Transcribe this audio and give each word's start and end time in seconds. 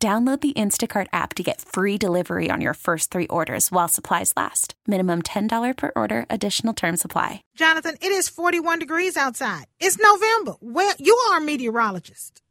Download 0.00 0.40
the 0.40 0.52
Instacart 0.52 1.08
app 1.12 1.34
to 1.34 1.42
get 1.42 1.60
free 1.60 1.98
delivery 1.98 2.52
on 2.52 2.60
your 2.60 2.74
first 2.74 3.10
three 3.10 3.26
orders 3.26 3.72
while 3.72 3.88
supplies 3.88 4.32
last. 4.36 4.74
Minimum 4.86 5.22
$10 5.22 5.76
per 5.76 5.90
order, 5.96 6.24
additional 6.30 6.72
term 6.72 6.96
supply. 6.96 7.42
Jonathan, 7.56 7.96
it 8.00 8.12
is 8.12 8.28
41 8.28 8.78
degrees 8.78 9.16
outside. 9.16 9.64
It's 9.80 9.98
November. 9.98 10.54
Well, 10.60 10.94
you 11.00 11.16
are 11.30 11.38
a 11.38 11.40
meteorologist. 11.40 12.42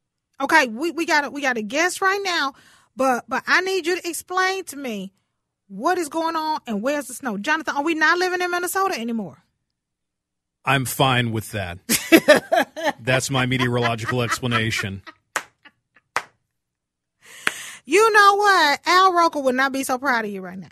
Okay, 0.41 0.67
we, 0.67 0.91
we 0.91 1.05
got 1.05 1.23
a, 1.23 1.29
we 1.29 1.41
got 1.41 1.55
a 1.55 1.61
guess 1.61 2.01
right 2.01 2.19
now, 2.21 2.53
but 2.97 3.23
but 3.29 3.43
I 3.47 3.61
need 3.61 3.87
you 3.87 3.95
to 3.95 4.07
explain 4.09 4.65
to 4.65 4.75
me 4.75 5.13
what 5.69 5.97
is 5.97 6.09
going 6.09 6.35
on 6.35 6.59
and 6.67 6.81
where's 6.81 7.07
the 7.07 7.13
snow. 7.13 7.37
Jonathan, 7.37 7.77
are 7.77 7.83
we 7.83 7.95
not 7.95 8.19
living 8.19 8.41
in 8.41 8.51
Minnesota 8.51 8.99
anymore? 8.99 9.41
I'm 10.65 10.83
fine 10.83 11.31
with 11.31 11.53
that. 11.53 11.79
That's 12.99 13.29
my 13.29 13.45
meteorological 13.45 14.21
explanation. 14.21 15.01
You 17.87 18.11
know 18.11 18.35
what? 18.35 18.81
Al 18.85 19.13
Roker 19.13 19.39
would 19.39 19.55
not 19.55 19.71
be 19.71 19.83
so 19.85 19.97
proud 19.97 20.25
of 20.25 20.31
you 20.31 20.41
right 20.41 20.59
now. 20.59 20.67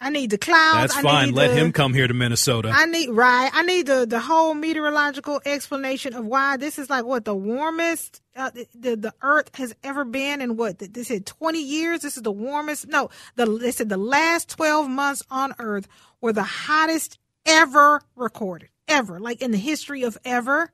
I 0.00 0.08
need 0.08 0.30
the 0.30 0.38
clouds. 0.38 0.92
That's 0.92 0.96
I 0.96 1.02
fine. 1.02 1.32
Let 1.32 1.48
the- 1.48 1.56
him 1.56 1.72
come 1.72 1.92
here 1.92 2.08
to 2.08 2.14
Minnesota. 2.14 2.70
I 2.74 2.86
need 2.86 3.10
right. 3.10 3.50
I 3.52 3.62
need 3.62 3.86
the 3.86 4.06
the 4.06 4.18
whole 4.18 4.54
meteorological 4.54 5.42
explanation 5.44 6.14
of 6.14 6.24
why 6.24 6.56
this 6.56 6.78
is 6.78 6.88
like 6.88 7.04
what 7.04 7.26
the 7.26 7.34
warmest 7.34 8.22
uh, 8.34 8.50
the, 8.50 8.66
the 8.74 8.96
the 8.96 9.14
Earth 9.22 9.54
has 9.56 9.74
ever 9.84 10.04
been 10.04 10.40
in 10.40 10.56
what 10.56 10.78
they 10.78 11.02
said 11.04 11.26
twenty 11.26 11.62
years. 11.62 12.00
This 12.00 12.16
is 12.16 12.22
the 12.22 12.32
warmest. 12.32 12.88
No, 12.88 13.10
the 13.36 13.46
they 13.46 13.70
said 13.70 13.90
the 13.90 13.96
last 13.96 14.48
twelve 14.48 14.88
months 14.88 15.22
on 15.30 15.54
Earth 15.58 15.86
were 16.20 16.32
the 16.32 16.42
hottest 16.42 17.18
ever 17.46 18.00
recorded, 18.16 18.70
ever 18.88 19.20
like 19.20 19.42
in 19.42 19.50
the 19.50 19.58
history 19.58 20.02
of 20.02 20.16
ever. 20.24 20.70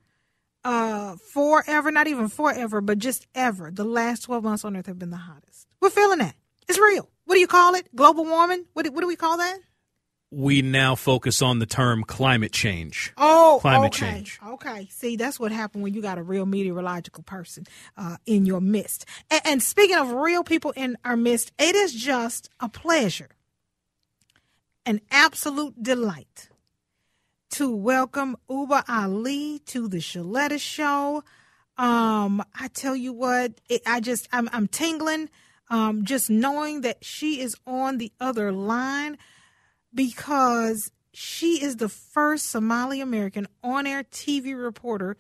Uh, 0.63 1.17
forever, 1.33 1.91
not 1.91 2.07
even 2.07 2.29
forever, 2.29 2.83
but 2.83 2.99
just 2.99 3.27
ever. 3.35 3.71
The 3.71 3.85
last 3.85 4.23
twelve 4.23 4.45
months 4.45 4.65
on 4.65 4.77
Earth 4.77 4.87
have 4.87 4.99
been 4.99 5.11
the 5.11 5.17
hottest. 5.17 5.50
We're 5.81 5.91
feeling 5.91 6.19
that. 6.19 6.35
It's 6.69 6.79
real. 6.79 7.09
What 7.25 7.35
do 7.35 7.41
you 7.41 7.47
call 7.47 7.75
it? 7.75 7.95
Global 7.95 8.25
warming? 8.25 8.65
What 8.73 8.85
do, 8.85 8.93
what 8.93 9.01
do 9.01 9.07
we 9.07 9.17
call 9.17 9.39
that? 9.39 9.59
we 10.31 10.63
now 10.63 10.95
focus 10.95 11.43
on 11.43 11.59
the 11.59 11.67
term 11.67 12.05
climate 12.05 12.53
change. 12.53 13.13
Oh, 13.17 13.59
Climate 13.61 13.93
okay. 13.93 14.13
change. 14.13 14.39
Okay. 14.47 14.87
See, 14.91 15.17
that's 15.17 15.41
what 15.41 15.51
happened 15.51 15.83
when 15.83 15.93
you 15.93 16.03
got 16.03 16.19
a 16.19 16.23
real 16.23 16.47
meteorological 16.47 17.25
person 17.25 17.67
uh, 17.97 18.17
in 18.27 18.47
your 18.47 18.61
midst. 18.61 19.07
And, 19.31 19.41
and 19.45 19.63
speaking 19.63 19.97
of 19.97 20.13
real 20.13 20.45
people 20.45 20.73
in 20.77 20.97
our 21.05 21.17
midst, 21.17 21.51
it 21.59 21.75
is 21.75 21.93
just 21.93 22.49
a 22.61 22.69
pleasure, 22.69 23.31
an 24.87 25.01
absolute 25.11 25.83
delight 25.83 26.49
to 27.51 27.75
welcome 27.75 28.37
Ubah 28.49 28.85
Ali 28.89 29.59
to 29.67 29.89
the 29.89 29.99
Shaletta 29.99 30.61
Show. 30.61 31.25
Um, 31.77 32.45
I 32.55 32.69
tell 32.69 32.95
you 32.95 33.13
what, 33.13 33.61
it, 33.69 33.83
I 33.85 33.99
just 33.99 34.29
I'm 34.33 34.49
I'm 34.53 34.69
tingling, 34.69 35.29
um, 35.71 36.05
just 36.05 36.29
knowing 36.29 36.83
that 36.83 37.05
she 37.05 37.41
is 37.41 37.57
on 37.67 37.99
the 37.99 38.13
other 38.21 38.53
line 38.53 39.17
because 39.95 40.91
she 41.13 41.63
is 41.63 41.77
the 41.77 41.89
first 41.89 42.47
Somali 42.47 43.01
American 43.01 43.47
on 43.63 43.87
air 43.87 44.05
TV 44.05 44.61
reporter 44.61 45.17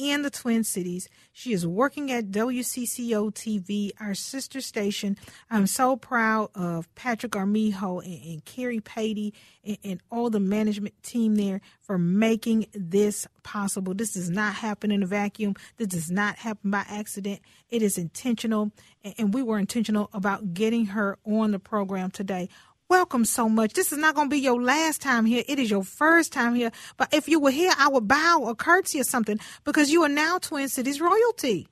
in 0.00 0.22
the 0.22 0.30
Twin 0.30 0.64
Cities. 0.64 1.10
She 1.30 1.52
is 1.52 1.66
working 1.66 2.10
at 2.10 2.30
WCCO 2.30 3.34
TV, 3.34 3.90
our 4.00 4.14
sister 4.14 4.62
station. 4.62 5.18
I'm 5.50 5.66
so 5.66 5.94
proud 5.94 6.48
of 6.54 6.92
Patrick 6.94 7.36
Armijo 7.36 8.00
and, 8.00 8.24
and 8.24 8.44
Carrie 8.46 8.80
Patey 8.80 9.34
and, 9.62 9.76
and 9.84 10.00
all 10.10 10.30
the 10.30 10.40
management 10.40 10.94
team 11.02 11.34
there 11.34 11.60
for 11.82 11.98
making 11.98 12.66
this 12.72 13.26
possible. 13.42 13.92
This 13.92 14.14
does 14.14 14.30
not 14.30 14.54
happen 14.54 14.90
in 14.90 15.02
a 15.02 15.06
vacuum. 15.06 15.54
This 15.76 15.88
does 15.88 16.10
not 16.10 16.36
happen 16.36 16.70
by 16.70 16.84
accident. 16.88 17.40
It 17.68 17.82
is 17.82 17.98
intentional, 17.98 18.72
and, 19.04 19.14
and 19.18 19.34
we 19.34 19.42
were 19.42 19.58
intentional 19.58 20.08
about 20.14 20.54
getting 20.54 20.86
her 20.86 21.18
on 21.26 21.50
the 21.50 21.58
program 21.58 22.10
today 22.10 22.48
welcome 22.90 23.24
so 23.24 23.48
much. 23.48 23.72
This 23.72 23.92
is 23.92 23.98
not 23.98 24.16
going 24.16 24.28
to 24.28 24.34
be 24.34 24.40
your 24.40 24.60
last 24.60 25.00
time 25.00 25.24
here. 25.24 25.44
It 25.46 25.60
is 25.60 25.70
your 25.70 25.84
first 25.84 26.32
time 26.32 26.56
here. 26.56 26.72
But 26.96 27.14
if 27.14 27.28
you 27.28 27.38
were 27.38 27.52
here, 27.52 27.72
I 27.78 27.88
would 27.88 28.08
bow 28.08 28.40
or 28.42 28.54
curtsy 28.56 29.00
or 29.00 29.04
something 29.04 29.38
because 29.64 29.90
you 29.92 30.02
are 30.02 30.08
now 30.08 30.38
Twin 30.38 30.68
Cities 30.68 31.00
royalty. 31.00 31.68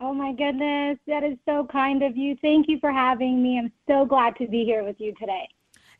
Oh 0.00 0.14
my 0.14 0.32
goodness, 0.32 0.98
that 1.06 1.22
is 1.22 1.36
so 1.44 1.66
kind 1.70 2.02
of 2.02 2.16
you. 2.16 2.36
Thank 2.40 2.68
you 2.68 2.78
for 2.80 2.90
having 2.90 3.42
me. 3.42 3.58
I'm 3.58 3.72
so 3.88 4.04
glad 4.04 4.36
to 4.36 4.46
be 4.46 4.64
here 4.64 4.84
with 4.84 4.96
you 4.98 5.12
today. 5.18 5.48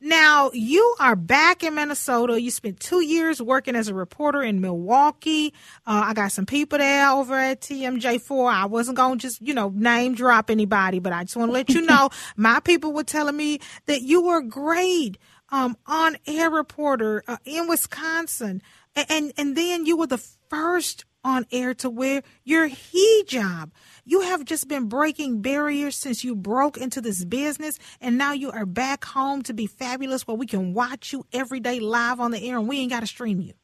Now, 0.04 0.50
you 0.52 0.96
are 0.98 1.14
back 1.14 1.62
in 1.62 1.76
Minnesota. 1.76 2.40
You 2.40 2.50
spent 2.50 2.80
two 2.80 3.02
years 3.02 3.40
working 3.40 3.76
as 3.76 3.86
a 3.86 3.94
reporter 3.94 4.42
in 4.42 4.60
Milwaukee. 4.60 5.54
Uh, 5.86 6.06
I 6.06 6.12
got 6.12 6.32
some 6.32 6.44
people 6.44 6.78
there 6.78 7.08
over 7.08 7.38
at 7.38 7.60
TMJ4. 7.60 8.52
I 8.52 8.66
wasn't 8.66 8.96
going 8.96 9.20
to 9.20 9.22
just, 9.22 9.40
you 9.40 9.54
know, 9.54 9.68
name 9.68 10.16
drop 10.16 10.50
anybody, 10.50 10.98
but 10.98 11.12
I 11.12 11.22
just 11.22 11.36
want 11.36 11.50
to 11.50 11.52
let 11.52 11.68
you 11.68 11.82
know 11.86 12.10
my 12.34 12.58
people 12.58 12.92
were 12.92 13.04
telling 13.04 13.36
me 13.36 13.60
that 13.86 14.02
you 14.02 14.22
were 14.22 14.42
great 14.42 15.18
um, 15.50 15.76
on 15.86 16.16
air 16.26 16.50
reporter 16.50 17.22
uh, 17.28 17.36
in 17.44 17.68
Wisconsin. 17.68 18.60
And, 18.96 19.06
and, 19.08 19.32
and 19.36 19.56
then 19.56 19.86
you 19.86 19.96
were 19.96 20.08
the 20.08 20.24
first 20.50 21.04
on 21.24 21.46
air 21.52 21.74
to 21.74 21.90
wear 21.90 22.22
your 22.44 22.68
hijab. 22.68 23.70
You 24.04 24.22
have 24.22 24.44
just 24.44 24.68
been 24.68 24.88
breaking 24.88 25.42
barriers 25.42 25.96
since 25.96 26.24
you 26.24 26.34
broke 26.34 26.76
into 26.76 27.00
this 27.00 27.24
business, 27.24 27.78
and 28.00 28.18
now 28.18 28.32
you 28.32 28.50
are 28.50 28.66
back 28.66 29.04
home 29.04 29.42
to 29.42 29.54
be 29.54 29.66
fabulous 29.66 30.26
where 30.26 30.36
we 30.36 30.46
can 30.46 30.74
watch 30.74 31.12
you 31.12 31.24
every 31.32 31.60
day 31.60 31.80
live 31.80 32.20
on 32.20 32.30
the 32.30 32.48
air 32.48 32.58
and 32.58 32.68
we 32.68 32.78
ain't 32.78 32.90
got 32.90 33.00
to 33.00 33.06
stream 33.06 33.40
you. 33.40 33.54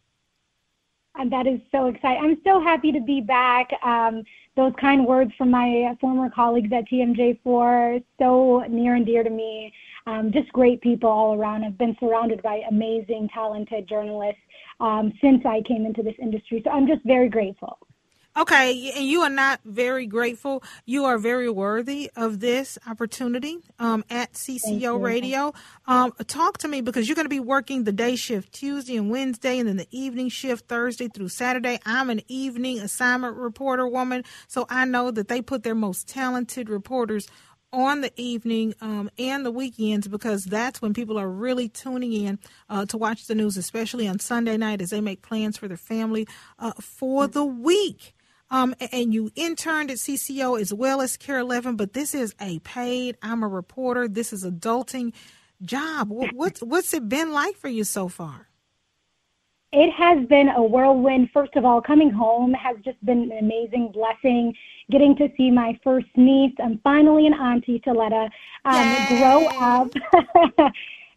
And 1.16 1.32
that 1.32 1.48
is 1.48 1.60
so 1.72 1.86
exciting. 1.86 2.22
I'm 2.22 2.40
so 2.44 2.60
happy 2.60 2.92
to 2.92 3.00
be 3.00 3.20
back. 3.20 3.70
Um, 3.82 4.22
those 4.54 4.72
kind 4.80 5.04
words 5.04 5.32
from 5.36 5.50
my 5.50 5.96
former 6.00 6.30
colleagues 6.30 6.72
at 6.72 6.88
TMJ4, 6.88 8.04
so 8.18 8.64
near 8.68 8.94
and 8.94 9.04
dear 9.04 9.24
to 9.24 9.30
me. 9.30 9.72
Um, 10.08 10.32
just 10.32 10.50
great 10.54 10.80
people 10.80 11.10
all 11.10 11.34
around. 11.34 11.64
I've 11.64 11.76
been 11.76 11.94
surrounded 12.00 12.42
by 12.42 12.62
amazing, 12.70 13.28
talented 13.34 13.86
journalists 13.86 14.40
um, 14.80 15.12
since 15.20 15.44
I 15.44 15.60
came 15.68 15.84
into 15.84 16.02
this 16.02 16.14
industry. 16.18 16.62
So 16.64 16.70
I'm 16.70 16.86
just 16.86 17.04
very 17.04 17.28
grateful. 17.28 17.78
Okay, 18.38 18.92
and 18.94 19.04
you 19.04 19.22
are 19.22 19.30
not 19.30 19.60
very 19.64 20.06
grateful. 20.06 20.62
You 20.86 21.06
are 21.06 21.18
very 21.18 21.50
worthy 21.50 22.08
of 22.14 22.38
this 22.38 22.78
opportunity 22.86 23.58
um, 23.80 24.04
at 24.08 24.34
CCO 24.34 25.02
Radio. 25.02 25.52
Um, 25.88 26.12
talk 26.28 26.58
to 26.58 26.68
me 26.68 26.80
because 26.80 27.08
you're 27.08 27.16
going 27.16 27.24
to 27.24 27.30
be 27.30 27.40
working 27.40 27.82
the 27.82 27.90
day 27.90 28.14
shift 28.14 28.52
Tuesday 28.52 28.96
and 28.96 29.10
Wednesday, 29.10 29.58
and 29.58 29.68
then 29.68 29.76
the 29.76 29.88
evening 29.90 30.28
shift 30.28 30.68
Thursday 30.68 31.08
through 31.08 31.30
Saturday. 31.30 31.80
I'm 31.84 32.10
an 32.10 32.20
evening 32.28 32.78
assignment 32.78 33.36
reporter 33.36 33.88
woman, 33.88 34.22
so 34.46 34.66
I 34.70 34.84
know 34.84 35.10
that 35.10 35.26
they 35.26 35.42
put 35.42 35.64
their 35.64 35.74
most 35.74 36.06
talented 36.06 36.68
reporters 36.68 37.26
on 37.72 38.00
the 38.00 38.12
evening 38.16 38.74
um, 38.80 39.10
and 39.18 39.44
the 39.44 39.50
weekends 39.50 40.08
because 40.08 40.44
that's 40.44 40.80
when 40.80 40.94
people 40.94 41.18
are 41.18 41.28
really 41.28 41.68
tuning 41.68 42.12
in 42.12 42.38
uh, 42.68 42.86
to 42.86 42.96
watch 42.96 43.26
the 43.26 43.34
news, 43.34 43.56
especially 43.56 44.08
on 44.08 44.18
Sunday 44.18 44.56
night 44.56 44.80
as 44.80 44.90
they 44.90 45.00
make 45.00 45.22
plans 45.22 45.56
for 45.56 45.68
their 45.68 45.76
family 45.76 46.26
uh, 46.58 46.72
for 46.80 47.26
the 47.26 47.44
week. 47.44 48.14
Um, 48.50 48.74
and 48.92 49.12
you 49.12 49.30
interned 49.34 49.90
at 49.90 49.98
CCO 49.98 50.58
as 50.58 50.72
well 50.72 51.02
as 51.02 51.18
KARE 51.18 51.38
11, 51.38 51.76
but 51.76 51.92
this 51.92 52.14
is 52.14 52.34
a 52.40 52.58
paid. 52.60 53.18
I'm 53.20 53.42
a 53.42 53.48
reporter. 53.48 54.08
This 54.08 54.32
is 54.32 54.44
adulting 54.44 55.12
job. 55.62 56.08
What, 56.08 56.34
what's 56.34 56.62
what's 56.62 56.94
it 56.94 57.08
been 57.08 57.32
like 57.32 57.56
for 57.56 57.68
you 57.68 57.84
so 57.84 58.08
far? 58.08 58.47
It 59.72 59.92
has 59.92 60.26
been 60.28 60.48
a 60.48 60.62
whirlwind. 60.62 61.28
First 61.32 61.54
of 61.54 61.66
all, 61.66 61.82
coming 61.82 62.10
home 62.10 62.54
has 62.54 62.76
just 62.82 63.04
been 63.04 63.30
an 63.30 63.38
amazing 63.38 63.92
blessing. 63.92 64.54
Getting 64.90 65.14
to 65.16 65.28
see 65.36 65.50
my 65.50 65.78
first 65.84 66.06
niece, 66.16 66.54
I'm 66.62 66.80
finally 66.82 67.26
an 67.26 67.34
auntie 67.34 67.78
to 67.80 67.92
Letta, 67.92 68.30
um, 68.64 68.96
grow 69.08 69.46
up, 69.60 69.92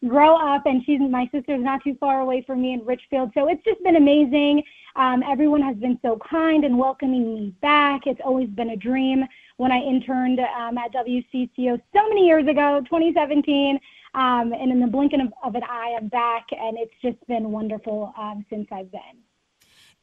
grow 0.07 0.36
up, 0.36 0.65
and 0.65 0.83
she's 0.86 1.00
my 1.00 1.30
sister's 1.31 1.63
not 1.63 1.83
too 1.83 1.95
far 2.00 2.21
away 2.21 2.44
from 2.45 2.62
me 2.62 2.74
in 2.74 2.86
Richfield. 2.86 3.31
So 3.33 3.48
it's 3.48 3.63
just 3.63 3.81
been 3.83 3.95
amazing. 3.95 4.63
Um, 4.95 5.24
everyone 5.24 5.62
has 5.62 5.77
been 5.77 5.98
so 6.01 6.19
kind 6.30 6.65
and 6.65 6.77
welcoming 6.77 7.33
me 7.33 7.53
back. 7.62 8.01
It's 8.06 8.21
always 8.24 8.50
been 8.50 8.71
a 8.71 8.77
dream. 8.77 9.24
When 9.57 9.71
I 9.71 9.80
interned 9.80 10.39
um, 10.39 10.77
at 10.77 10.92
WCCO 10.94 11.80
so 11.95 12.09
many 12.09 12.25
years 12.25 12.48
ago, 12.48 12.81
2017. 12.86 13.80
Um, 14.13 14.51
and 14.51 14.71
in 14.71 14.81
the 14.81 14.88
blinking 14.88 15.21
of, 15.21 15.31
of 15.44 15.56
an 15.56 15.63
eye, 15.63 15.95
I'm 15.98 16.09
back, 16.09 16.48
and 16.51 16.77
it's 16.77 16.94
just 17.01 17.25
been 17.27 17.51
wonderful 17.51 18.13
um, 18.18 18.45
since 18.50 18.68
I've 18.71 18.92
been. 18.92 19.21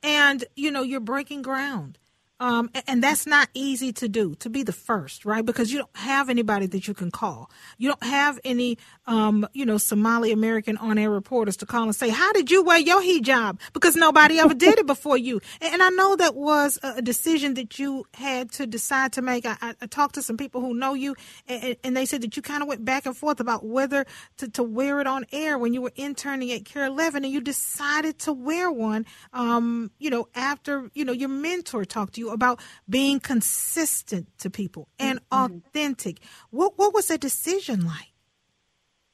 And 0.02 0.44
you 0.56 0.70
know 0.70 0.82
you're 0.82 1.00
breaking 1.00 1.42
ground. 1.42 1.98
Um, 2.40 2.70
and 2.86 3.02
that's 3.02 3.26
not 3.26 3.48
easy 3.52 3.92
to 3.94 4.08
do, 4.08 4.36
to 4.36 4.48
be 4.48 4.62
the 4.62 4.72
first, 4.72 5.24
right? 5.24 5.44
Because 5.44 5.72
you 5.72 5.78
don't 5.78 5.96
have 5.96 6.30
anybody 6.30 6.66
that 6.66 6.86
you 6.86 6.94
can 6.94 7.10
call. 7.10 7.50
You 7.78 7.88
don't 7.88 8.04
have 8.04 8.38
any, 8.44 8.78
um, 9.06 9.46
you 9.52 9.66
know, 9.66 9.76
Somali 9.76 10.30
American 10.30 10.76
on 10.76 10.98
air 10.98 11.10
reporters 11.10 11.56
to 11.58 11.66
call 11.66 11.84
and 11.84 11.96
say, 11.96 12.10
How 12.10 12.32
did 12.32 12.50
you 12.50 12.62
wear 12.62 12.78
your 12.78 13.02
hijab? 13.02 13.58
Because 13.72 13.96
nobody 13.96 14.38
ever 14.38 14.54
did 14.54 14.78
it 14.78 14.86
before 14.86 15.16
you. 15.16 15.40
And 15.60 15.82
I 15.82 15.88
know 15.90 16.14
that 16.14 16.36
was 16.36 16.78
a 16.82 17.02
decision 17.02 17.54
that 17.54 17.78
you 17.78 18.06
had 18.14 18.52
to 18.52 18.66
decide 18.66 19.12
to 19.14 19.22
make. 19.22 19.44
I, 19.44 19.74
I 19.80 19.86
talked 19.86 20.14
to 20.14 20.22
some 20.22 20.36
people 20.36 20.60
who 20.60 20.74
know 20.74 20.94
you, 20.94 21.16
and, 21.48 21.76
and 21.82 21.96
they 21.96 22.06
said 22.06 22.22
that 22.22 22.36
you 22.36 22.42
kind 22.42 22.62
of 22.62 22.68
went 22.68 22.84
back 22.84 23.04
and 23.06 23.16
forth 23.16 23.40
about 23.40 23.64
whether 23.64 24.06
to, 24.36 24.48
to 24.50 24.62
wear 24.62 25.00
it 25.00 25.08
on 25.08 25.26
air 25.32 25.58
when 25.58 25.74
you 25.74 25.82
were 25.82 25.92
interning 25.96 26.52
at 26.52 26.64
KARE 26.64 26.84
11, 26.84 27.24
and 27.24 27.32
you 27.32 27.40
decided 27.40 28.18
to 28.20 28.32
wear 28.32 28.70
one, 28.70 29.06
um, 29.32 29.90
you 29.98 30.10
know, 30.10 30.28
after, 30.36 30.88
you 30.94 31.04
know, 31.04 31.12
your 31.12 31.28
mentor 31.28 31.84
talked 31.84 32.14
to 32.14 32.20
you 32.20 32.27
about 32.30 32.60
being 32.88 33.20
consistent 33.20 34.26
to 34.38 34.50
people 34.50 34.88
and 34.98 35.20
mm-hmm. 35.30 35.56
authentic. 35.56 36.18
What 36.50 36.76
what 36.76 36.94
was 36.94 37.08
that 37.08 37.20
decision 37.20 37.84
like? 37.84 38.12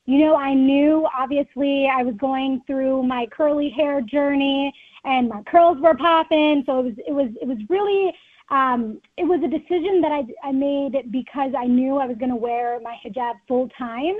You 0.06 0.18
know, 0.18 0.36
I 0.36 0.52
knew 0.52 1.08
obviously 1.18 1.88
I 1.88 2.02
was 2.02 2.14
going 2.16 2.60
through 2.66 3.04
my 3.04 3.26
curly 3.30 3.70
hair 3.70 4.02
journey 4.02 4.72
and 5.04 5.28
my 5.28 5.42
curls 5.44 5.78
were 5.80 5.94
popping, 5.94 6.62
so 6.66 6.80
it 6.80 6.84
was 6.84 6.94
it 7.08 7.12
was 7.12 7.30
it 7.40 7.48
was 7.48 7.58
really 7.68 8.12
um, 8.50 9.00
it 9.16 9.24
was 9.24 9.40
a 9.42 9.48
decision 9.48 10.00
that 10.02 10.12
I, 10.12 10.48
I 10.48 10.52
made 10.52 11.10
because 11.10 11.52
I 11.58 11.64
knew 11.66 11.96
I 11.96 12.06
was 12.06 12.18
going 12.18 12.30
to 12.30 12.36
wear 12.36 12.78
my 12.80 12.96
hijab 13.04 13.34
full 13.48 13.68
time. 13.78 14.14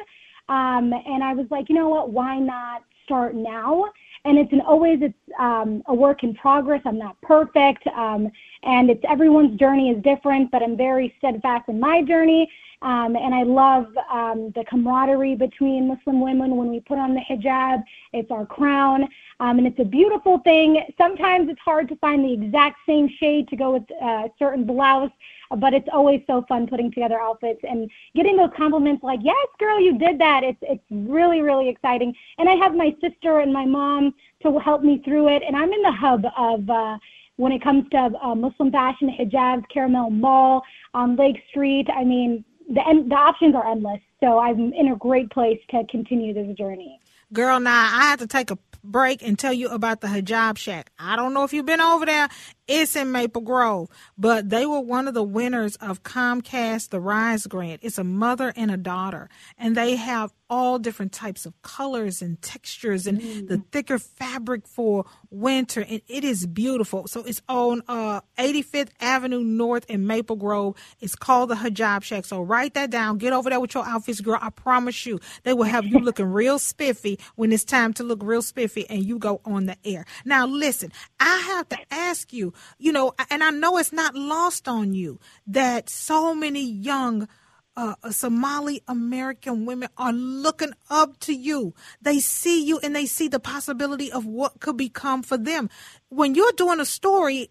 Um, 0.49 0.93
and 0.93 1.23
I 1.23 1.35
was 1.35 1.47
like, 1.51 1.69
you 1.69 1.75
know 1.75 1.89
what, 1.89 2.11
why 2.11 2.39
not 2.39 2.85
start 3.05 3.35
now? 3.35 3.85
And 4.25 4.39
it's 4.39 4.53
an 4.53 4.61
always 4.63 5.01
it's 5.03 5.15
um, 5.39 5.83
a 5.87 5.95
work 5.95 6.23
in 6.23 6.35
progress. 6.35 6.81
I'm 6.85 6.99
not 6.99 7.21
perfect, 7.21 7.87
um, 7.89 8.31
and 8.63 8.91
it's 8.91 9.05
everyone's 9.09 9.59
journey 9.59 9.91
is 9.91 10.03
different, 10.03 10.51
but 10.51 10.63
I'm 10.63 10.77
very 10.77 11.15
steadfast 11.19 11.69
in 11.69 11.79
my 11.79 12.03
journey. 12.03 12.51
Um, 12.83 13.17
and 13.17 13.35
I 13.35 13.45
love 13.45 13.87
um, 14.11 14.53
the 14.55 14.63
camaraderie 14.69 15.37
between 15.37 15.89
Muslim 15.89 16.21
women 16.21 16.57
when 16.57 16.71
we 16.71 16.81
put 16.81 16.99
on 16.99 17.15
the 17.15 17.21
hijab. 17.21 17.83
It's 18.13 18.31
our 18.31 18.45
crown, 18.45 19.09
um, 19.41 19.59
and 19.59 19.67
it's 19.67 19.79
a 19.79 19.85
beautiful 19.85 20.39
thing. 20.41 20.83
Sometimes 20.99 21.49
it's 21.49 21.61
hard 21.61 21.89
to 21.89 21.97
find 21.97 22.23
the 22.25 22.33
exact 22.33 22.81
same 22.87 23.09
shade 23.09 23.49
to 23.49 23.57
go 23.57 23.73
with 23.73 23.85
a 24.03 24.05
uh, 24.05 24.29
certain 24.39 24.65
blouse, 24.65 25.11
but 25.59 25.75
it's 25.75 25.89
always 25.93 26.21
so 26.27 26.45
fun 26.49 26.67
putting 26.67 26.91
together 26.91 27.21
outfits 27.21 27.61
and 27.69 27.91
getting 28.15 28.37
those 28.37 28.51
compliments 28.57 29.03
like, 29.03 29.21
"Yes, 29.23 29.47
girl, 29.59 29.81
you 29.81 29.99
did 29.99 30.19
that." 30.19 30.43
It's 30.45 30.59
it's 30.63 30.85
really 30.91 31.43
really 31.43 31.69
exciting. 31.69 32.15
And 32.39 32.49
I 32.49 32.55
have 32.55 32.75
my 32.75 32.95
sister 33.01 33.41
and 33.41 33.53
my 33.53 33.65
mom 33.65 34.15
to 34.43 34.59
help 34.59 34.83
me 34.83 34.99
through 35.05 35.29
it, 35.29 35.43
and 35.47 35.57
I'm 35.57 35.73
in 35.73 35.83
the 35.83 35.93
hub 35.93 36.25
of. 36.37 36.69
Uh, 36.69 36.99
when 37.37 37.51
it 37.51 37.61
comes 37.63 37.85
to 37.91 38.13
uh, 38.23 38.33
Muslim 38.35 38.71
fashion, 38.71 39.11
hijabs, 39.11 39.65
Karmel 39.75 40.09
Mall 40.09 40.63
on 40.95 41.17
Lake 41.17 41.43
Street. 41.51 41.89
I 41.93 42.05
mean, 42.05 42.45
the 42.69 43.05
the 43.09 43.15
options 43.15 43.55
are 43.55 43.67
endless. 43.67 44.01
So 44.21 44.39
I'm 44.39 44.73
in 44.73 44.89
a 44.89 44.97
great 44.97 45.31
place 45.31 45.61
to 45.71 45.85
continue 45.91 46.33
this 46.33 46.57
journey. 46.57 47.01
Girl, 47.33 47.59
now 47.59 47.91
I 47.93 48.05
have 48.05 48.21
to 48.21 48.27
take 48.27 48.51
a 48.51 48.59
break 48.83 49.23
and 49.23 49.39
tell 49.39 49.53
you 49.53 49.69
about 49.69 50.01
the 50.01 50.07
Hijab 50.07 50.57
Shack. 50.57 50.91
I 50.99 51.17
don't 51.17 51.35
know 51.35 51.43
if 51.45 51.53
you've 51.53 51.67
been 51.67 51.81
over 51.81 52.07
there. 52.07 52.29
It's 52.67 52.97
in 52.97 53.13
Maple 53.13 53.43
Grove, 53.43 53.89
but 54.17 54.49
they 54.49 54.65
were 54.65 54.81
one 54.81 55.07
of 55.07 55.15
the 55.15 55.23
winners 55.23 55.77
of 55.77 56.03
Comcast 56.03 56.89
The 56.89 57.01
Rise 57.01 57.47
Grant. 57.47 57.81
It's 57.83 57.99
a 57.99 58.05
mother 58.05 58.55
and 58.57 58.71
a 58.71 58.79
daughter, 58.79 59.29
and 59.59 59.77
they 59.77 59.97
have 59.97 60.33
all 60.51 60.79
different 60.79 61.13
types 61.13 61.47
of 61.47 61.61
colors 61.63 62.23
and 62.23 62.41
textures 62.41 63.07
and 63.07 63.21
mm. 63.21 63.49
the 63.49 63.59
thicker 63.73 63.99
fabric 63.99 64.69
for 64.69 65.05
winter 65.31 65.81
and 65.81 66.01
it 66.07 66.23
is 66.23 66.47
beautiful. 66.47 67.09
So 67.09 67.25
it's 67.25 67.43
on 67.49 67.83
uh 67.89 68.21
85th 68.39 68.91
avenue 69.01 69.43
north 69.43 69.85
in 69.89 70.07
maple 70.07 70.37
grove. 70.37 70.77
It's 71.01 71.17
called 71.17 71.51
the 71.51 71.57
hijab 71.57 72.05
shack. 72.05 72.25
So 72.25 72.41
write 72.41 72.75
that 72.75 72.91
down. 72.91 73.19
Get 73.19 73.33
over 73.33 73.51
there 73.51 73.59
with 73.59 73.75
your 73.75 73.85
outfits 73.85 74.21
girl. 74.21 74.39
I 74.41 74.51
promise 74.51 75.07
you 75.07 75.19
they 75.43 75.55
will 75.55 75.65
have 75.65 75.87
you 75.87 75.99
looking 76.01 76.27
real 76.27 76.59
spiffy 76.59 77.19
when 77.37 77.51
it's 77.51 77.65
time 77.65 77.93
to 77.95 78.05
look 78.05 78.23
real 78.23 78.43
spiffy 78.43 78.89
and 78.89 79.05
you 79.05 79.19
go 79.19 79.41
on 79.45 79.67
the 79.67 79.77
air. 79.85 80.05
Now 80.25 80.47
listen 80.47 80.93
i 81.21 81.39
have 81.39 81.69
to 81.71 81.79
ask 81.91 82.33
you 82.33 82.53
you 82.79 82.93
know 82.93 83.13
and 83.31 83.43
i 83.43 83.51
know 83.51 83.79
it's 83.79 83.93
not 83.93 84.15
lost 84.15 84.69
on 84.69 84.95
you 84.95 85.19
that 85.47 85.89
so 85.89 86.35
many 86.35 86.65
young 86.65 87.29
uh, 87.77 87.95
Somali 88.11 88.83
American 88.87 89.67
women 89.67 89.89
are 89.99 90.13
looking 90.13 90.73
up 90.91 91.19
to 91.21 91.35
you. 91.35 91.75
They 92.01 92.21
see 92.21 92.65
you 92.65 92.79
and 92.79 92.95
they 92.95 93.07
see 93.07 93.29
the 93.29 93.41
possibility 93.41 94.13
of 94.13 94.25
what 94.25 94.61
could 94.61 94.77
become 94.77 95.23
for 95.23 95.37
them. 95.37 95.69
When 96.09 96.35
you're 96.35 96.53
doing 96.53 96.81
a 96.81 96.85
story, 96.85 97.51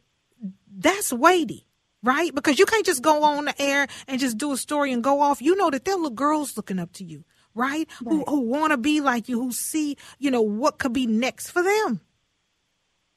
that's 0.76 1.12
weighty, 1.12 1.68
right? 2.02 2.34
Because 2.34 2.58
you 2.58 2.66
can't 2.66 2.86
just 2.86 3.02
go 3.02 3.24
on 3.24 3.46
the 3.46 3.62
air 3.62 3.88
and 4.08 4.20
just 4.20 4.38
do 4.38 4.54
a 4.54 4.58
story 4.58 4.92
and 4.92 5.04
go 5.04 5.22
off. 5.22 5.42
You 5.42 5.56
know 5.56 5.70
that 5.70 5.86
there 5.86 5.96
are 5.96 5.98
little 5.98 6.12
girls 6.12 6.56
looking 6.56 6.80
up 6.80 6.94
to 6.94 7.04
you, 7.04 7.24
right? 7.54 7.88
right. 8.02 8.14
Who, 8.14 8.24
who 8.24 8.42
want 8.42 8.72
to 8.72 8.78
be 8.78 9.02
like 9.02 9.28
you, 9.28 9.42
who 9.42 9.52
see, 9.52 9.98
you 10.20 10.32
know, 10.32 10.42
what 10.42 10.80
could 10.80 10.94
be 10.94 11.06
next 11.06 11.52
for 11.52 11.62
them. 11.62 12.02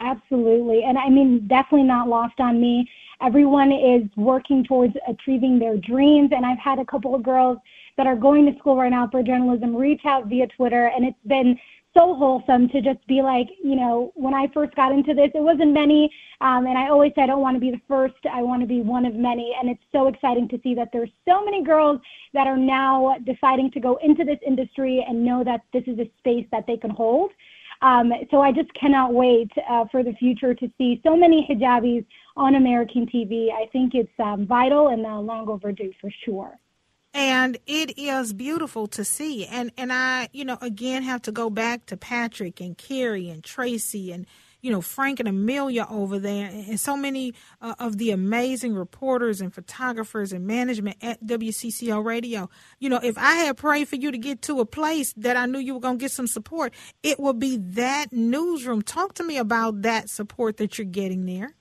Absolutely. 0.00 0.84
And 0.84 0.98
I 0.98 1.08
mean, 1.08 1.46
definitely 1.48 1.86
not 1.86 2.08
lost 2.08 2.38
on 2.38 2.60
me 2.60 2.88
everyone 3.20 3.72
is 3.72 4.02
working 4.16 4.64
towards 4.64 4.94
achieving 5.08 5.58
their 5.58 5.76
dreams. 5.76 6.30
And 6.34 6.44
I've 6.44 6.58
had 6.58 6.78
a 6.78 6.84
couple 6.84 7.14
of 7.14 7.22
girls 7.22 7.58
that 7.96 8.06
are 8.06 8.16
going 8.16 8.50
to 8.50 8.58
school 8.58 8.76
right 8.76 8.90
now 8.90 9.08
for 9.10 9.22
journalism 9.22 9.74
reach 9.74 10.02
out 10.04 10.26
via 10.26 10.46
Twitter, 10.48 10.88
and 10.94 11.04
it's 11.04 11.16
been 11.26 11.58
so 11.94 12.14
wholesome 12.14 12.68
to 12.68 12.82
just 12.82 13.04
be 13.06 13.22
like, 13.22 13.48
you 13.64 13.74
know, 13.74 14.12
when 14.14 14.34
I 14.34 14.48
first 14.52 14.74
got 14.74 14.92
into 14.92 15.14
this, 15.14 15.30
it 15.34 15.40
wasn't 15.40 15.72
many. 15.72 16.12
Um, 16.42 16.66
and 16.66 16.76
I 16.76 16.88
always 16.88 17.12
say 17.16 17.22
I 17.22 17.26
don't 17.26 17.40
want 17.40 17.56
to 17.56 17.60
be 17.60 17.70
the 17.70 17.80
first, 17.88 18.16
I 18.30 18.42
want 18.42 18.60
to 18.60 18.66
be 18.66 18.82
one 18.82 19.06
of 19.06 19.14
many. 19.14 19.56
And 19.58 19.70
it's 19.70 19.80
so 19.92 20.06
exciting 20.06 20.46
to 20.48 20.60
see 20.62 20.74
that 20.74 20.90
there's 20.92 21.08
so 21.26 21.42
many 21.42 21.64
girls 21.64 21.98
that 22.34 22.46
are 22.46 22.58
now 22.58 23.16
deciding 23.24 23.70
to 23.70 23.80
go 23.80 23.98
into 24.04 24.24
this 24.24 24.38
industry 24.46 25.06
and 25.08 25.24
know 25.24 25.42
that 25.44 25.62
this 25.72 25.84
is 25.86 25.98
a 25.98 26.10
space 26.18 26.46
that 26.52 26.66
they 26.66 26.76
can 26.76 26.90
hold. 26.90 27.30
Um, 27.82 28.12
so 28.30 28.40
I 28.40 28.52
just 28.52 28.72
cannot 28.74 29.12
wait 29.12 29.50
uh, 29.68 29.84
for 29.90 30.02
the 30.02 30.12
future 30.14 30.54
to 30.54 30.70
see 30.78 31.00
so 31.02 31.16
many 31.16 31.46
hijabis 31.48 32.04
on 32.36 32.54
American 32.54 33.06
TV. 33.06 33.48
I 33.52 33.66
think 33.72 33.94
it's 33.94 34.10
um, 34.18 34.46
vital 34.46 34.88
and 34.88 35.04
uh, 35.04 35.18
long 35.20 35.48
overdue 35.48 35.92
for 36.00 36.10
sure. 36.24 36.58
And 37.14 37.56
it 37.66 37.98
is 37.98 38.34
beautiful 38.34 38.86
to 38.88 39.04
see. 39.04 39.46
And 39.46 39.72
and 39.78 39.90
I, 39.92 40.28
you 40.32 40.44
know, 40.44 40.58
again 40.60 41.02
have 41.02 41.22
to 41.22 41.32
go 41.32 41.48
back 41.48 41.86
to 41.86 41.96
Patrick 41.96 42.60
and 42.60 42.76
Carrie 42.76 43.30
and 43.30 43.42
Tracy 43.42 44.12
and 44.12 44.26
you 44.66 44.72
know, 44.72 44.80
Frank 44.80 45.20
and 45.20 45.28
Amelia 45.28 45.86
over 45.88 46.18
there, 46.18 46.50
and 46.52 46.80
so 46.80 46.96
many 46.96 47.34
uh, 47.60 47.76
of 47.78 47.98
the 47.98 48.10
amazing 48.10 48.74
reporters 48.74 49.40
and 49.40 49.54
photographers 49.54 50.32
and 50.32 50.44
management 50.44 50.96
at 51.00 51.24
WCCO 51.24 52.04
Radio. 52.04 52.50
You 52.80 52.88
know, 52.88 52.98
if 53.00 53.16
I 53.16 53.34
had 53.36 53.56
prayed 53.56 53.86
for 53.86 53.94
you 53.94 54.10
to 54.10 54.18
get 54.18 54.42
to 54.42 54.58
a 54.58 54.66
place 54.66 55.12
that 55.18 55.36
I 55.36 55.46
knew 55.46 55.60
you 55.60 55.74
were 55.74 55.80
going 55.80 55.98
to 55.98 56.02
get 56.02 56.10
some 56.10 56.26
support, 56.26 56.74
it 57.04 57.20
would 57.20 57.38
be 57.38 57.58
that 57.58 58.06
newsroom. 58.10 58.82
Talk 58.82 59.14
to 59.14 59.22
me 59.22 59.38
about 59.38 59.82
that 59.82 60.10
support 60.10 60.56
that 60.56 60.78
you're 60.78 60.84
getting 60.84 61.26
there. 61.26 61.54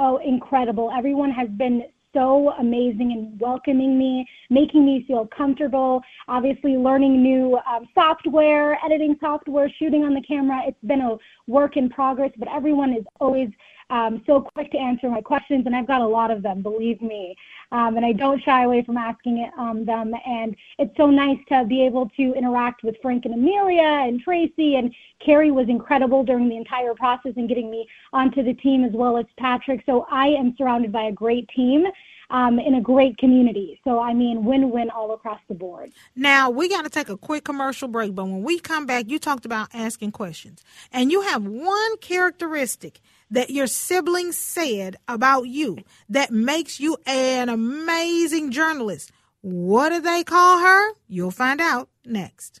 Oh, 0.00 0.16
incredible. 0.16 0.90
Everyone 0.98 1.30
has 1.30 1.48
been 1.50 1.84
so 2.12 2.52
amazing 2.58 3.12
in 3.12 3.38
welcoming 3.38 3.98
me, 3.98 4.26
making 4.50 4.84
me 4.84 5.04
feel 5.06 5.26
comfortable. 5.36 6.02
Obviously, 6.28 6.76
learning 6.76 7.22
new 7.22 7.58
um, 7.66 7.88
software, 7.94 8.78
editing 8.84 9.16
software, 9.20 9.70
shooting 9.78 10.04
on 10.04 10.14
the 10.14 10.22
camera. 10.22 10.60
It's 10.66 10.76
been 10.84 11.00
a 11.00 11.16
work 11.46 11.76
in 11.76 11.88
progress, 11.88 12.30
but 12.38 12.48
everyone 12.48 12.92
is 12.92 13.04
always 13.20 13.48
um, 13.90 14.22
so 14.26 14.40
quick 14.40 14.70
to 14.72 14.78
answer 14.78 15.08
my 15.08 15.20
questions, 15.20 15.66
and 15.66 15.74
I've 15.74 15.86
got 15.86 16.00
a 16.00 16.06
lot 16.06 16.30
of 16.30 16.42
them, 16.42 16.62
believe 16.62 17.00
me. 17.02 17.34
Um, 17.72 17.96
and 17.96 18.04
I 18.04 18.12
don't 18.12 18.42
shy 18.42 18.64
away 18.64 18.84
from 18.84 18.98
asking 18.98 19.38
it, 19.38 19.50
um, 19.58 19.84
them. 19.84 20.12
And 20.26 20.54
it's 20.78 20.96
so 20.96 21.06
nice 21.06 21.38
to 21.48 21.64
be 21.64 21.84
able 21.84 22.10
to 22.16 22.34
interact 22.34 22.82
with 22.82 22.96
Frank 23.00 23.24
and 23.24 23.34
Amelia 23.34 23.82
and 23.82 24.20
Tracy. 24.20 24.76
And 24.76 24.94
Carrie 25.24 25.50
was 25.50 25.68
incredible 25.68 26.22
during 26.22 26.48
the 26.48 26.56
entire 26.56 26.94
process 26.94 27.32
and 27.36 27.48
getting 27.48 27.70
me 27.70 27.88
onto 28.12 28.42
the 28.42 28.54
team 28.54 28.84
as 28.84 28.92
well 28.92 29.16
as 29.16 29.24
Patrick. 29.38 29.82
So 29.86 30.06
I 30.10 30.28
am 30.28 30.54
surrounded 30.58 30.92
by 30.92 31.04
a 31.04 31.12
great 31.12 31.48
team. 31.48 31.86
Um, 32.32 32.58
in 32.58 32.74
a 32.74 32.80
great 32.80 33.18
community. 33.18 33.78
So, 33.84 34.00
I 34.00 34.14
mean, 34.14 34.46
win 34.46 34.70
win 34.70 34.88
all 34.88 35.12
across 35.12 35.40
the 35.48 35.54
board. 35.54 35.92
Now, 36.16 36.48
we 36.48 36.66
got 36.66 36.84
to 36.84 36.88
take 36.88 37.10
a 37.10 37.16
quick 37.18 37.44
commercial 37.44 37.88
break, 37.88 38.14
but 38.14 38.24
when 38.24 38.42
we 38.42 38.58
come 38.58 38.86
back, 38.86 39.10
you 39.10 39.18
talked 39.18 39.44
about 39.44 39.68
asking 39.74 40.12
questions. 40.12 40.64
And 40.92 41.12
you 41.12 41.20
have 41.20 41.44
one 41.44 41.98
characteristic 41.98 43.00
that 43.30 43.50
your 43.50 43.66
siblings 43.66 44.38
said 44.38 44.96
about 45.08 45.42
you 45.48 45.78
that 46.08 46.30
makes 46.30 46.80
you 46.80 46.96
an 47.04 47.50
amazing 47.50 48.50
journalist. 48.50 49.12
What 49.42 49.90
do 49.90 50.00
they 50.00 50.24
call 50.24 50.60
her? 50.60 50.92
You'll 51.08 51.32
find 51.32 51.60
out 51.60 51.90
next. 52.06 52.60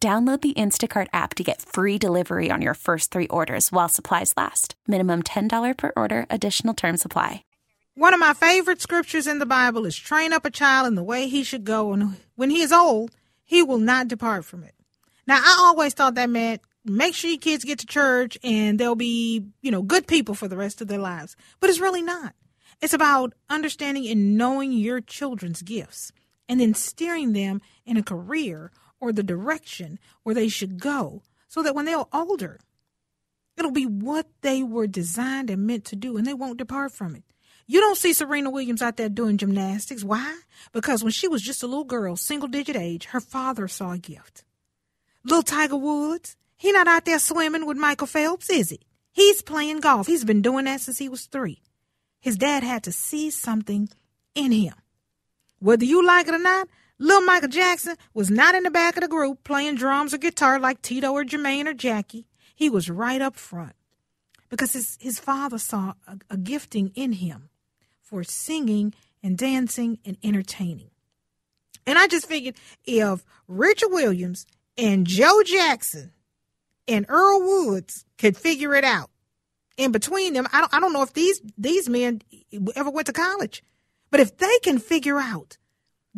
Download 0.00 0.40
the 0.40 0.54
Instacart 0.54 1.08
app 1.12 1.34
to 1.34 1.42
get 1.42 1.60
free 1.60 1.98
delivery 1.98 2.52
on 2.52 2.62
your 2.62 2.74
first 2.74 3.10
three 3.10 3.26
orders 3.26 3.72
while 3.72 3.88
supplies 3.88 4.32
last. 4.36 4.76
Minimum 4.86 5.24
$10 5.24 5.76
per 5.76 5.92
order, 5.96 6.24
additional 6.30 6.72
term 6.72 6.96
supply. 6.96 7.42
One 7.96 8.14
of 8.14 8.20
my 8.20 8.32
favorite 8.32 8.80
scriptures 8.80 9.26
in 9.26 9.40
the 9.40 9.44
Bible 9.44 9.86
is 9.86 9.96
train 9.96 10.32
up 10.32 10.44
a 10.44 10.52
child 10.52 10.86
in 10.86 10.94
the 10.94 11.02
way 11.02 11.26
he 11.26 11.42
should 11.42 11.64
go, 11.64 11.92
and 11.92 12.14
when 12.36 12.50
he 12.50 12.62
is 12.62 12.70
old, 12.70 13.10
he 13.42 13.60
will 13.60 13.78
not 13.78 14.06
depart 14.06 14.44
from 14.44 14.62
it. 14.62 14.76
Now, 15.26 15.40
I 15.42 15.56
always 15.62 15.94
thought 15.94 16.14
that 16.14 16.30
meant 16.30 16.60
make 16.84 17.16
sure 17.16 17.30
your 17.30 17.40
kids 17.40 17.64
get 17.64 17.80
to 17.80 17.86
church 17.86 18.38
and 18.44 18.78
they'll 18.78 18.94
be, 18.94 19.46
you 19.62 19.72
know, 19.72 19.82
good 19.82 20.06
people 20.06 20.36
for 20.36 20.46
the 20.46 20.56
rest 20.56 20.80
of 20.80 20.86
their 20.86 21.00
lives. 21.00 21.34
But 21.58 21.70
it's 21.70 21.80
really 21.80 22.02
not. 22.02 22.34
It's 22.80 22.94
about 22.94 23.34
understanding 23.50 24.06
and 24.06 24.38
knowing 24.38 24.72
your 24.72 25.00
children's 25.00 25.62
gifts 25.62 26.12
and 26.48 26.60
then 26.60 26.72
steering 26.72 27.32
them 27.32 27.60
in 27.84 27.96
a 27.96 28.02
career 28.02 28.70
or 29.00 29.12
the 29.12 29.22
direction 29.22 29.98
where 30.22 30.34
they 30.34 30.48
should 30.48 30.80
go 30.80 31.22
so 31.48 31.62
that 31.62 31.74
when 31.74 31.84
they're 31.84 32.04
older, 32.12 32.60
it'll 33.56 33.70
be 33.70 33.86
what 33.86 34.26
they 34.42 34.62
were 34.62 34.86
designed 34.86 35.50
and 35.50 35.66
meant 35.66 35.84
to 35.86 35.96
do 35.96 36.16
and 36.16 36.26
they 36.26 36.34
won't 36.34 36.58
depart 36.58 36.92
from 36.92 37.14
it. 37.14 37.24
You 37.66 37.80
don't 37.80 37.98
see 37.98 38.14
Serena 38.14 38.48
Williams 38.50 38.80
out 38.80 38.96
there 38.96 39.10
doing 39.10 39.36
gymnastics. 39.36 40.02
Why? 40.02 40.40
Because 40.72 41.02
when 41.02 41.12
she 41.12 41.28
was 41.28 41.42
just 41.42 41.62
a 41.62 41.66
little 41.66 41.84
girl, 41.84 42.16
single 42.16 42.48
digit 42.48 42.76
age, 42.76 43.06
her 43.06 43.20
father 43.20 43.68
saw 43.68 43.92
a 43.92 43.98
gift. 43.98 44.42
Little 45.22 45.42
Tiger 45.42 45.76
Woods, 45.76 46.36
he 46.56 46.72
not 46.72 46.88
out 46.88 47.04
there 47.04 47.18
swimming 47.18 47.66
with 47.66 47.76
Michael 47.76 48.06
Phelps, 48.06 48.48
is 48.48 48.70
he? 48.70 48.80
He's 49.12 49.42
playing 49.42 49.80
golf. 49.80 50.06
He's 50.06 50.24
been 50.24 50.40
doing 50.40 50.64
that 50.64 50.80
since 50.80 50.96
he 50.96 51.10
was 51.10 51.26
three. 51.26 51.60
His 52.20 52.36
dad 52.36 52.62
had 52.62 52.84
to 52.84 52.92
see 52.92 53.30
something 53.30 53.88
in 54.34 54.52
him. 54.52 54.74
Whether 55.58 55.84
you 55.84 56.04
like 56.04 56.28
it 56.28 56.34
or 56.34 56.38
not, 56.38 56.68
Little 56.98 57.22
Michael 57.22 57.48
Jackson 57.48 57.96
was 58.12 58.30
not 58.30 58.54
in 58.54 58.64
the 58.64 58.70
back 58.70 58.96
of 58.96 59.02
the 59.02 59.08
group 59.08 59.44
playing 59.44 59.76
drums 59.76 60.12
or 60.12 60.18
guitar 60.18 60.58
like 60.58 60.82
Tito 60.82 61.12
or 61.12 61.24
Jermaine 61.24 61.66
or 61.66 61.74
Jackie. 61.74 62.26
He 62.54 62.68
was 62.68 62.90
right 62.90 63.22
up 63.22 63.36
front 63.36 63.74
because 64.48 64.72
his, 64.72 64.98
his 65.00 65.20
father 65.20 65.58
saw 65.58 65.94
a, 66.08 66.18
a 66.30 66.36
gifting 66.36 66.90
in 66.96 67.12
him 67.12 67.50
for 68.00 68.24
singing 68.24 68.94
and 69.22 69.38
dancing 69.38 69.98
and 70.04 70.16
entertaining. 70.24 70.90
And 71.86 71.98
I 71.98 72.08
just 72.08 72.26
figured 72.26 72.56
if 72.84 73.24
Richard 73.46 73.90
Williams 73.90 74.46
and 74.76 75.06
Joe 75.06 75.42
Jackson 75.44 76.12
and 76.88 77.06
Earl 77.08 77.40
Woods 77.40 78.04
could 78.18 78.36
figure 78.36 78.74
it 78.74 78.84
out, 78.84 79.10
in 79.76 79.92
between 79.92 80.32
them, 80.32 80.48
I 80.52 80.60
don't, 80.60 80.74
I 80.74 80.80
don't 80.80 80.92
know 80.92 81.02
if 81.02 81.12
these 81.12 81.40
these 81.56 81.88
men 81.88 82.20
ever 82.74 82.90
went 82.90 83.06
to 83.06 83.12
college, 83.12 83.62
but 84.10 84.18
if 84.18 84.36
they 84.36 84.58
can 84.64 84.80
figure 84.80 85.18
out 85.18 85.56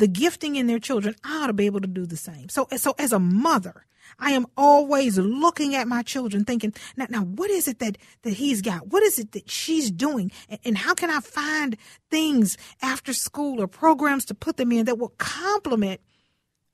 the 0.00 0.08
gifting 0.08 0.56
in 0.56 0.66
their 0.66 0.78
children, 0.78 1.14
I 1.22 1.44
ought 1.44 1.46
to 1.48 1.52
be 1.52 1.66
able 1.66 1.80
to 1.80 1.86
do 1.86 2.06
the 2.06 2.16
same. 2.16 2.48
So, 2.48 2.66
so 2.76 2.94
as 2.98 3.12
a 3.12 3.18
mother, 3.18 3.86
I 4.18 4.32
am 4.32 4.46
always 4.56 5.18
looking 5.18 5.74
at 5.74 5.86
my 5.86 6.02
children 6.02 6.44
thinking, 6.44 6.74
now, 6.96 7.06
now 7.08 7.20
what 7.20 7.50
is 7.50 7.68
it 7.68 7.78
that, 7.78 7.98
that 8.22 8.32
he's 8.32 8.62
got? 8.62 8.88
What 8.88 9.02
is 9.02 9.18
it 9.18 9.32
that 9.32 9.50
she's 9.50 9.90
doing? 9.90 10.32
And, 10.48 10.58
and 10.64 10.78
how 10.78 10.94
can 10.94 11.10
I 11.10 11.20
find 11.20 11.76
things 12.10 12.56
after 12.82 13.12
school 13.12 13.60
or 13.60 13.68
programs 13.68 14.24
to 14.26 14.34
put 14.34 14.56
them 14.56 14.72
in 14.72 14.86
that 14.86 14.98
will 14.98 15.14
complement 15.18 16.00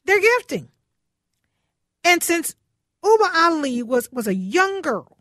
their 0.05 0.21
gifting? 0.21 0.69
And 2.05 2.23
since 2.23 2.55
Ubah 3.05 3.35
Ali 3.35 3.83
was, 3.83 4.11
was 4.13 4.27
a 4.27 4.35
young 4.35 4.81
girl, 4.81 5.19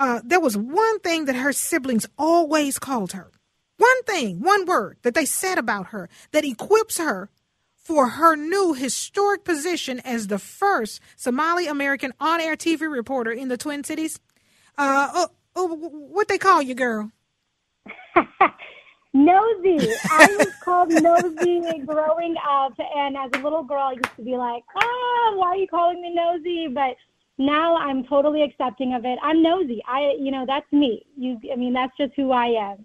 uh, 0.00 0.22
there 0.24 0.40
was 0.40 0.56
one 0.56 0.98
thing 1.00 1.26
that 1.26 1.36
her 1.36 1.52
siblings 1.52 2.06
always 2.18 2.78
called 2.78 3.12
her. 3.12 3.30
One 3.76 4.02
thing, 4.04 4.40
one 4.40 4.66
word 4.66 4.98
that 5.02 5.14
they 5.14 5.24
said 5.24 5.58
about 5.58 5.86
her 5.88 6.08
that 6.32 6.44
equips 6.44 6.98
her 6.98 7.30
for 7.74 8.08
her 8.10 8.36
new 8.36 8.72
historic 8.72 9.44
position 9.44 10.00
as 10.00 10.28
the 10.28 10.38
first 10.38 11.00
Somali 11.16 11.66
American 11.66 12.12
on 12.20 12.40
air 12.40 12.56
TV 12.56 12.90
reporter 12.90 13.30
in 13.30 13.48
the 13.48 13.56
Twin 13.56 13.84
Cities. 13.84 14.20
Uh, 14.78 15.10
oh, 15.14 15.28
oh, 15.56 15.74
what 15.76 16.28
they 16.28 16.38
call 16.38 16.62
you, 16.62 16.74
girl? 16.74 17.10
nosy. 19.14 19.78
I 20.10 20.36
was 20.38 20.52
called 20.62 20.90
nosy 20.90 21.78
growing 21.86 22.34
up, 22.48 22.74
and 22.78 23.16
as 23.16 23.30
a 23.34 23.42
little 23.42 23.62
girl, 23.62 23.82
I 23.82 23.92
used 23.92 24.16
to 24.16 24.22
be 24.22 24.36
like, 24.36 24.64
"Ah, 24.76 25.32
why 25.36 25.48
are 25.48 25.56
you 25.56 25.68
calling 25.68 26.02
me 26.02 26.14
nosy?" 26.14 26.68
But 26.68 26.96
now 27.38 27.76
I'm 27.76 28.04
totally 28.04 28.42
accepting 28.42 28.94
of 28.94 29.04
it. 29.04 29.18
I'm 29.22 29.42
nosy. 29.42 29.82
I, 29.86 30.14
you 30.18 30.30
know, 30.30 30.44
that's 30.46 30.70
me. 30.72 31.06
You, 31.16 31.38
I 31.52 31.56
mean, 31.56 31.72
that's 31.72 31.96
just 31.96 32.12
who 32.16 32.32
I 32.32 32.46
am. 32.46 32.84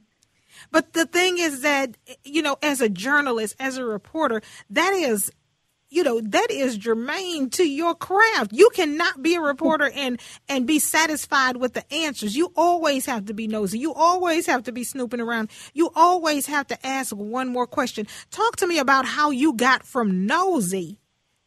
But 0.71 0.93
the 0.93 1.05
thing 1.05 1.37
is 1.37 1.61
that, 1.61 1.97
you 2.23 2.41
know, 2.41 2.57
as 2.61 2.81
a 2.81 2.89
journalist, 2.89 3.55
as 3.59 3.77
a 3.77 3.85
reporter, 3.85 4.41
that 4.69 4.93
is 4.93 5.31
you 5.89 6.03
know 6.03 6.21
that 6.21 6.51
is 6.51 6.77
germane 6.77 7.49
to 7.49 7.63
your 7.63 7.95
craft. 7.95 8.53
You 8.53 8.69
cannot 8.73 9.21
be 9.21 9.35
a 9.35 9.41
reporter 9.41 9.89
and 9.89 10.21
and 10.47 10.67
be 10.67 10.79
satisfied 10.79 11.57
with 11.57 11.73
the 11.73 11.91
answers. 11.93 12.35
You 12.35 12.51
always 12.55 13.05
have 13.07 13.25
to 13.25 13.33
be 13.33 13.47
nosy. 13.47 13.79
You 13.79 13.93
always 13.93 14.45
have 14.45 14.63
to 14.63 14.71
be 14.71 14.83
snooping 14.83 15.19
around. 15.19 15.49
You 15.73 15.89
always 15.95 16.45
have 16.45 16.67
to 16.67 16.85
ask 16.85 17.15
one 17.15 17.49
more 17.49 17.67
question. 17.67 18.07
Talk 18.29 18.57
to 18.57 18.67
me 18.67 18.77
about 18.77 19.05
how 19.05 19.31
you 19.31 19.53
got 19.53 19.83
from 19.83 20.27
nosy 20.27 20.98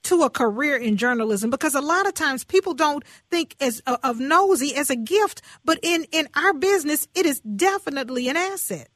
to 0.03 0.23
a 0.23 0.31
career 0.31 0.77
in 0.77 0.97
journalism 0.97 1.51
because 1.51 1.75
a 1.75 1.81
lot 1.81 2.07
of 2.07 2.15
times 2.15 2.45
people 2.45 2.75
don't 2.75 3.05
think 3.31 3.57
as 3.61 3.83
uh, 3.87 3.97
of 4.03 4.19
nosy 4.21 4.75
as 4.75 4.91
a 4.91 4.97
gift 4.97 5.43
but 5.65 5.79
in 5.83 6.05
in 6.13 6.29
our 6.35 6.53
business 6.53 7.09
it 7.15 7.27
is 7.27 7.41
definitely 7.41 8.29
an 8.29 8.37
asset 8.37 8.89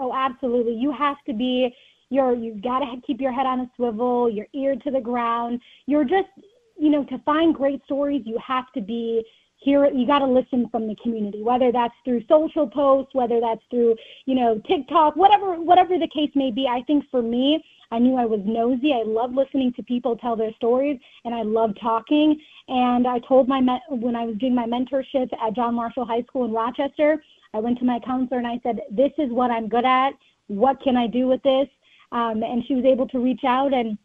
Oh, 0.00 0.14
absolutely. 0.14 0.72
You 0.72 0.92
have 0.92 1.18
to 1.26 1.34
be 1.34 1.68
you're 2.08 2.34
you've 2.34 2.62
got 2.62 2.78
to 2.80 2.86
keep 3.06 3.20
your 3.20 3.32
head 3.32 3.46
on 3.46 3.60
a 3.60 3.70
swivel, 3.76 4.30
your 4.30 4.46
ear 4.54 4.74
to 4.82 4.90
the 4.90 5.00
ground. 5.00 5.60
You're 5.86 6.04
just, 6.04 6.28
you 6.78 6.88
know, 6.88 7.04
to 7.04 7.18
find 7.18 7.54
great 7.54 7.84
stories, 7.84 8.22
you 8.24 8.38
have 8.44 8.64
to 8.74 8.80
be 8.80 9.22
here 9.60 9.86
you 9.86 10.06
got 10.06 10.20
to 10.20 10.26
listen 10.26 10.68
from 10.70 10.88
the 10.88 10.96
community 10.96 11.42
whether 11.42 11.70
that's 11.70 11.94
through 12.04 12.22
social 12.28 12.66
posts 12.66 13.14
whether 13.14 13.40
that's 13.40 13.62
through 13.70 13.94
you 14.26 14.34
know 14.34 14.60
tiktok 14.66 15.14
whatever 15.16 15.60
whatever 15.60 15.98
the 15.98 16.08
case 16.08 16.30
may 16.34 16.50
be 16.50 16.66
i 16.66 16.82
think 16.86 17.04
for 17.10 17.22
me 17.22 17.62
i 17.90 17.98
knew 17.98 18.16
i 18.16 18.24
was 18.24 18.40
nosy 18.44 18.92
i 18.92 19.02
love 19.04 19.32
listening 19.32 19.72
to 19.72 19.82
people 19.82 20.16
tell 20.16 20.34
their 20.34 20.52
stories 20.54 20.98
and 21.24 21.34
i 21.34 21.42
love 21.42 21.70
talking 21.80 22.38
and 22.68 23.06
i 23.06 23.18
told 23.20 23.48
my 23.48 23.60
when 23.88 24.16
i 24.16 24.24
was 24.24 24.36
doing 24.36 24.54
my 24.54 24.66
mentorship 24.66 25.30
at 25.40 25.54
john 25.54 25.74
marshall 25.74 26.04
high 26.04 26.22
school 26.22 26.44
in 26.44 26.52
rochester 26.52 27.20
I 27.52 27.58
went 27.58 27.78
to 27.78 27.84
my 27.84 27.98
counselor 28.00 28.38
and 28.38 28.46
I 28.46 28.60
said, 28.62 28.80
This 28.90 29.12
is 29.18 29.30
what 29.30 29.50
I'm 29.50 29.68
good 29.68 29.84
at. 29.84 30.12
What 30.46 30.80
can 30.82 30.96
I 30.96 31.06
do 31.06 31.26
with 31.26 31.42
this? 31.42 31.68
Um, 32.12 32.42
and 32.42 32.64
she 32.66 32.74
was 32.74 32.84
able 32.84 33.08
to 33.08 33.18
reach 33.18 33.44
out 33.44 33.72
and 33.72 33.96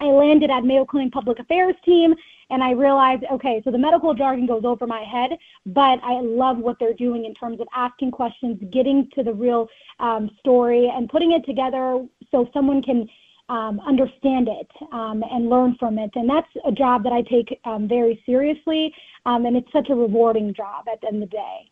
I 0.00 0.06
landed 0.06 0.50
at 0.50 0.64
Mayo 0.64 0.84
Clinic 0.84 1.12
Public 1.12 1.38
Affairs 1.38 1.76
team 1.84 2.14
and 2.50 2.62
I 2.62 2.72
realized, 2.72 3.24
okay, 3.32 3.60
so 3.64 3.70
the 3.70 3.78
medical 3.78 4.14
jargon 4.14 4.46
goes 4.46 4.64
over 4.64 4.86
my 4.86 5.02
head, 5.02 5.30
but 5.66 5.98
I 6.02 6.20
love 6.20 6.58
what 6.58 6.76
they're 6.78 6.94
doing 6.94 7.24
in 7.24 7.34
terms 7.34 7.60
of 7.60 7.68
asking 7.74 8.10
questions, 8.10 8.62
getting 8.72 9.08
to 9.14 9.22
the 9.22 9.32
real 9.32 9.68
um, 10.00 10.30
story, 10.40 10.90
and 10.94 11.08
putting 11.08 11.32
it 11.32 11.44
together 11.46 12.04
so 12.30 12.48
someone 12.52 12.82
can 12.82 13.08
um, 13.48 13.80
understand 13.80 14.48
it 14.48 14.70
um, 14.92 15.22
and 15.30 15.48
learn 15.48 15.76
from 15.78 15.98
it. 15.98 16.10
And 16.14 16.28
that's 16.28 16.48
a 16.66 16.72
job 16.72 17.02
that 17.04 17.12
I 17.12 17.22
take 17.22 17.60
um, 17.64 17.88
very 17.88 18.22
seriously, 18.24 18.92
um, 19.26 19.46
and 19.46 19.56
it's 19.56 19.70
such 19.72 19.88
a 19.90 19.94
rewarding 19.94 20.54
job 20.54 20.86
at 20.90 21.00
the 21.00 21.08
end 21.08 21.22
of 21.22 21.30
the 21.30 21.36
day. 21.36 21.70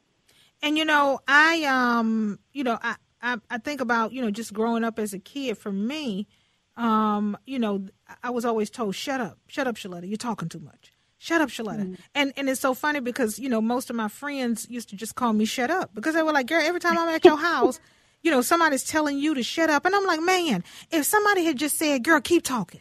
And 0.63 0.79
you 0.79 0.85
know, 0.85 1.19
I 1.27 1.65
um, 1.65 2.39
you 2.53 2.63
know, 2.63 2.79
I, 2.83 2.97
I 3.21 3.37
I 3.51 3.59
think 3.59 3.81
about 3.81 4.13
you 4.13 4.23
know 4.23 4.31
just 4.31 4.53
growing 4.53 4.85
up 4.85 4.99
as 4.99 5.13
a 5.13 5.19
kid. 5.19 5.59
For 5.59 5.73
me, 5.73 6.29
um, 6.77 7.37
you 7.47 7.59
know, 7.59 7.87
I 8.23 8.31
was 8.31 8.45
always 8.45 8.71
told, 8.71 8.95
"Shut 8.95 9.21
up, 9.21 9.39
shut 9.47 9.67
up, 9.67 9.77
Shaletta, 9.77 10.09
you're 10.09 10.17
talking 10.17 10.49
too 10.49 10.61
much." 10.61 10.93
Shut 11.19 11.41
up, 11.41 11.51
Shaletta. 11.51 11.85
Mm. 11.85 11.99
And 12.15 12.33
and 12.37 12.49
it's 12.49 12.61
so 12.61 12.75
funny 12.75 13.01
because 13.01 13.39
you 13.39 13.49
know 13.49 13.61
most 13.61 13.91
of 13.91 13.97
my 13.97 14.09
friends 14.09 14.67
used 14.69 14.89
to 14.91 14.97
just 14.97 15.15
call 15.15 15.33
me 15.33 15.45
"Shut 15.45 15.71
up" 15.71 15.95
because 15.95 16.15
they 16.15 16.23
were 16.23 16.33
like, 16.33 16.47
"Girl, 16.47 16.63
every 16.63 16.81
time 16.81 16.99
I'm 16.99 17.09
at 17.09 17.25
your 17.25 17.37
house." 17.53 17.81
you 18.23 18.31
know, 18.31 18.41
somebody's 18.41 18.85
telling 18.85 19.19
you 19.19 19.35
to 19.35 19.43
shut 19.43 19.69
up. 19.69 19.85
And 19.85 19.95
I'm 19.95 20.07
like, 20.07 20.21
man, 20.21 20.63
if 20.91 21.05
somebody 21.05 21.45
had 21.45 21.59
just 21.59 21.77
said, 21.77 22.05
girl, 22.05 22.21
keep 22.21 22.45
talking, 22.45 22.81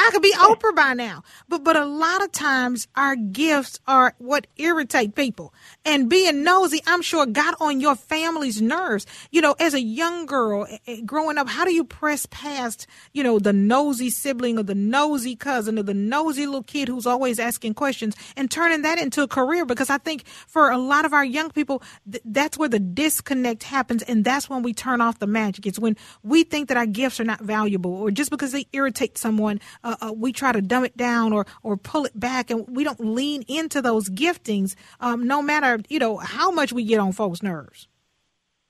I 0.00 0.10
could 0.12 0.22
be 0.22 0.32
Oprah 0.32 0.74
by 0.74 0.94
now. 0.94 1.22
But 1.48 1.62
but 1.62 1.76
a 1.76 1.84
lot 1.84 2.24
of 2.24 2.32
times 2.32 2.88
our 2.96 3.16
gifts 3.16 3.78
are 3.86 4.14
what 4.18 4.46
irritate 4.56 5.14
people. 5.14 5.52
And 5.84 6.08
being 6.08 6.42
nosy, 6.42 6.80
I'm 6.86 7.02
sure 7.02 7.26
got 7.26 7.54
on 7.60 7.80
your 7.80 7.96
family's 7.96 8.62
nerves. 8.62 9.04
You 9.30 9.42
know, 9.42 9.54
as 9.60 9.74
a 9.74 9.80
young 9.82 10.24
girl 10.24 10.66
eh, 10.70 10.78
eh, 10.86 11.00
growing 11.04 11.36
up, 11.36 11.48
how 11.48 11.66
do 11.66 11.74
you 11.74 11.84
press 11.84 12.26
past, 12.30 12.86
you 13.12 13.22
know, 13.22 13.38
the 13.38 13.52
nosy 13.52 14.08
sibling 14.08 14.58
or 14.58 14.62
the 14.62 14.74
nosy 14.74 15.36
cousin 15.36 15.78
or 15.78 15.82
the 15.82 15.92
nosy 15.92 16.46
little 16.46 16.62
kid 16.62 16.88
who's 16.88 17.06
always 17.06 17.38
asking 17.38 17.74
questions 17.74 18.16
and 18.36 18.50
turning 18.50 18.82
that 18.82 18.98
into 18.98 19.22
a 19.22 19.28
career? 19.28 19.66
Because 19.66 19.90
I 19.90 19.98
think 19.98 20.26
for 20.46 20.70
a 20.70 20.78
lot 20.78 21.04
of 21.04 21.12
our 21.12 21.24
young 21.24 21.50
people, 21.50 21.82
th- 22.10 22.22
that's 22.24 22.56
where 22.56 22.70
the 22.70 22.80
disconnect 22.80 23.64
happens 23.64 24.02
and 24.04 24.24
that's 24.24 24.48
when 24.48 24.62
we 24.62 24.72
turn 24.72 25.02
off 25.02 25.18
the 25.18 25.26
magic. 25.26 25.66
It's 25.66 25.78
when 25.78 25.96
we 26.22 26.42
think 26.44 26.68
that 26.68 26.78
our 26.78 26.86
gifts 26.86 27.20
are 27.20 27.24
not 27.24 27.40
valuable 27.40 27.94
or 27.94 28.10
just 28.10 28.30
because 28.30 28.52
they 28.52 28.66
irritate 28.72 29.18
someone, 29.18 29.60
uh, 29.84 29.89
uh, 30.00 30.12
we 30.12 30.32
try 30.32 30.52
to 30.52 30.60
dumb 30.60 30.84
it 30.84 30.96
down 30.96 31.32
or 31.32 31.46
or 31.62 31.76
pull 31.76 32.04
it 32.04 32.18
back, 32.18 32.50
and 32.50 32.66
we 32.68 32.84
don't 32.84 33.00
lean 33.00 33.42
into 33.48 33.82
those 33.82 34.08
giftings, 34.08 34.74
um, 35.00 35.26
no 35.26 35.42
matter 35.42 35.80
you 35.88 35.98
know 35.98 36.16
how 36.18 36.50
much 36.50 36.72
we 36.72 36.84
get 36.84 36.98
on 36.98 37.12
folks' 37.12 37.42
nerves. 37.42 37.88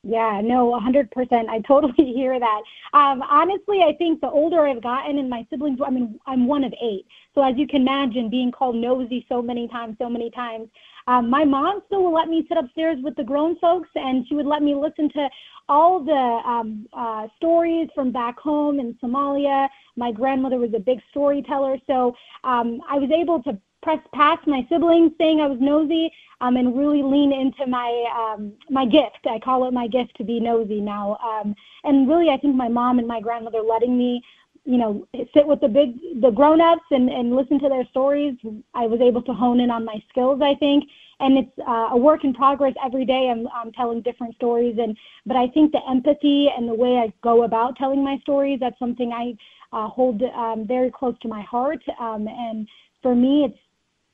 Yeah, 0.03 0.41
no, 0.43 0.71
100%. 0.81 1.49
I 1.49 1.61
totally 1.69 1.93
hear 2.15 2.39
that. 2.41 2.63
Um, 2.95 3.23
honestly, 3.23 3.81
I 3.87 3.95
think 3.99 4.21
the 4.21 4.31
older 4.31 4.67
I've 4.67 4.83
gotten 4.83 5.19
and 5.19 5.29
my 5.29 5.47
siblings, 5.51 5.79
I 5.85 5.91
mean, 5.91 6.19
I'm 6.27 6.47
one 6.47 6.65
of 6.65 6.73
eight. 6.83 7.07
So 7.35 7.43
as 7.43 7.55
you 7.57 7.67
can 7.67 7.83
imagine, 7.83 8.31
being 8.31 8.51
called 8.51 8.77
nosy 8.77 9.27
so 9.29 9.43
many 9.43 9.69
times, 9.69 9.97
so 9.99 10.09
many 10.09 10.31
times, 10.31 10.69
um, 11.07 11.29
my 11.29 11.45
mom 11.45 11.83
still 11.87 12.05
will 12.05 12.15
let 12.15 12.29
me 12.29 12.47
sit 12.49 12.57
upstairs 12.57 12.97
with 13.03 13.15
the 13.17 13.25
grown 13.25 13.59
folks 13.59 13.89
and 13.95 14.27
she 14.27 14.35
would 14.35 14.47
let 14.47 14.63
me 14.63 14.75
listen 14.75 15.11
to 15.11 15.29
all 15.69 16.03
the 16.03 16.13
um, 16.51 16.87
uh, 16.93 17.29
stories 17.37 17.89
from 17.95 18.11
back 18.11 18.39
home 18.39 18.81
in 18.81 18.95
Somalia. 19.03 19.69
My 20.01 20.11
grandmother 20.11 20.59
was 20.59 20.73
a 20.75 20.81
big 20.81 21.01
storyteller, 21.11 21.77
so 21.87 22.17
um, 22.43 22.81
I 22.89 22.99
was 22.99 23.11
able 23.11 23.43
to 23.43 23.59
press 23.83 24.01
past 24.15 24.47
my 24.47 24.67
siblings 24.71 25.13
saying 25.19 25.41
I 25.41 25.47
was 25.47 25.59
nosy 25.61 26.11
um, 26.41 26.57
and 26.57 26.77
really 26.77 27.03
lean 27.03 27.33
into 27.33 27.67
my 27.67 27.91
um, 28.17 28.53
my 28.71 28.87
gift. 28.87 29.27
I 29.29 29.39
call 29.39 29.69
it 29.69 29.73
my 29.73 29.87
gift 29.87 30.17
to 30.17 30.25
be 30.25 30.41
nosy 30.41 30.81
now. 30.81 31.19
Um, 31.23 31.55
and 31.85 32.09
really, 32.09 32.31
I 32.31 32.39
think 32.39 32.57
my 32.57 32.69
mom 32.69 32.99
and 32.99 33.07
my 33.07 33.21
grandmother 33.21 33.61
letting 33.61 33.97
me, 33.97 34.23
you 34.65 34.79
know, 34.79 35.07
sit 35.35 35.47
with 35.47 35.61
the 35.61 35.69
big 35.69 35.99
the 36.21 36.31
grown 36.31 36.61
ups 36.61 36.85
and 36.91 37.09
and 37.09 37.35
listen 37.35 37.59
to 37.61 37.69
their 37.69 37.85
stories. 37.87 38.35
I 38.75 38.87
was 38.87 39.01
able 39.01 39.23
to 39.23 39.33
hone 39.33 39.61
in 39.61 39.71
on 39.71 39.85
my 39.85 40.03
skills. 40.11 40.41
I 40.43 40.55
think 40.55 40.85
and 41.21 41.39
it's 41.39 41.59
uh, 41.69 41.89
a 41.93 41.97
work 41.97 42.25
in 42.25 42.33
progress 42.33 42.75
every 42.85 43.05
day. 43.05 43.29
I'm, 43.31 43.47
I'm 43.55 43.73
telling 43.73 44.01
different 44.01 44.35
stories, 44.37 44.77
and 44.79 44.97
but 45.27 45.37
I 45.37 45.49
think 45.49 45.73
the 45.73 45.81
empathy 45.89 46.49
and 46.55 46.69
the 46.69 46.75
way 46.75 46.97
I 46.97 47.13
go 47.23 47.45
about 47.45 47.77
telling 47.77 48.03
my 48.03 48.19
stories 48.23 48.59
that's 48.61 48.79
something 48.79 49.13
I 49.13 49.35
uh, 49.73 49.89
hold 49.89 50.23
um, 50.23 50.67
very 50.67 50.91
close 50.91 51.15
to 51.23 51.29
my 51.29 51.43
heart. 51.43 51.83
Um, 52.01 52.27
and 52.27 52.67
for 53.03 53.15
me, 53.15 53.45
it's 53.45 53.59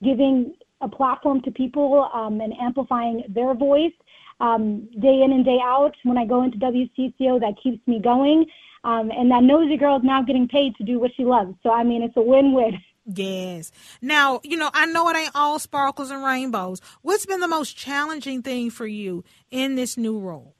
giving 0.03 0.55
a 0.81 0.89
platform 0.89 1.41
to 1.43 1.51
people 1.51 2.11
um, 2.13 2.41
and 2.41 2.53
amplifying 2.61 3.23
their 3.29 3.55
voice 3.55 3.93
um, 4.41 4.89
day 5.01 5.23
in 5.23 5.33
and 5.33 5.45
day 5.45 5.59
out. 5.63 5.95
When 6.03 6.19
I 6.19 6.27
go 6.27 6.43
into 6.43 6.59
WCCO, 6.59 7.41
that 7.41 7.55
keeps 7.63 7.87
me 7.87 8.01
going. 8.03 8.45
Um, 8.87 9.11
and 9.11 9.29
that 9.33 9.43
nosy 9.43 9.77
girl 9.77 9.97
is 9.97 10.05
now 10.05 10.23
getting 10.23 10.47
paid 10.47 10.77
to 10.77 10.85
do 10.85 11.01
what 11.01 11.11
she 11.17 11.25
loves. 11.25 11.55
So 11.65 11.73
I 11.73 11.83
mean, 11.83 12.03
it's 12.03 12.17
a 12.17 12.23
win-win. 12.23 12.79
Yes. 13.05 13.73
Now, 14.01 14.41
you 14.45 14.57
know, 14.57 14.71
I 14.75 14.87
know 14.87 15.09
it 15.09 15.17
ain't 15.17 15.33
all 15.35 15.59
sparkles 15.59 16.11
and 16.11 16.25
rainbows. 16.25 16.81
What's 17.03 17.27
been 17.27 17.41
the 17.41 17.49
most 17.49 17.77
challenging 17.77 18.43
thing 18.43 18.71
for 18.71 18.87
you 18.87 19.25
in 19.51 19.75
this 19.75 19.97
new 19.97 20.19
role? 20.19 20.55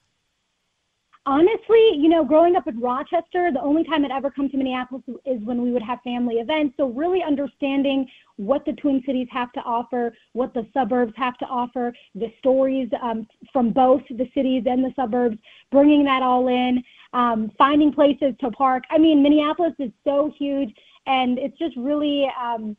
Honestly, 1.25 1.91
you 1.97 2.09
know, 2.09 2.25
growing 2.25 2.55
up 2.55 2.69
in 2.69 2.79
Rochester, 2.79 3.51
the 3.53 3.61
only 3.61 3.83
time 3.83 4.05
I'd 4.05 4.13
ever 4.13 4.31
come 4.31 4.49
to 4.49 4.57
Minneapolis 4.57 5.03
is 5.25 5.43
when 5.43 5.61
we 5.61 5.73
would 5.73 5.83
have 5.83 6.01
family 6.03 6.37
events. 6.37 6.77
So, 6.77 6.87
really 6.87 7.21
understanding 7.21 8.09
what 8.37 8.65
the 8.65 8.75
Twin 8.75 9.03
Cities 9.05 9.27
have 9.33 9.51
to 9.53 9.61
offer, 9.61 10.15
what 10.35 10.55
the 10.55 10.69
suburbs 10.73 11.13
have 11.17 11.37
to 11.39 11.47
offer, 11.47 11.93
the 12.15 12.33
stories 12.39 12.89
um, 13.03 13.27
from 13.53 13.73
both 13.73 14.03
the 14.09 14.31
cities 14.35 14.65
and 14.67 14.85
the 14.85 14.93
suburbs, 14.95 15.37
bringing 15.73 16.05
that 16.05 16.23
all 16.23 16.47
in, 16.47 16.85
um, 17.17 17.51
finding 17.57 17.93
places 17.93 18.35
to 18.41 18.51
park. 18.51 18.85
I 18.91 18.99
mean, 18.99 19.23
Minneapolis 19.23 19.75
is 19.79 19.91
so 20.05 20.33
huge 20.39 20.73
and 21.07 21.39
it's 21.39 21.59
just 21.59 21.77
really 21.77 22.29
um, 22.41 22.77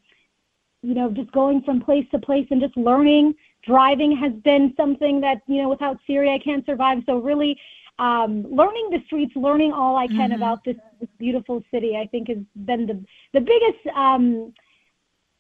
you 0.82 0.94
know 0.94 1.10
just 1.12 1.32
going 1.32 1.62
from 1.64 1.82
place 1.82 2.06
to 2.12 2.20
place 2.20 2.48
and 2.52 2.62
just 2.62 2.76
learning 2.78 3.34
driving 3.64 4.16
has 4.16 4.34
been 4.44 4.74
something 4.78 5.20
that 5.22 5.42
you 5.48 5.62
know 5.62 5.70
without 5.70 5.98
siri 6.06 6.30
i 6.30 6.40
can't 6.40 6.66
survive 6.66 7.00
so 7.06 7.18
really 7.18 7.60
um, 8.00 8.46
learning 8.54 8.90
the 8.92 9.00
streets 9.08 9.34
learning 9.36 9.74
all 9.74 9.96
i 9.98 10.08
can 10.08 10.30
mm-hmm. 10.30 10.34
about 10.34 10.64
this, 10.64 10.76
this 11.00 11.10
beautiful 11.18 11.64
city 11.72 11.98
i 11.98 12.06
think 12.08 12.28
has 12.28 12.38
been 12.66 12.86
the 12.86 13.04
the 13.34 13.42
biggest 13.42 13.88
um, 13.96 14.54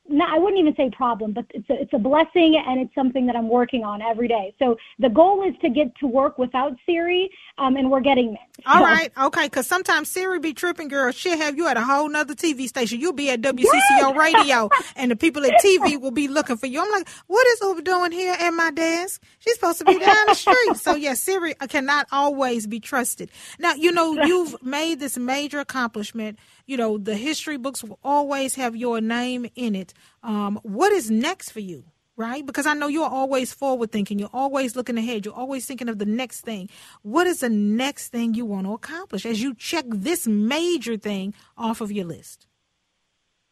not, 0.10 0.34
I 0.34 0.40
wouldn't 0.40 0.60
even 0.60 0.76
say 0.76 0.90
problem, 0.90 1.34
but 1.34 1.46
it's 1.52 1.70
a, 1.70 1.82
it's 1.82 1.94
a 1.94 2.00
blessing 2.00 2.62
and 2.66 2.80
it's 2.80 2.94
something 2.96 3.26
that 3.28 3.36
I'm 3.36 3.50
working 3.50 3.84
on 3.84 4.02
every 4.02 4.28
day. 4.28 4.54
So 4.60 4.78
the 5.00 5.10
goal 5.10 5.48
is 5.48 5.56
to 5.62 5.70
get 5.70 5.96
to 5.98 6.08
work 6.08 6.38
without 6.38 6.76
Siri, 6.86 7.30
um, 7.58 7.76
and 7.76 7.90
we're 7.92 8.02
getting 8.02 8.30
there. 8.30 8.66
All 8.66 8.80
so. 8.80 8.84
right, 8.84 9.12
okay, 9.18 9.46
because 9.46 9.68
sometimes 9.68 10.10
Siri 10.10 10.40
be 10.40 10.54
tripping, 10.54 10.88
girl. 10.88 11.12
She'll 11.12 11.38
have 11.38 11.58
you 11.58 11.68
at 11.68 11.78
a 11.78 11.84
whole 11.84 12.10
nother 12.10 12.36
TV 12.36 12.68
station. 12.68 13.00
You'll 13.00 13.14
be 13.14 13.30
at 13.30 13.42
WCCO 13.42 14.16
radio, 14.16 14.70
and 14.96 15.12
the 15.12 15.16
people 15.16 15.46
at 15.46 15.62
TV 15.64 16.00
will 16.00 16.12
be 16.12 16.28
looking 16.28 16.58
for 16.58 16.68
you. 16.68 16.82
I'm 16.82 16.92
like, 16.92 17.08
what 17.28 17.46
is 17.48 17.60
Ubah 17.62 17.84
doing 17.84 18.12
here 18.12 18.36
at 18.40 18.51
my 18.51 18.72
desk? 18.72 19.22
She's 19.40 19.55
supposed 19.55 19.79
to 19.79 19.86
be 19.86 19.98
down 20.00 20.25
the 20.27 20.36
street. 20.36 20.77
So 20.77 20.96
yeah, 20.96 21.14
Siri 21.14 21.53
cannot 21.70 22.08
always 22.12 22.68
be 22.68 22.79
trusted. 22.79 23.29
Now 23.60 23.74
you 23.74 23.92
know 23.92 24.14
you've 24.14 24.62
made 24.64 25.00
this 25.00 25.18
major 25.18 25.60
accomplishment 25.60 26.40
you 26.68 26.77
know, 26.77 26.98
the 26.98 27.16
history 27.16 27.58
books 27.58 27.84
will 27.84 27.98
always 28.03 28.56
have 28.56 28.75
your 28.75 29.01
name 29.01 29.50
in 29.56 29.74
it. 29.74 29.94
Um, 30.22 30.60
what 30.64 30.92
is 30.92 31.10
next 31.10 31.51
for 31.51 31.62
you? 31.62 31.86
Right? 32.18 32.44
Because 32.44 32.66
I 32.66 32.74
know 32.74 32.88
you're 32.88 33.08
always 33.08 33.53
forward 33.53 33.92
thinking. 33.92 34.18
You're 34.18 34.30
always 34.34 34.75
looking 34.75 34.98
ahead. 34.98 35.24
You're 35.24 35.36
always 35.36 35.68
thinking 35.68 35.88
of 35.88 36.00
the 36.00 36.06
next 36.06 36.42
thing. 36.42 36.68
What 37.03 37.27
is 37.27 37.42
the 37.42 37.50
next 37.50 38.10
thing 38.10 38.34
you 38.34 38.44
want 38.44 38.66
to 38.66 38.74
accomplish 38.74 39.24
as 39.24 39.40
you 39.42 39.53
check 39.53 39.86
this 39.88 40.27
major 40.27 40.98
thing 40.98 41.36
off 41.58 41.80
of 41.80 41.92
your 41.92 42.06
list? 42.06 42.47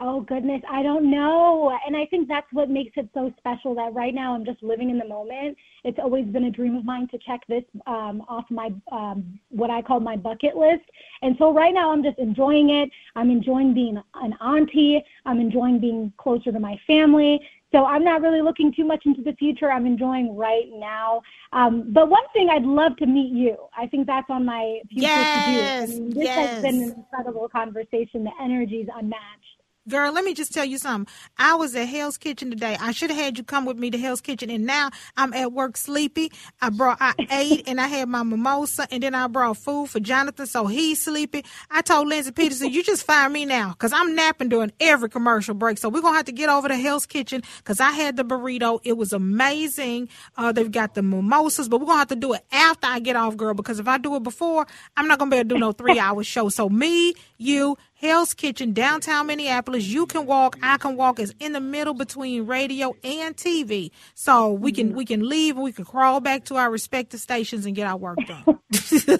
Oh 0.02 0.20
goodness, 0.22 0.62
I 0.70 0.84
don't 0.84 1.10
know. 1.10 1.78
And 1.86 1.96
I 1.96 2.06
think 2.08 2.28
that's 2.28 2.52
what 2.52 2.70
makes 2.70 2.92
it 2.98 3.10
so 3.14 3.34
special 3.38 3.74
that 3.76 3.94
right 3.94 4.14
now 4.14 4.36
I'm 4.36 4.44
just 4.44 4.62
living 4.62 4.90
in 4.90 4.98
the 4.98 5.08
moment. 5.08 5.56
It's 5.86 6.00
always 6.00 6.26
been 6.26 6.46
a 6.46 6.52
dream 6.52 6.76
of 6.76 6.84
mine 6.84 7.08
to 7.10 7.18
check 7.18 7.42
this 7.48 7.64
um, 7.88 8.22
off 8.28 8.44
my 8.50 8.74
um, 8.92 9.40
what 9.50 9.70
I 9.70 9.82
call 9.82 10.02
my 10.02 10.18
bucket 10.18 10.58
list. 10.58 10.84
And 11.22 11.38
so 11.40 11.54
right 11.54 11.74
now 11.74 11.92
I'm 11.94 12.04
just 12.04 12.20
enjoying 12.20 12.72
it. 12.72 12.90
I'm 13.16 13.32
enjoying 13.32 13.74
being 13.74 14.02
an 14.16 14.34
auntie. 14.42 15.02
I'm 15.26 15.40
enjoying 15.40 15.80
being 15.80 16.12
closer 16.18 16.52
to 16.52 16.60
my 16.60 16.78
family. 16.86 17.40
So 17.72 17.86
I'm 17.86 18.04
not 18.04 18.22
really 18.22 18.42
looking 18.42 18.74
too 18.74 18.86
much 18.86 19.06
into 19.06 19.22
the 19.22 19.34
future. 19.34 19.72
I'm 19.72 19.86
enjoying 19.86 20.36
right 20.36 20.70
now. 20.74 21.22
Um, 21.54 21.92
but 21.94 22.10
one 22.10 22.24
thing 22.34 22.50
I'd 22.50 22.64
love 22.64 22.98
to 22.98 23.06
meet 23.06 23.32
you. 23.32 23.56
I 23.78 23.88
think 23.88 24.08
that's 24.08 24.30
on 24.30 24.44
my 24.44 24.82
future 24.90 25.08
yes, 25.08 25.46
to 25.46 25.52
do. 25.52 25.94
I 25.94 26.00
mean, 26.00 26.10
this 26.10 26.24
yes. 26.26 26.50
has 26.50 26.62
been 26.62 26.84
an 26.84 26.92
incredible 26.92 27.48
conversation. 27.48 28.26
The 28.26 28.32
energy 28.42 28.78
is 28.78 28.90
unmatched. 28.94 29.55
Girl, 29.88 30.12
let 30.12 30.26
me 30.26 30.34
just 30.34 30.52
tell 30.52 30.66
you 30.66 30.80
something. 30.80 31.14
I 31.38 31.54
was 31.54 31.76
at 31.76 31.86
Hell's 31.88 32.18
Kitchen 32.18 32.50
today. 32.50 32.76
I 32.82 32.92
should 32.92 33.12
have 33.12 33.20
had 33.20 33.38
you 33.38 33.44
come 33.44 33.66
with 33.66 33.78
me 33.78 33.92
to 33.92 34.00
Hell's 34.00 34.20
Kitchen, 34.20 34.50
and 34.50 34.66
now 34.66 34.90
I'm 35.16 35.32
at 35.34 35.54
work 35.54 35.78
sleepy. 35.78 36.32
I 36.60 36.72
brought, 36.72 36.98
I 37.00 37.14
ate, 37.30 37.68
and 37.68 37.80
I 37.80 37.86
had 37.86 38.10
my 38.10 38.24
mimosa, 38.24 38.88
and 38.90 39.04
then 39.04 39.14
I 39.14 39.28
brought 39.28 39.58
food 39.58 39.92
for 39.92 40.00
Jonathan, 40.00 40.48
so 40.48 40.66
he's 40.66 41.04
sleepy. 41.04 41.46
I 41.70 41.84
told 41.84 42.08
Lindsay 42.08 42.32
Peterson, 42.32 42.72
you 42.72 42.84
just 42.84 43.04
fire 43.04 43.30
me 43.30 43.46
now, 43.46 43.74
because 43.74 43.94
I'm 43.94 44.16
napping 44.16 44.50
during 44.50 44.72
every 44.80 45.08
commercial 45.08 45.54
break. 45.54 45.78
So 45.78 45.90
we're 45.90 46.02
to 46.02 46.08
have 46.10 46.26
to 46.26 46.32
get 46.32 46.50
over 46.50 46.68
to 46.68 46.76
Hell's 46.76 47.06
Kitchen, 47.06 47.44
because 47.58 47.80
I 47.80 47.92
had 47.92 48.18
the 48.18 48.26
burrito. 48.26 48.80
It 48.84 48.98
was 48.98 49.14
amazing. 49.14 50.10
Uh, 50.36 50.52
they've 50.52 50.72
got 50.72 50.96
the 50.96 51.04
mimosas, 51.04 51.70
but 51.70 51.80
we're 51.80 51.86
to 51.86 51.94
have 51.94 52.08
to 52.08 52.16
do 52.16 52.34
it 52.34 52.44
after 52.52 52.88
I 52.88 52.98
get 53.02 53.16
off, 53.16 53.38
girl, 53.38 53.54
because 53.54 53.80
if 53.80 53.88
I 53.88 54.00
do 54.00 54.16
it 54.16 54.24
before, 54.24 54.66
I'm 54.98 55.08
not 55.08 55.20
to 55.20 55.26
be 55.28 55.36
able 55.36 55.50
to 55.50 55.56
do 55.56 55.60
no 55.60 55.74
three 55.74 56.00
hour 56.00 56.24
show. 56.24 56.50
So 56.50 56.70
me, 56.70 57.14
you, 57.38 57.78
Hell's 58.06 58.36
Kitchen, 58.36 58.72
downtown 58.72 59.26
Minneapolis. 59.28 59.88
You 59.88 60.06
can 60.06 60.28
walk, 60.28 60.58
I 60.62 60.78
can 60.78 60.96
walk. 60.96 61.20
Is 61.20 61.34
in 61.40 61.54
the 61.54 61.60
middle 61.60 61.96
between 61.96 62.46
radio 62.46 62.94
and 63.04 63.36
TV, 63.36 63.90
so 64.14 64.52
we 64.54 64.72
can 64.72 64.94
we 64.94 65.06
can 65.06 65.28
leave 65.28 65.56
and 65.56 65.64
we 65.64 65.72
can 65.72 65.86
crawl 65.86 66.20
back 66.20 66.46
to 66.46 66.56
our 66.56 66.70
respective 66.70 67.20
stations 67.20 67.66
and 67.66 67.76
get 67.76 67.88
our 67.88 67.98
work 67.98 68.20
done. 68.28 68.44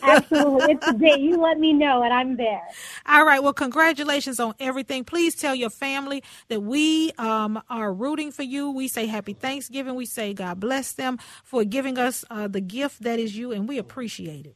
Absolutely, 0.04 0.74
it's 0.74 0.88
a 0.88 0.94
day. 0.94 1.18
You 1.20 1.38
let 1.42 1.60
me 1.60 1.74
know, 1.74 2.04
and 2.04 2.14
I'm 2.14 2.38
there. 2.38 2.62
All 3.08 3.26
right. 3.26 3.42
Well, 3.42 3.54
congratulations 3.54 4.40
on 4.40 4.54
everything. 4.60 5.04
Please 5.04 5.36
tell 5.36 5.56
your 5.56 5.72
family 5.72 6.24
that 6.50 6.62
we 6.62 7.12
um, 7.18 7.62
are 7.70 7.92
rooting 7.92 8.32
for 8.32 8.44
you. 8.44 8.70
We 8.72 8.88
say 8.88 9.08
Happy 9.08 9.34
Thanksgiving. 9.34 9.96
We 9.96 10.06
say 10.06 10.34
God 10.34 10.60
bless 10.60 10.94
them 10.94 11.18
for 11.44 11.64
giving 11.64 11.98
us 11.98 12.24
uh, 12.30 12.48
the 12.48 12.62
gift 12.62 13.02
that 13.04 13.20
is 13.20 13.36
you, 13.36 13.52
and 13.52 13.68
we 13.68 13.80
appreciate 13.80 14.46
it. 14.46 14.56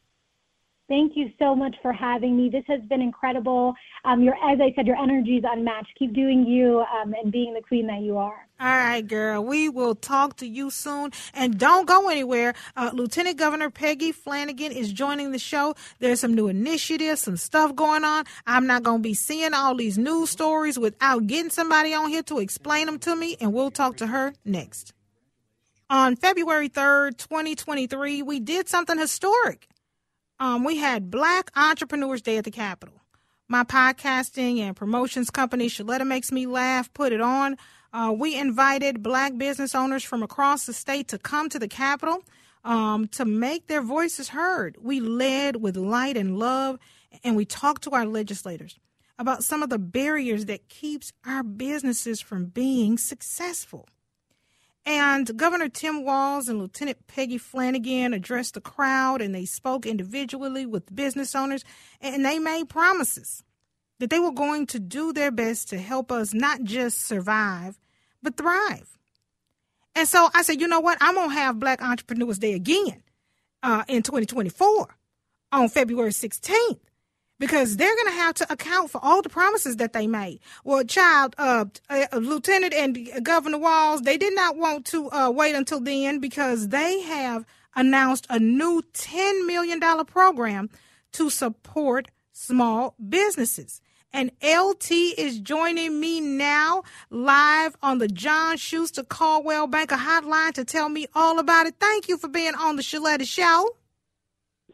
Thank 0.90 1.16
you 1.16 1.32
so 1.38 1.56
much 1.56 1.76
for 1.84 1.94
having 1.94 2.36
me. 2.36 2.50
This 2.50 2.64
has 2.68 2.82
been 2.90 3.00
incredible. 3.00 3.76
Um, 4.06 4.24
your, 4.24 4.34
as 4.34 4.60
I 4.60 4.74
said, 4.76 4.88
your 4.88 4.96
energy 4.96 5.38
is 5.38 5.44
unmatched. 5.48 5.92
Keep 6.00 6.14
doing 6.14 6.48
you 6.48 6.84
um, 7.00 7.14
and 7.14 7.32
being 7.32 7.54
the 7.54 7.62
queen 7.62 7.86
that 7.86 8.02
you 8.02 8.18
are. 8.18 8.48
All 8.60 8.68
right, 8.68 9.06
girl. 9.08 9.46
We 9.46 9.70
will 9.70 9.94
talk 9.94 10.38
to 10.38 10.48
you 10.48 10.72
soon. 10.72 11.12
And 11.36 11.60
don't 11.60 11.88
go 11.88 12.10
anywhere. 12.10 12.56
Uh, 12.76 12.90
Lieutenant 12.92 13.38
Governor 13.38 13.70
Peggy 13.70 14.12
Flanagan 14.12 14.72
is 14.72 14.92
joining 14.92 15.32
the 15.32 15.38
show. 15.38 15.76
There's 16.00 16.22
some 16.22 16.34
new 16.34 16.48
initiatives, 16.48 17.22
some 17.22 17.38
stuff 17.38 17.76
going 17.76 18.04
on. 18.04 18.26
I'm 18.48 18.66
not 18.66 18.82
going 18.82 18.98
to 18.98 19.04
be 19.04 19.14
seeing 19.14 19.54
all 19.54 19.76
these 19.76 20.00
news 20.00 20.32
stories 20.32 20.80
without 20.80 21.28
getting 21.28 21.52
somebody 21.52 21.94
on 21.94 22.10
here 22.10 22.24
to 22.24 22.40
explain 22.40 22.88
them 22.88 22.98
to 23.00 23.16
me. 23.16 23.38
And 23.40 23.54
we'll 23.54 23.70
talk 23.70 23.98
to 23.98 24.08
her 24.08 24.34
next. 24.44 24.94
On 25.92 26.16
February 26.16 26.68
3rd, 26.70 27.18
2023, 27.18 28.24
we 28.24 28.40
did 28.40 28.68
something 28.68 28.98
historic. 28.98 29.68
Um, 30.40 30.64
we 30.64 30.78
had 30.78 31.12
Black 31.12 31.52
Entrepreneurs 31.56 32.22
Day 32.22 32.38
at 32.38 32.46
the 32.46 32.52
Capitol. 32.52 32.96
My 33.50 33.64
podcasting 33.64 34.60
and 34.60 34.76
promotions 34.76 35.30
company, 35.30 35.68
Shaletta 35.68 36.08
Makes 36.08 36.32
Me 36.32 36.46
Laugh, 36.46 36.94
put 36.94 37.12
it 37.12 37.20
on. 37.20 37.58
Uh, 37.92 38.14
we 38.18 38.40
invited 38.40 39.04
black 39.04 39.38
business 39.38 39.76
owners 39.76 40.04
from 40.04 40.24
across 40.24 40.66
the 40.66 40.72
state 40.74 41.10
to 41.10 41.18
come 41.18 41.50
to 41.50 41.60
the 41.60 41.68
Capitol 41.68 42.24
um, 42.64 43.08
to 43.10 43.26
make 43.26 43.68
their 43.68 43.82
voices 43.82 44.30
heard. 44.30 44.78
We 44.80 45.02
led 45.02 45.58
with 45.58 45.76
light 45.76 46.16
and 46.16 46.38
love, 46.38 46.80
and 47.24 47.36
we 47.36 47.44
talked 47.44 47.84
to 47.84 47.92
our 47.92 48.06
legislators 48.06 48.78
about 49.18 49.44
some 49.44 49.62
of 49.62 49.70
the 49.70 49.80
barriers 49.80 50.46
that 50.46 50.70
keeps 50.70 51.12
our 51.26 51.44
businesses 51.44 52.22
from 52.22 52.46
being 52.46 52.98
successful. 52.98 53.90
And 54.90 55.38
Governor 55.38 55.70
Tim 55.70 56.04
Walz 56.04 56.50
and 56.50 56.58
Lieutenant 56.58 57.06
Peggy 57.06 57.38
Flanagan 57.38 58.12
addressed 58.12 58.56
the 58.56 58.60
crowd 58.60 59.22
and 59.22 59.36
they 59.36 59.46
spoke 59.46 59.86
individually 59.86 60.66
with 60.66 60.96
business 60.96 61.36
owners 61.36 61.64
and 62.02 62.26
they 62.26 62.40
made 62.40 62.70
promises 62.70 63.44
that 64.00 64.10
they 64.10 64.18
were 64.18 64.32
going 64.32 64.66
to 64.66 64.80
do 64.80 65.14
their 65.14 65.30
best 65.30 65.70
to 65.70 65.78
help 65.78 66.12
us 66.12 66.34
not 66.34 66.64
just 66.64 67.06
survive, 67.06 67.80
but 68.24 68.36
thrive. 68.36 68.98
And 69.94 70.08
so 70.08 70.28
I 70.34 70.42
said, 70.42 70.60
you 70.60 70.68
know 70.68 70.80
what? 70.80 70.98
I'm 71.02 71.14
going 71.14 71.30
to 71.30 71.36
have 71.36 71.60
Black 71.60 71.84
Entrepreneurs 71.84 72.40
Day 72.40 72.54
again 72.54 73.04
uh, 73.62 73.84
in 73.88 74.02
2024 74.02 74.88
on 75.52 75.70
February 75.70 76.10
16th 76.10 76.80
because 77.40 77.78
they're 77.78 77.96
going 77.96 78.08
to 78.08 78.22
have 78.22 78.36
to 78.36 78.52
account 78.52 78.92
for 78.92 79.00
all 79.04 79.22
the 79.22 79.30
promises 79.30 79.78
that 79.78 79.94
they 79.94 80.06
made. 80.08 80.40
Well, 80.64 80.84
child, 80.84 81.36
uh, 81.38 81.66
uh, 81.90 82.06
Lieutenant 82.14 82.74
and 82.74 83.24
Governor 83.24 83.58
Walz, 83.58 84.02
they 84.02 84.18
did 84.18 84.36
not 84.36 84.58
want 84.58 84.86
to 84.88 85.10
uh, 85.12 85.30
wait 85.32 85.56
until 85.56 85.80
then 85.80 86.20
because 86.20 86.68
they 86.68 87.02
have 87.02 87.46
announced 87.76 88.28
a 88.30 88.40
new 88.40 88.84
$10 88.94 89.46
million 89.48 89.80
program 90.06 90.70
to 91.14 91.30
support 91.30 92.10
small 92.34 92.96
businesses. 93.10 93.82
And 94.12 94.32
LT 94.44 94.92
is 94.92 95.40
joining 95.40 96.00
me 96.00 96.20
now 96.20 96.84
live 97.12 97.78
on 97.84 98.00
the 98.00 98.08
John 98.08 98.58
Schuster 98.58 99.04
Coldwell 99.04 99.68
Banker 99.68 99.96
Hotline 99.98 100.54
to 100.54 100.66
tell 100.66 100.90
me 100.90 101.06
all 101.14 101.38
about 101.38 101.68
it. 101.68 101.76
Thank 101.80 102.08
you 102.10 102.18
for 102.18 102.28
being 102.28 102.56
on 102.56 102.76
the 102.76 102.82
Shaletta 102.82 103.28
Show. 103.28 103.70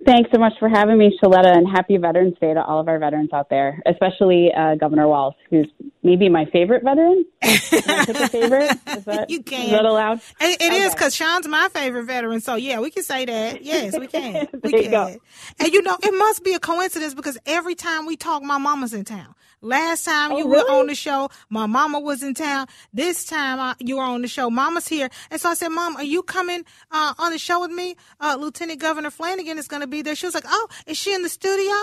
Thanks 0.05 0.29
so 0.31 0.39
much 0.39 0.53
for 0.59 0.69
having 0.69 0.97
me, 0.97 1.17
Shaletta, 1.21 1.55
and 1.55 1.67
happy 1.67 1.97
Veterans 1.97 2.35
Day 2.39 2.53
to 2.53 2.63
all 2.63 2.79
of 2.79 2.87
our 2.87 2.99
veterans 2.99 3.29
out 3.33 3.49
there, 3.49 3.81
especially 3.85 4.51
uh, 4.53 4.75
Governor 4.75 5.07
Walz, 5.07 5.35
who's 5.49 5.67
maybe 6.03 6.29
my 6.29 6.45
favorite 6.45 6.83
veteran. 6.83 7.25
Can 7.41 8.05
pick 8.05 8.19
a 8.19 8.27
favorite? 8.29 8.71
Is 8.87 9.05
that, 9.05 9.29
you 9.29 9.41
can. 9.41 9.65
Is 9.65 9.71
that 9.71 9.85
allowed? 9.85 10.19
It, 10.39 10.61
it 10.61 10.71
okay. 10.71 10.81
is 10.83 10.93
because 10.93 11.15
Sean's 11.15 11.47
my 11.47 11.69
favorite 11.69 12.05
veteran. 12.05 12.41
So 12.41 12.55
yeah, 12.55 12.79
we 12.79 12.91
can 12.91 13.03
say 13.03 13.25
that. 13.25 13.63
Yes, 13.63 13.97
we 13.97 14.07
can. 14.07 14.47
we 14.63 14.71
can. 14.71 14.91
Go. 14.91 15.15
And 15.59 15.73
you 15.73 15.81
know, 15.81 15.97
it 16.01 16.13
must 16.13 16.43
be 16.43 16.53
a 16.53 16.59
coincidence 16.59 17.13
because 17.13 17.37
every 17.45 17.75
time 17.75 18.05
we 18.05 18.15
talk, 18.15 18.43
my 18.43 18.57
mama's 18.57 18.93
in 18.93 19.05
town. 19.05 19.33
Last 19.65 20.05
time 20.05 20.31
oh, 20.31 20.37
you 20.37 20.47
really? 20.47 20.63
were 20.63 20.79
on 20.79 20.85
the 20.85 20.93
show, 20.93 21.29
my 21.49 21.65
mama 21.65 21.99
was 21.99 22.21
in 22.21 22.35
town. 22.35 22.67
This 22.93 23.25
time 23.25 23.59
I, 23.59 23.73
you 23.79 23.97
were 23.97 24.03
on 24.03 24.21
the 24.21 24.27
show, 24.27 24.51
mama's 24.51 24.87
here. 24.87 25.09
And 25.31 25.41
so 25.41 25.49
I 25.49 25.55
said, 25.55 25.69
Mom, 25.69 25.95
are 25.95 26.03
you 26.03 26.21
coming 26.21 26.63
uh, 26.91 27.15
on 27.17 27.31
the 27.31 27.39
show 27.39 27.61
with 27.61 27.71
me? 27.71 27.95
Uh, 28.21 28.37
Lieutenant 28.39 28.79
Governor 28.79 29.09
Flanagan 29.09 29.57
is 29.57 29.67
going 29.67 29.81
to 29.81 29.87
be 29.87 30.03
there. 30.03 30.13
She 30.13 30.27
was 30.27 30.35
like, 30.35 30.45
Oh, 30.47 30.67
is 30.85 30.99
she 30.99 31.15
in 31.15 31.23
the 31.23 31.29
studio? 31.29 31.73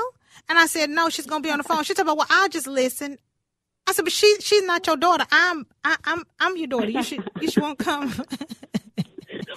And 0.48 0.60
I 0.60 0.66
said, 0.66 0.90
No, 0.90 1.08
she's 1.08 1.26
going 1.26 1.42
to 1.42 1.46
be 1.46 1.50
on 1.50 1.58
the 1.58 1.64
phone. 1.64 1.82
She 1.82 1.94
said, 1.94 2.06
Well, 2.06 2.24
I'll 2.30 2.48
just 2.48 2.68
listen. 2.68 3.18
I 3.88 3.92
said, 3.92 4.04
but 4.04 4.12
she 4.12 4.36
she's 4.38 4.62
not 4.62 4.86
your 4.86 4.96
daughter. 4.96 5.26
I'm 5.32 5.66
I, 5.82 5.96
I'm 6.04 6.22
I'm 6.38 6.56
your 6.56 6.68
daughter. 6.68 6.88
You 6.88 7.02
should 7.02 7.28
you 7.40 7.50
should 7.50 7.64
want 7.64 7.80
to 7.80 7.84
come. 7.84 8.14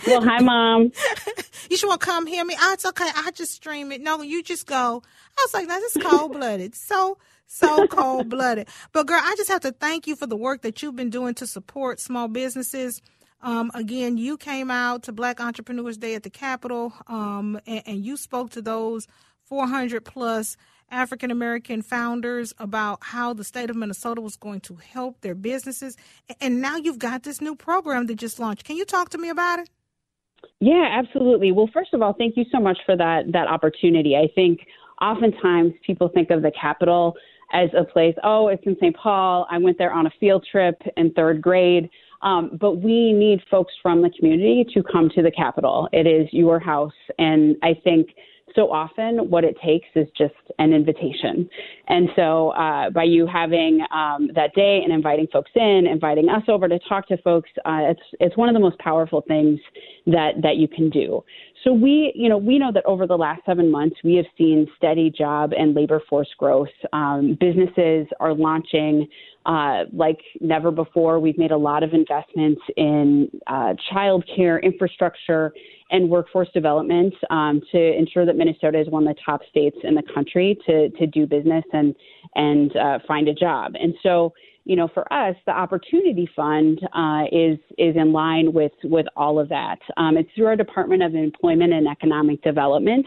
well, 0.08 0.22
hi, 0.24 0.40
mom. 0.40 0.92
you 1.70 1.78
should 1.78 1.88
want 1.88 2.02
to 2.02 2.08
come 2.08 2.28
hear 2.28 2.46
me. 2.46 2.56
Oh, 2.60 2.74
it's 2.74 2.86
okay. 2.86 3.10
I 3.16 3.32
just 3.32 3.54
stream 3.54 3.92
it. 3.92 4.02
No, 4.02 4.22
you 4.22 4.44
just 4.44 4.68
go. 4.68 5.02
I 5.38 5.46
was 5.46 5.54
like, 5.54 5.68
that's 5.68 5.98
cold 5.98 6.34
blooded. 6.34 6.76
So 6.86 7.18
so 7.48 7.88
cold 7.88 8.30
blooded. 8.30 8.68
But 8.92 9.08
girl, 9.08 9.22
I 9.22 9.36
just 9.38 9.50
have 9.50 9.62
to 9.62 9.72
thank 9.72 10.08
you 10.08 10.16
for 10.16 10.26
the 10.26 10.36
work 10.36 10.62
that 10.64 10.82
you've 10.82 10.96
been 10.96 11.10
doing 11.12 11.36
to 11.36 11.48
support 11.48 12.00
small 12.00 12.28
businesses. 12.28 13.02
Um, 13.42 13.70
again, 13.76 14.18
you 14.18 14.38
came 14.38 14.72
out 14.72 15.04
to 15.04 15.12
Black 15.12 15.40
Entrepreneurs 15.40 15.98
Day 15.98 16.16
at 16.16 16.24
the 16.24 16.30
Capitol, 16.32 16.94
um, 17.08 17.60
and, 17.68 17.84
and 17.86 18.06
you 18.06 18.18
spoke 18.18 18.50
to 18.52 18.62
those 18.62 19.08
400 19.44 20.04
plus 20.04 20.58
African 20.90 21.32
American 21.32 21.82
founders 21.82 22.54
about 22.58 23.00
how 23.02 23.34
the 23.34 23.44
state 23.44 23.70
of 23.70 23.76
Minnesota 23.76 24.22
was 24.22 24.36
going 24.36 24.62
to 24.62 24.76
help 24.76 25.22
their 25.22 25.36
businesses. 25.36 25.98
And 26.42 26.62
now 26.62 26.78
you've 26.78 27.00
got 27.00 27.24
this 27.24 27.42
new 27.42 27.56
program 27.56 28.08
that 28.08 28.16
just 28.16 28.40
launched. 28.40 28.64
Can 28.66 28.78
you 28.78 28.86
talk 28.86 29.10
to 29.10 29.18
me 29.18 29.30
about 29.30 29.60
it? 29.60 29.70
Yeah, 30.60 30.88
absolutely. 30.92 31.52
Well, 31.52 31.70
first 31.74 31.94
of 31.94 32.02
all, 32.02 32.14
thank 32.14 32.38
you 32.38 32.46
so 32.52 32.60
much 32.60 32.78
for 32.86 32.96
that 32.98 33.32
that 33.32 33.48
opportunity. 33.48 34.16
I 34.16 34.28
think 34.34 34.60
oftentimes 35.02 35.74
people 35.86 36.10
think 36.14 36.30
of 36.32 36.42
the 36.42 36.52
Capitol 36.60 37.16
as 37.54 37.70
a 37.78 37.84
place, 37.84 38.16
oh, 38.24 38.48
it's 38.48 38.64
in 38.66 38.76
St. 38.82 38.96
Paul. 38.96 39.48
I 39.50 39.58
went 39.58 39.78
there 39.78 39.94
on 39.94 40.08
a 40.08 40.12
field 40.20 40.46
trip 40.50 40.82
in 40.98 41.12
third 41.14 41.42
grade. 41.42 41.90
Um, 42.22 42.58
but 42.60 42.78
we 42.78 43.14
need 43.14 43.42
folks 43.52 43.74
from 43.84 44.02
the 44.02 44.10
community 44.10 44.66
to 44.74 44.82
come 44.82 45.10
to 45.16 45.22
the 45.22 45.32
Capitol. 45.32 45.88
It 45.92 46.08
is 46.08 46.28
your 46.32 46.60
house. 46.60 46.94
And 47.20 47.56
I 47.62 47.80
think 47.84 48.10
so 48.54 48.72
often 48.72 49.30
what 49.30 49.44
it 49.44 49.58
takes 49.64 49.88
is 49.96 50.08
just 50.18 50.36
an 50.60 50.72
invitation. 50.72 51.50
And 51.88 52.10
so 52.16 52.50
uh, 52.50 52.90
by 52.90 53.04
you 53.04 53.26
having 53.26 53.82
um, 53.92 54.30
that 54.36 54.54
day 54.56 54.82
and 54.84 54.94
inviting 54.94 55.28
folks 55.34 55.52
in, 55.56 55.88
inviting 55.92 56.30
us 56.30 56.44
over 56.48 56.68
to 56.68 56.80
talk 56.88 57.08
to 57.08 57.18
folks, 57.18 57.50
uh, 57.66 57.90
it's 57.90 58.02
it's 58.20 58.38
one 58.38 58.48
of 58.48 58.54
the 58.54 58.60
most 58.60 58.78
powerful 58.80 59.24
things 59.28 59.60
that 60.06 60.34
that 60.42 60.58
you 60.58 60.68
can 60.68 60.90
do. 60.90 61.24
So 61.64 61.74
we, 61.74 62.14
you 62.16 62.30
know, 62.30 62.38
we 62.38 62.60
know 62.60 62.72
that 62.72 62.86
over 62.86 63.08
the 63.08 63.18
last 63.18 63.42
seven 63.46 63.72
months, 63.72 63.96
we 64.04 64.16
have 64.16 64.26
seen 64.38 64.68
steady 64.78 65.10
job 65.10 65.52
and 65.58 65.74
labor 65.74 66.00
force 66.08 66.30
growth. 66.38 66.70
Um, 66.94 67.36
businesses 67.40 68.06
are 68.20 68.36
launching 68.36 69.08
uh, 69.46 69.84
like 69.94 70.20
never 70.42 70.72
before. 70.72 71.20
We've 71.20 71.38
made 71.38 71.52
a 71.52 71.58
lot 71.58 71.84
of 71.84 71.94
investments 71.94 72.62
in 72.78 73.30
uh, 73.48 73.74
childcare 73.92 74.62
infrastructure 74.62 75.54
and 75.92 76.10
workforce 76.10 76.50
development 76.54 77.14
um, 77.30 77.62
to 77.72 77.98
ensure 77.98 78.26
that 78.26 78.36
Minnesota 78.36 78.80
is 78.80 78.90
one 78.90 79.08
of 79.08 79.16
the 79.16 79.22
top 79.24 79.42
states 79.50 79.78
in 79.84 79.94
the 79.94 80.04
country 80.14 80.58
to 80.66 80.90
to 80.90 81.08
do 81.08 81.28
business 81.28 81.64
and 81.74 81.96
and 82.36 82.76
uh, 82.76 83.00
find 83.08 83.28
a 83.28 83.34
job. 83.34 83.74
And 83.80 83.94
so, 84.02 84.34
you 84.66 84.76
know, 84.76 84.90
for 84.94 85.12
us, 85.14 85.36
the 85.46 85.52
Opportunity 85.52 86.28
Fund 86.36 86.80
uh, 86.94 87.26
is 87.32 87.60
is 87.78 87.96
in 87.96 88.12
line 88.12 88.52
with 88.52 88.74
with 88.84 89.06
all 89.16 89.40
of 89.40 89.48
that. 89.50 89.78
Um, 89.98 90.18
it's 90.18 90.30
through 90.36 90.48
our 90.48 90.56
Department 90.56 91.04
of 91.04 91.14
Employment 91.14 91.72
and 91.72 91.88
Economic 91.88 92.42
Development. 92.42 93.06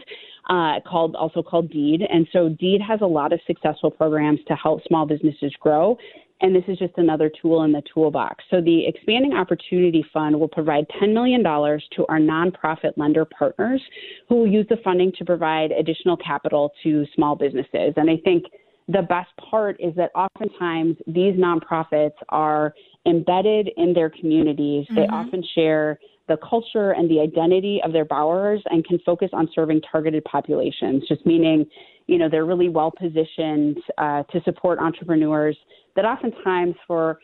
Uh, 0.49 0.79
called 0.79 1.15
also 1.15 1.43
called 1.43 1.69
DEED, 1.69 2.01
and 2.01 2.27
so 2.33 2.49
DEED 2.49 2.81
has 2.81 3.01
a 3.01 3.05
lot 3.05 3.31
of 3.31 3.39
successful 3.45 3.91
programs 3.91 4.39
to 4.47 4.55
help 4.55 4.81
small 4.87 5.05
businesses 5.05 5.53
grow 5.59 5.95
and 6.41 6.55
this 6.55 6.63
is 6.67 6.77
just 6.77 6.93
another 6.97 7.31
tool 7.41 7.63
in 7.63 7.71
the 7.71 7.81
toolbox. 7.93 8.43
So 8.49 8.61
the 8.61 8.87
Expanding 8.87 9.33
Opportunity 9.33 10.05
Fund 10.13 10.39
will 10.39 10.47
provide 10.47 10.85
$10 11.01 11.13
million 11.13 11.43
to 11.43 12.05
our 12.07 12.19
nonprofit 12.19 12.93
lender 12.97 13.25
partners 13.25 13.81
who 14.27 14.35
will 14.35 14.47
use 14.47 14.65
the 14.69 14.77
funding 14.83 15.11
to 15.17 15.25
provide 15.25 15.71
additional 15.71 16.17
capital 16.17 16.71
to 16.83 17.05
small 17.15 17.35
businesses. 17.35 17.93
And 17.97 18.09
I 18.09 18.17
think 18.23 18.45
the 18.87 19.03
best 19.03 19.29
part 19.49 19.77
is 19.79 19.93
that 19.95 20.11
oftentimes 20.15 20.97
these 21.05 21.35
nonprofits 21.35 22.15
are 22.29 22.73
embedded 23.05 23.69
in 23.77 23.93
their 23.93 24.09
communities. 24.09 24.85
Mm-hmm. 24.85 24.95
They 24.95 25.07
often 25.07 25.43
share 25.53 25.99
the 26.27 26.37
culture 26.37 26.91
and 26.91 27.09
the 27.09 27.19
identity 27.19 27.81
of 27.83 27.91
their 27.91 28.05
borrowers 28.05 28.61
and 28.69 28.85
can 28.85 28.99
focus 29.05 29.29
on 29.33 29.49
serving 29.53 29.81
targeted 29.91 30.23
populations, 30.23 31.03
just 31.07 31.25
meaning, 31.25 31.65
you 32.09 32.17
know, 32.17 32.27
they're 32.27 32.45
really 32.45 32.69
well 32.69 32.91
positioned 32.91 33.77
uh, 33.99 34.23
to 34.23 34.41
support 34.43 34.79
entrepreneurs 34.79 35.55
that 35.95 36.05
oftentimes 36.05 36.75
for 36.87 37.19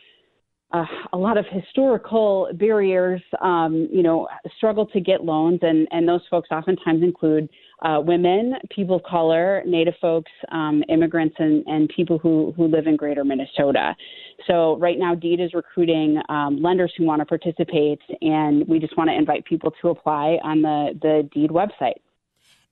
uh, 0.73 0.85
a 1.13 1.17
lot 1.17 1.37
of 1.37 1.45
historical 1.51 2.49
barriers, 2.53 3.21
um, 3.41 3.87
you 3.91 4.03
know, 4.03 4.27
struggle 4.57 4.85
to 4.85 4.99
get 4.99 5.23
loans, 5.23 5.59
and, 5.61 5.87
and 5.91 6.07
those 6.07 6.21
folks 6.29 6.49
oftentimes 6.51 7.01
include 7.01 7.49
uh, 7.83 7.99
women, 7.99 8.53
people 8.69 8.97
of 8.97 9.03
color, 9.03 9.63
Native 9.65 9.93
folks, 10.01 10.31
um, 10.51 10.83
immigrants, 10.89 11.35
and, 11.39 11.65
and 11.67 11.89
people 11.95 12.17
who, 12.17 12.53
who 12.57 12.67
live 12.67 12.87
in 12.87 12.95
greater 12.95 13.23
Minnesota. 13.23 13.95
So, 14.47 14.77
right 14.77 14.99
now, 14.99 15.15
DEED 15.15 15.39
is 15.39 15.53
recruiting 15.53 16.19
um, 16.29 16.61
lenders 16.61 16.91
who 16.97 17.05
want 17.05 17.21
to 17.21 17.25
participate, 17.25 18.01
and 18.21 18.67
we 18.67 18.79
just 18.79 18.97
want 18.97 19.09
to 19.09 19.15
invite 19.15 19.45
people 19.45 19.71
to 19.81 19.89
apply 19.89 20.39
on 20.43 20.61
the, 20.61 20.97
the 21.01 21.29
DEED 21.33 21.51
website. 21.51 21.99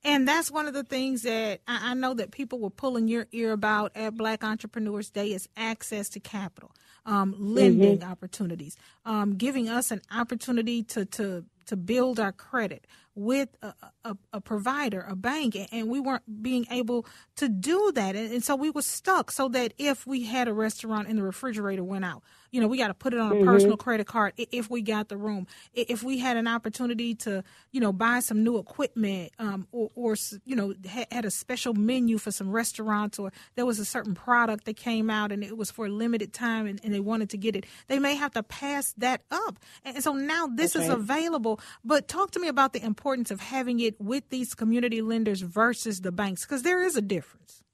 And 0.04 0.28
that's 0.28 0.50
one 0.50 0.66
of 0.66 0.74
the 0.74 0.84
things 0.84 1.22
that 1.22 1.60
I, 1.66 1.90
I 1.90 1.94
know 1.94 2.14
that 2.14 2.30
people 2.30 2.58
were 2.58 2.70
pulling 2.70 3.08
your 3.08 3.26
ear 3.32 3.52
about 3.52 3.92
at 3.94 4.16
Black 4.16 4.44
Entrepreneurs 4.44 5.10
Day 5.10 5.32
is 5.32 5.48
access 5.56 6.08
to 6.10 6.20
capital, 6.20 6.72
um, 7.06 7.34
lending 7.38 7.98
mm-hmm. 7.98 8.10
opportunities, 8.10 8.76
um, 9.06 9.36
giving 9.36 9.68
us 9.68 9.90
an 9.90 10.02
opportunity 10.14 10.82
to, 10.84 11.06
to, 11.06 11.44
to 11.66 11.76
build 11.76 12.20
our 12.20 12.32
credit 12.32 12.86
with 13.14 13.48
a, 13.62 13.72
a, 14.04 14.16
a, 14.32 14.40
provider, 14.40 15.06
a 15.08 15.14
bank, 15.14 15.56
and 15.70 15.88
we 15.88 16.00
weren't 16.00 16.42
being 16.42 16.66
able 16.70 17.06
to 17.36 17.48
do 17.48 17.92
that. 17.94 18.16
And, 18.16 18.32
and, 18.32 18.44
so 18.44 18.56
we 18.56 18.70
were 18.70 18.82
stuck 18.82 19.30
so 19.30 19.48
that 19.50 19.72
if 19.78 20.04
we 20.06 20.24
had 20.24 20.48
a 20.48 20.52
restaurant 20.52 21.06
and 21.06 21.18
the 21.18 21.22
refrigerator 21.22 21.84
went 21.84 22.04
out, 22.04 22.22
you 22.54 22.60
know, 22.60 22.68
we 22.68 22.78
got 22.78 22.86
to 22.86 22.94
put 22.94 23.12
it 23.12 23.18
on 23.18 23.32
a 23.32 23.34
mm-hmm. 23.34 23.48
personal 23.48 23.76
credit 23.76 24.06
card 24.06 24.32
if 24.36 24.70
we 24.70 24.80
got 24.80 25.08
the 25.08 25.16
room. 25.16 25.48
If 25.74 26.04
we 26.04 26.18
had 26.18 26.36
an 26.36 26.46
opportunity 26.46 27.12
to, 27.16 27.42
you 27.72 27.80
know, 27.80 27.92
buy 27.92 28.20
some 28.20 28.44
new 28.44 28.58
equipment 28.58 29.32
um, 29.40 29.66
or, 29.72 29.90
or, 29.96 30.14
you 30.44 30.54
know, 30.54 30.72
had 31.10 31.24
a 31.24 31.32
special 31.32 31.74
menu 31.74 32.16
for 32.16 32.30
some 32.30 32.52
restaurants 32.52 33.18
or 33.18 33.32
there 33.56 33.66
was 33.66 33.80
a 33.80 33.84
certain 33.84 34.14
product 34.14 34.66
that 34.66 34.76
came 34.76 35.10
out 35.10 35.32
and 35.32 35.42
it 35.42 35.56
was 35.56 35.72
for 35.72 35.86
a 35.86 35.88
limited 35.88 36.32
time 36.32 36.68
and, 36.68 36.80
and 36.84 36.94
they 36.94 37.00
wanted 37.00 37.28
to 37.30 37.36
get 37.36 37.56
it, 37.56 37.66
they 37.88 37.98
may 37.98 38.14
have 38.14 38.30
to 38.34 38.42
pass 38.44 38.94
that 38.98 39.22
up. 39.32 39.58
And 39.84 40.00
so 40.00 40.12
now 40.12 40.46
this 40.46 40.74
That's 40.74 40.86
is 40.86 40.92
available. 40.92 41.58
But 41.84 42.06
talk 42.06 42.30
to 42.32 42.38
me 42.38 42.46
about 42.46 42.72
the 42.72 42.84
importance 42.84 43.32
of 43.32 43.40
having 43.40 43.80
it 43.80 44.00
with 44.00 44.28
these 44.28 44.54
community 44.54 45.02
lenders 45.02 45.40
versus 45.40 46.02
the 46.02 46.12
banks 46.12 46.42
because 46.42 46.62
there 46.62 46.84
is 46.84 46.94
a 46.96 47.02
difference. 47.02 47.64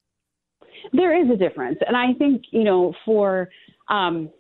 There 0.95 1.14
is 1.23 1.29
a 1.31 1.37
difference. 1.37 1.81
And 1.87 1.99
I 1.99 2.14
think, 2.14 2.45
you 2.51 2.64
know, 2.64 2.95
for, 3.05 3.51
um, 3.90 4.31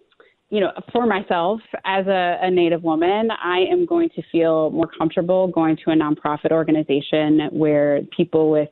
you 0.50 0.58
know, 0.58 0.72
for 0.92 1.06
myself 1.06 1.60
as 1.84 2.06
a, 2.08 2.38
a, 2.42 2.50
Native 2.50 2.82
woman, 2.82 3.30
I 3.30 3.60
am 3.70 3.86
going 3.86 4.10
to 4.16 4.22
feel 4.32 4.70
more 4.70 4.88
comfortable 4.98 5.46
going 5.46 5.76
to 5.84 5.92
a 5.92 5.94
nonprofit 5.94 6.50
organization 6.50 7.48
where 7.52 8.02
people 8.16 8.50
with 8.50 8.68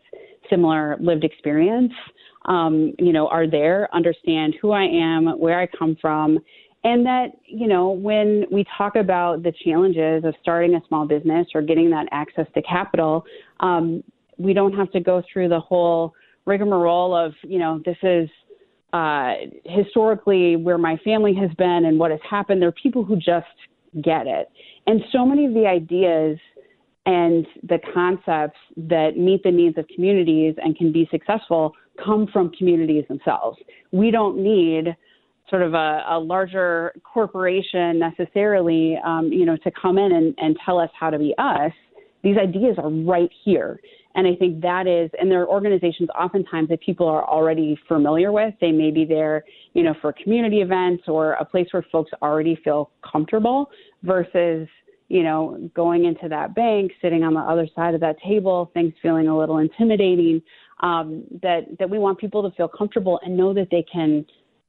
similar 0.50 0.96
lived 0.98 1.22
experience, 1.22 1.92
um, 2.46 2.94
you 2.98 3.12
know, 3.12 3.28
are 3.28 3.48
there, 3.48 3.88
understand 3.94 4.56
who 4.60 4.72
I 4.72 4.84
am, 4.84 5.38
where 5.38 5.60
I 5.60 5.68
come 5.78 5.96
from, 6.00 6.40
and 6.82 7.06
that, 7.06 7.28
you 7.46 7.68
know, 7.68 7.90
when 7.90 8.44
we 8.50 8.64
talk 8.76 8.96
about 8.96 9.44
the 9.44 9.52
challenges 9.64 10.24
of 10.24 10.34
starting 10.42 10.74
a 10.74 10.80
small 10.88 11.06
business 11.06 11.46
or 11.54 11.62
getting 11.62 11.90
that 11.90 12.08
access 12.10 12.46
to 12.54 12.62
capital, 12.62 13.24
um, 13.60 14.02
we 14.36 14.52
don't 14.52 14.72
have 14.72 14.90
to 14.92 15.00
go 15.00 15.22
through 15.32 15.48
the 15.48 15.60
whole 15.60 16.12
rigmarole 16.44 17.14
of, 17.14 17.34
you 17.42 17.60
know, 17.60 17.80
this 17.84 17.96
is– 18.02 18.28
uh, 18.92 19.33
historically 19.64 20.57
where 20.57 20.79
my 20.79 20.96
family 21.05 21.35
has 21.35 21.51
been 21.59 21.85
and 21.85 21.98
what 21.98 22.11
has 22.11 22.20
happened. 22.29 22.62
There 22.62 22.68
are 22.68 22.72
people 22.83 23.05
who 23.05 23.16
just 23.16 23.46
get 24.03 24.27
it. 24.27 24.48
And 24.87 25.03
so 25.12 25.27
many 25.27 25.46
of 25.46 25.55
the 25.55 25.66
ideas 25.66 26.38
and 27.07 27.46
the 27.62 27.79
concepts 27.94 28.59
that 28.77 29.16
meet 29.16 29.42
the 29.42 29.51
needs 29.51 29.79
of 29.79 29.87
communities 29.94 30.55
and 30.59 30.77
can 30.77 30.92
be 30.92 31.09
successful 31.11 31.72
come 32.03 32.27
from 32.33 32.51
communities 32.51 33.05
themselves. 33.09 33.59
We 33.92 34.11
don't 34.11 34.42
need 34.42 34.94
sort 35.51 35.62
of 35.62 35.74
a, 35.74 36.05
a 36.11 36.18
larger 36.18 36.92
corporation 37.03 37.98
necessarily, 37.98 38.98
um, 39.05 39.33
you 39.33 39.46
know, 39.46 39.57
to 39.57 39.70
come 39.70 39.98
in 39.98 40.12
and, 40.12 40.35
and 40.38 40.57
tell 40.64 40.79
us 40.79 40.90
how 40.98 41.11
to 41.11 41.18
be 41.18 41.35
us. 41.38 41.72
These 42.22 42.37
ideas 42.37 42.77
are 42.79 42.90
right 42.90 43.31
here. 43.44 43.81
And 44.14 44.27
I 44.27 44.35
think 44.35 44.61
that 44.62 44.87
is, 44.87 45.11
and 45.21 45.31
there 45.31 45.42
are 45.42 45.49
organizations 45.49 46.09
oftentimes 46.18 46.68
that 46.71 46.81
people 46.81 47.07
are 47.07 47.25
already 47.25 47.79
familiar 47.87 48.33
with. 48.33 48.55
They 48.61 48.73
may 48.73 48.90
be 48.90 49.05
there, 49.05 49.44
you 49.75 49.83
know, 49.83 49.94
for 50.01 50.12
community 50.12 50.61
events 50.61 51.05
or 51.07 51.33
a 51.35 51.44
place 51.44 51.68
where 51.71 51.85
folks 51.92 52.11
already 52.23 52.59
feel 52.64 52.90
comfortable 53.11 53.71
versus, 54.03 54.66
you 55.09 55.23
know, 55.23 55.71
going 55.75 56.05
into 56.05 56.29
that 56.29 56.55
bank, 56.55 56.92
sitting 57.01 57.23
on 57.23 57.35
the 57.35 57.40
other 57.40 57.68
side 57.77 57.94
of 57.94 58.01
that 58.01 58.16
table, 58.27 58.71
things 58.75 58.92
feeling 59.03 59.29
a 59.29 59.38
little 59.38 59.59
intimidating. 59.59 60.42
Um, 60.81 61.25
that 61.42 61.62
that 61.81 61.90
we 61.90 61.99
want 61.99 62.18
people 62.18 62.49
to 62.49 62.55
feel 62.57 62.68
comfortable 62.68 63.18
and 63.25 63.37
know 63.37 63.53
that 63.53 63.66
they 63.68 63.85
can 63.92 64.25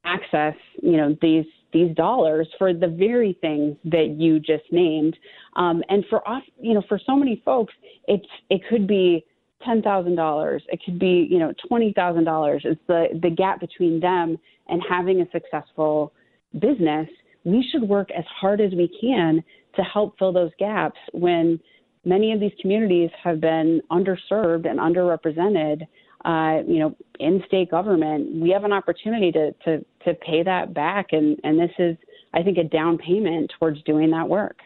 access, 0.06 0.56
you 0.82 0.98
know, 0.98 1.16
these 1.22 1.46
these 1.72 1.96
dollars 1.96 2.48
for 2.58 2.74
the 2.74 2.88
very 2.88 3.38
things 3.42 3.78
that 3.86 4.16
you 4.18 4.40
just 4.40 4.64
named. 4.72 5.16
Um, 5.56 5.84
and 5.90 6.04
for 6.10 6.28
us, 6.28 6.44
you 6.60 6.74
know, 6.74 6.84
for 6.88 7.00
so 7.06 7.16
many 7.16 7.42
folks, 7.46 7.74
it's 8.08 8.28
it 8.50 8.62
could 8.70 8.88
be 8.88 9.26
ten 9.64 9.82
thousand 9.82 10.16
dollars. 10.16 10.64
It 10.70 10.82
could 10.84 11.00
be, 11.00 11.28
you 11.30 11.40
know, 11.40 11.54
twenty 11.68 11.94
thousand 11.94 12.24
dollars. 12.24 12.62
It's 12.66 12.82
the 12.88 13.20
the 13.22 13.30
gap 13.30 13.60
between 13.60 14.00
them 14.00 14.38
and 14.68 14.82
having 14.88 15.22
a 15.22 15.30
successful 15.32 16.14
business. 16.60 17.08
We 17.44 17.68
should 17.72 17.84
work 17.84 18.10
as 18.12 18.26
hard 18.40 18.62
as 18.62 18.72
we 18.72 18.90
can 19.02 19.44
to 19.76 19.82
help 19.84 20.18
fill 20.18 20.34
those 20.34 20.52
gaps 20.60 21.00
when 21.14 21.60
many 22.06 22.32
of 22.32 22.40
these 22.40 22.52
communities 22.62 23.10
have 23.24 23.40
been 23.40 23.82
underserved 23.92 24.68
and 24.70 24.80
underrepresented. 24.80 25.88
Uh, 26.26 26.60
you 26.68 26.80
know, 26.80 26.96
in 27.20 27.42
state 27.48 27.72
government, 27.72 28.42
we 28.42 28.50
have 28.50 28.64
an 28.64 28.74
opportunity 28.74 29.32
to 29.32 29.52
to 29.66 29.86
to 30.06 30.14
pay 30.16 30.44
that 30.44 30.74
back, 30.74 31.08
and 31.12 31.40
and 31.44 31.60
this 31.60 31.72
is, 31.80 31.98
I 32.34 32.44
think, 32.44 32.58
a 32.58 32.64
down 32.64 32.98
payment 32.98 33.52
towards 33.58 33.82
doing 33.84 34.12
that 34.12 34.28
work. 34.28 34.60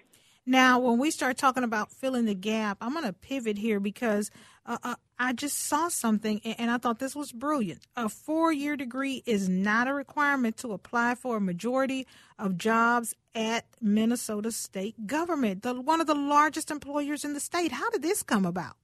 Now, 0.45 0.77
when 0.79 0.99
we 0.99 1.09
start 1.09 1.37
talking 1.37 1.63
about 1.63 1.89
filling 1.89 2.25
the 2.25 2.35
gap, 2.35 2.77
I'm 2.81 2.91
going 2.93 3.05
to 3.05 3.13
pivot 3.13 3.57
here 3.57 3.79
because 3.79 4.29
uh, 4.65 4.77
uh, 4.83 4.95
I 5.17 5.31
just 5.31 5.57
saw 5.57 5.87
something 5.87 6.41
and, 6.43 6.55
and 6.59 6.71
I 6.71 6.77
thought 6.77 6.99
this 6.99 7.15
was 7.15 7.31
brilliant. 7.31 7.87
A 7.95 8.09
four 8.09 8.51
year 8.51 8.75
degree 8.75 9.23
is 9.25 9.47
not 9.47 9.87
a 9.87 9.93
requirement 9.93 10.57
to 10.57 10.73
apply 10.73 11.15
for 11.15 11.37
a 11.37 11.41
majority 11.41 12.05
of 12.37 12.57
jobs 12.57 13.15
at 13.33 13.65
Minnesota 13.79 14.51
state 14.51 15.07
government, 15.07 15.63
the, 15.63 15.79
one 15.79 16.01
of 16.01 16.07
the 16.07 16.15
largest 16.15 16.69
employers 16.69 17.23
in 17.23 17.33
the 17.33 17.39
state. 17.39 17.71
How 17.71 17.89
did 17.91 18.01
this 18.01 18.21
come 18.21 18.45
about? 18.45 18.75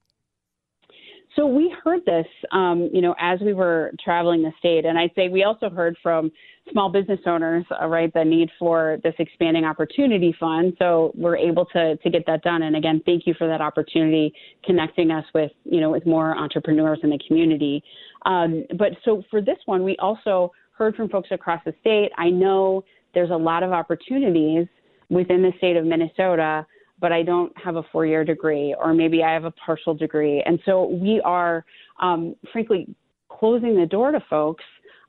So 1.40 1.48
we 1.48 1.74
heard 1.86 2.04
this, 2.06 2.26
um, 2.52 2.90
you 2.92 3.02
know, 3.02 3.16
as 3.18 3.40
we 3.40 3.54
were 3.54 3.94
traveling 4.04 4.44
the 4.44 4.52
state, 4.60 4.84
and 4.84 5.00
I'd 5.00 5.12
say 5.16 5.30
we 5.30 5.46
also 5.46 5.70
heard 5.70 5.96
from 6.04 6.34
small 6.70 6.90
business 6.92 7.22
owners, 7.26 7.64
uh, 7.82 7.88
right, 7.88 8.14
the 8.14 8.26
need 8.26 8.50
for 8.60 8.98
this 9.06 9.14
expanding 9.20 9.64
opportunity 9.64 10.36
fund. 10.38 10.74
So 10.80 11.14
we're 11.16 11.38
able 11.38 11.64
to 11.68 11.96
to 11.96 12.10
get 12.10 12.26
that 12.28 12.42
done. 12.42 12.64
And 12.64 12.76
again, 12.76 13.02
thank 13.06 13.26
you 13.26 13.34
for 13.36 13.48
that 13.48 13.62
opportunity, 13.62 14.34
connecting 14.66 15.12
us 15.12 15.24
with, 15.34 15.54
you 15.64 15.80
know, 15.80 15.90
with 15.90 16.06
more 16.06 16.38
entrepreneurs 16.38 17.00
in 17.04 17.10
the 17.10 17.20
community. 17.26 17.82
Um, 18.26 18.66
but 18.78 18.90
so 19.06 19.24
for 19.32 19.40
this 19.40 19.60
one, 19.66 19.86
we 19.86 19.96
also 19.96 20.52
heard 20.78 20.94
from 20.96 21.08
folks 21.08 21.30
across 21.32 21.62
the 21.66 21.74
state. 21.80 22.12
I 22.18 22.30
know 22.30 22.84
there's 23.14 23.32
a 23.32 23.38
lot 23.38 23.64
of 23.64 23.72
opportunities 23.72 24.68
within 25.10 25.42
the 25.42 25.54
state 25.58 25.78
of 25.78 25.86
Minnesota 25.86 26.66
but 27.00 27.12
I 27.12 27.24
don't 27.24 27.52
have 27.58 27.76
a 27.76 27.84
four 27.92 28.06
year 28.06 28.24
degree, 28.24 28.76
or 28.80 28.94
maybe 28.94 29.24
I 29.24 29.34
have 29.34 29.46
a 29.46 29.52
partial 29.52 29.94
degree. 29.94 30.44
And 30.46 30.60
so 30.66 30.86
we 30.86 31.22
are, 31.24 31.66
um, 32.02 32.36
frankly, 32.52 32.88
closing 33.30 33.76
the 33.80 33.86
door 33.86 34.12
to 34.12 34.20
folks 34.30 34.64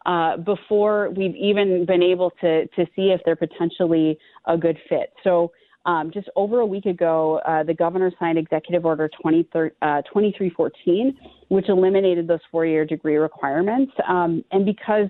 uh, 0.07 0.37
before 0.39 1.11
we've 1.11 1.37
even 1.37 1.85
been 1.85 2.03
able 2.03 2.31
to, 2.41 2.67
to 2.69 2.87
see 2.97 3.11
if 3.11 3.21
they're 3.25 3.37
potentially 3.37 4.19
a 4.47 4.57
good 4.57 4.79
fit. 4.89 5.13
So 5.25 5.53
um, 5.87 6.11
just 6.13 6.29
over 6.37 6.61
a 6.61 6.67
week 6.67 6.87
ago, 6.87 7.41
uh, 7.47 7.63
the 7.63 7.75
governor 7.75 8.13
signed 8.19 8.39
Executive 8.39 8.85
Order 8.85 9.11
20, 9.21 9.49
uh, 9.55 10.03
2314, 10.03 11.19
which 11.49 11.69
eliminated 11.69 12.29
those 12.29 12.41
four 12.51 12.67
year 12.67 12.85
degree 12.85 13.17
requirements. 13.17 13.93
Um, 14.09 14.45
and 14.53 14.65
because 14.65 15.09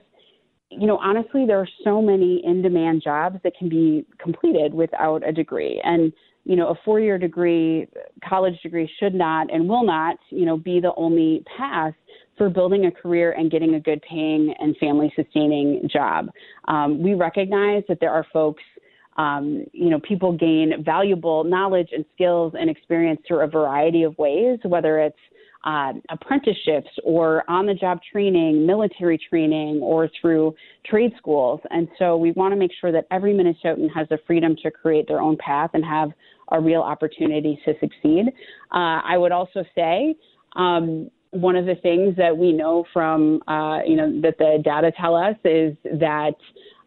you 0.71 0.87
know, 0.87 0.99
honestly, 0.99 1.47
there 1.47 1.59
are 1.59 1.69
so 1.83 2.01
many 2.01 2.43
in 2.45 2.63
demand 2.63 3.03
jobs 3.03 3.39
that 3.43 3.57
can 3.59 3.69
be 3.69 4.07
completed 4.19 4.73
without 4.73 5.29
a 5.29 5.33
degree. 5.33 5.81
And 5.83 6.13
you 6.45 6.57
know, 6.57 6.69
a 6.69 6.75
four-year 6.85 7.19
degree, 7.19 7.87
college 8.27 8.61
degree 8.63 8.91
should 8.99 9.15
not 9.15 9.53
and 9.53 9.69
will 9.69 9.85
not, 9.85 10.17
you 10.31 10.47
know, 10.47 10.57
be 10.57 10.81
the 10.81 10.93
only 10.97 11.45
path 11.57 11.95
for 12.39 12.49
building 12.49 12.87
a 12.87 12.91
career 12.91 13.33
and 13.33 13.51
getting 13.51 13.75
a 13.75 13.81
good 13.81 14.03
paying 14.09 14.55
and 14.59 14.77
family 14.79 15.13
sustaining 15.15 15.87
job. 15.93 16.31
Um, 16.69 17.03
we 17.03 17.15
recognize 17.15 17.83
that 17.89 18.01
there 18.01 18.11
are 18.11 18.27
folks, 18.33 18.63
um, 19.19 19.67
you 19.73 19.91
know, 19.91 20.01
people 20.01 20.33
gain 20.33 20.83
valuable 20.83 21.45
knowledge 21.45 21.91
and 21.93 22.05
skills 22.15 22.55
and 22.59 22.71
experience 22.71 23.21
through 23.29 23.41
a 23.41 23.47
variety 23.47 24.05
of 24.05 24.17
ways, 24.17 24.59
whether 24.65 24.99
it's 24.99 25.19
uh, 25.65 25.93
apprenticeships 26.09 26.89
or 27.05 27.49
on 27.51 27.67
the 27.67 27.75
job 27.75 28.01
training, 28.11 28.67
military 28.67 29.19
training, 29.19 29.81
or 29.83 30.09
through 30.21 30.55
trade 30.87 31.13
schools. 31.19 31.61
And 31.71 31.89
so 31.99 32.17
we 32.17 32.33
want 32.33 32.53
to 32.53 32.57
make 32.57 32.71
sure 32.81 32.93
that 32.93 33.07
every 33.11 33.35
Minnesotan 33.35 33.89
has 33.95 34.09
the 34.09 34.19
freedom 34.27 34.57
to 34.63 34.71
create 34.71 35.07
their 35.07 35.21
own 35.21 35.37
path 35.37 35.71
and 35.75 35.85
have 35.85 36.11
a 36.53 36.61
real 36.61 36.81
opportunity 36.81 37.61
to 37.65 37.75
succeed. 37.79 38.29
Uh, 38.73 39.01
I 39.05 39.17
would 39.17 39.33
also 39.33 39.65
say, 39.75 40.17
um, 40.57 41.11
one 41.33 41.55
of 41.55 41.65
the 41.65 41.77
things 41.77 42.17
that 42.17 42.37
we 42.37 42.53
know 42.53 42.85
from, 42.93 43.41
uh, 43.47 43.81
you 43.87 43.95
know, 43.95 44.21
that 44.21 44.37
the 44.39 44.61
data 44.65 44.91
tell 45.01 45.15
us 45.15 45.37
is 45.45 45.77
that 45.85 46.35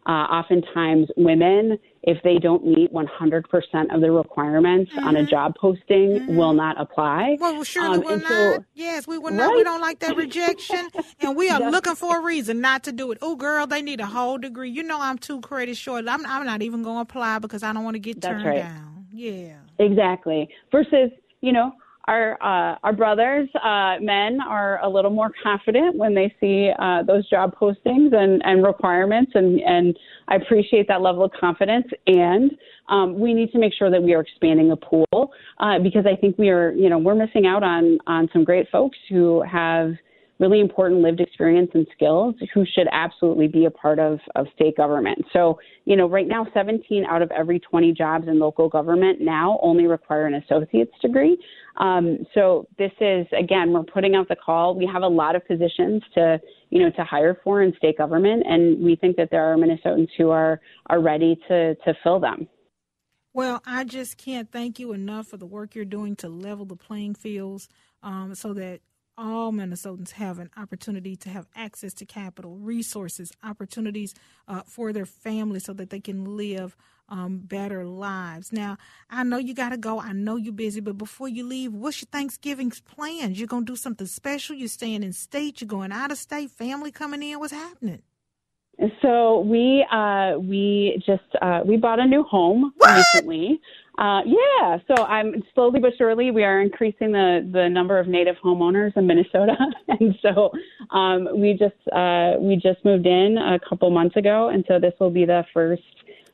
uh, 0.06 0.10
oftentimes 0.10 1.08
women 1.16 1.78
if 2.06 2.22
they 2.22 2.38
don't 2.38 2.66
meet 2.66 2.92
100% 2.92 3.94
of 3.94 4.00
the 4.02 4.10
requirements 4.10 4.92
mm-hmm. 4.92 5.06
on 5.06 5.16
a 5.16 5.20
mm-hmm. 5.20 5.30
job 5.30 5.54
posting, 5.58 6.18
mm-hmm. 6.18 6.36
will 6.36 6.52
not 6.52 6.78
apply. 6.78 7.38
Well, 7.40 7.64
surely 7.64 7.98
um, 7.98 8.04
will 8.04 8.18
not. 8.18 8.28
So, 8.28 8.64
yes, 8.74 9.06
we 9.06 9.16
will 9.16 9.30
right? 9.30 9.36
not. 9.36 9.54
We 9.54 9.64
don't 9.64 9.80
like 9.80 10.00
that 10.00 10.14
rejection, 10.16 10.88
and 11.20 11.34
we 11.34 11.48
are 11.48 11.70
looking 11.70 11.94
for 11.94 12.18
a 12.18 12.22
reason 12.22 12.60
not 12.60 12.84
to 12.84 12.92
do 12.92 13.10
it. 13.12 13.18
Oh, 13.22 13.36
girl, 13.36 13.66
they 13.66 13.80
need 13.80 14.00
a 14.00 14.06
whole 14.06 14.36
degree. 14.36 14.70
You 14.70 14.82
know, 14.82 15.00
I'm 15.00 15.16
too 15.16 15.40
credit 15.40 15.78
short. 15.78 16.06
I'm, 16.06 16.26
I'm 16.26 16.44
not 16.44 16.60
even 16.60 16.82
going 16.82 16.96
to 16.96 17.00
apply 17.00 17.38
because 17.38 17.62
I 17.62 17.72
don't 17.72 17.84
want 17.84 17.94
to 17.94 18.00
get 18.00 18.20
turned 18.20 18.44
right. 18.44 18.58
down. 18.58 19.06
Yeah. 19.10 19.56
Exactly. 19.78 20.48
Versus, 20.70 21.10
you 21.40 21.52
know, 21.52 21.72
our 22.06 22.34
uh, 22.42 22.78
our 22.82 22.92
brothers, 22.92 23.48
uh, 23.62 23.96
men, 24.00 24.38
are 24.40 24.80
a 24.82 24.88
little 24.88 25.10
more 25.10 25.30
confident 25.42 25.96
when 25.96 26.14
they 26.14 26.34
see 26.40 26.70
uh, 26.78 27.02
those 27.02 27.28
job 27.30 27.54
postings 27.54 28.14
and, 28.14 28.42
and 28.44 28.64
requirements, 28.64 29.32
and 29.34 29.60
and 29.60 29.98
I 30.28 30.36
appreciate 30.36 30.88
that 30.88 31.00
level 31.00 31.24
of 31.24 31.32
confidence. 31.38 31.86
And 32.06 32.52
um, 32.88 33.18
we 33.18 33.32
need 33.32 33.52
to 33.52 33.58
make 33.58 33.72
sure 33.72 33.90
that 33.90 34.02
we 34.02 34.12
are 34.14 34.20
expanding 34.20 34.68
the 34.68 34.76
pool 34.76 35.32
uh, 35.58 35.78
because 35.78 36.04
I 36.06 36.16
think 36.16 36.36
we 36.38 36.50
are, 36.50 36.72
you 36.72 36.88
know, 36.88 36.98
we're 36.98 37.14
missing 37.14 37.46
out 37.46 37.62
on 37.62 37.98
on 38.06 38.28
some 38.32 38.44
great 38.44 38.68
folks 38.70 38.98
who 39.08 39.42
have 39.42 39.94
really 40.38 40.60
important 40.60 41.00
lived 41.00 41.20
experience 41.20 41.70
and 41.74 41.86
skills 41.94 42.34
who 42.52 42.64
should 42.74 42.88
absolutely 42.92 43.46
be 43.46 43.66
a 43.66 43.70
part 43.70 43.98
of, 43.98 44.18
of 44.34 44.46
state 44.54 44.76
government. 44.76 45.18
So, 45.32 45.58
you 45.84 45.96
know, 45.96 46.08
right 46.08 46.26
now, 46.26 46.46
17 46.52 47.04
out 47.04 47.22
of 47.22 47.30
every 47.30 47.60
20 47.60 47.92
jobs 47.92 48.26
in 48.26 48.38
local 48.38 48.68
government 48.68 49.20
now 49.20 49.58
only 49.62 49.86
require 49.86 50.26
an 50.26 50.34
associate's 50.34 50.92
degree. 51.00 51.38
Um, 51.76 52.26
so 52.34 52.66
this 52.78 52.92
is, 53.00 53.26
again, 53.38 53.72
we're 53.72 53.84
putting 53.84 54.14
out 54.14 54.28
the 54.28 54.36
call. 54.36 54.74
We 54.74 54.86
have 54.92 55.02
a 55.02 55.08
lot 55.08 55.36
of 55.36 55.46
positions 55.46 56.02
to, 56.14 56.40
you 56.70 56.80
know, 56.80 56.90
to 56.90 57.04
hire 57.04 57.38
for 57.44 57.62
in 57.62 57.72
state 57.76 57.98
government, 57.98 58.44
and 58.46 58.82
we 58.82 58.96
think 58.96 59.16
that 59.16 59.30
there 59.30 59.44
are 59.44 59.56
Minnesotans 59.56 60.08
who 60.18 60.30
are, 60.30 60.60
are 60.86 61.00
ready 61.00 61.38
to, 61.48 61.74
to 61.76 61.94
fill 62.02 62.18
them. 62.20 62.48
Well, 63.32 63.60
I 63.66 63.82
just 63.82 64.16
can't 64.16 64.50
thank 64.50 64.78
you 64.78 64.92
enough 64.92 65.26
for 65.26 65.36
the 65.36 65.46
work 65.46 65.74
you're 65.74 65.84
doing 65.84 66.14
to 66.16 66.28
level 66.28 66.64
the 66.64 66.76
playing 66.76 67.16
fields 67.16 67.68
um, 68.00 68.36
so 68.36 68.54
that 68.54 68.80
all 69.16 69.52
Minnesotans 69.52 70.12
have 70.12 70.38
an 70.38 70.50
opportunity 70.56 71.16
to 71.16 71.28
have 71.28 71.46
access 71.54 71.94
to 71.94 72.06
capital, 72.06 72.56
resources, 72.56 73.32
opportunities 73.42 74.14
uh, 74.48 74.62
for 74.66 74.92
their 74.92 75.06
families 75.06 75.64
so 75.64 75.72
that 75.72 75.90
they 75.90 76.00
can 76.00 76.36
live 76.36 76.76
um, 77.08 77.38
better 77.38 77.84
lives. 77.84 78.52
Now, 78.52 78.78
I 79.10 79.24
know 79.24 79.38
you 79.38 79.54
got 79.54 79.70
to 79.70 79.76
go. 79.76 80.00
I 80.00 80.12
know 80.12 80.36
you're 80.36 80.52
busy, 80.52 80.80
but 80.80 80.98
before 80.98 81.28
you 81.28 81.44
leave, 81.44 81.72
what's 81.72 82.00
your 82.00 82.08
Thanksgiving 82.10 82.70
plans? 82.70 83.38
You're 83.38 83.48
going 83.48 83.66
to 83.66 83.72
do 83.72 83.76
something 83.76 84.06
special? 84.06 84.56
You're 84.56 84.68
staying 84.68 85.02
in 85.02 85.12
state? 85.12 85.60
You're 85.60 85.68
going 85.68 85.92
out 85.92 86.10
of 86.10 86.18
state? 86.18 86.50
Family 86.50 86.90
coming 86.90 87.22
in? 87.22 87.38
What's 87.38 87.52
happening? 87.52 88.02
So 89.02 89.40
we 89.40 89.86
uh, 89.90 90.38
we 90.38 91.02
just 91.06 91.22
uh, 91.40 91.60
we 91.64 91.76
bought 91.76 92.00
a 92.00 92.06
new 92.06 92.24
home 92.24 92.72
what? 92.76 92.96
recently. 92.96 93.60
Uh, 93.96 94.22
yeah, 94.26 94.78
so 94.88 95.04
I'm 95.04 95.44
slowly 95.54 95.78
but 95.78 95.92
surely 95.96 96.32
we 96.32 96.42
are 96.42 96.60
increasing 96.60 97.12
the 97.12 97.48
the 97.52 97.68
number 97.68 97.98
of 98.00 98.08
native 98.08 98.34
homeowners 98.44 98.96
in 98.96 99.06
Minnesota, 99.06 99.54
and 99.88 100.18
so 100.20 100.50
um, 100.90 101.28
we 101.38 101.52
just 101.52 101.76
uh, 101.92 102.32
we 102.40 102.56
just 102.56 102.84
moved 102.84 103.06
in 103.06 103.38
a 103.38 103.60
couple 103.68 103.88
months 103.90 104.16
ago, 104.16 104.48
and 104.48 104.64
so 104.66 104.80
this 104.80 104.94
will 104.98 105.10
be 105.10 105.24
the 105.24 105.44
first 105.54 105.82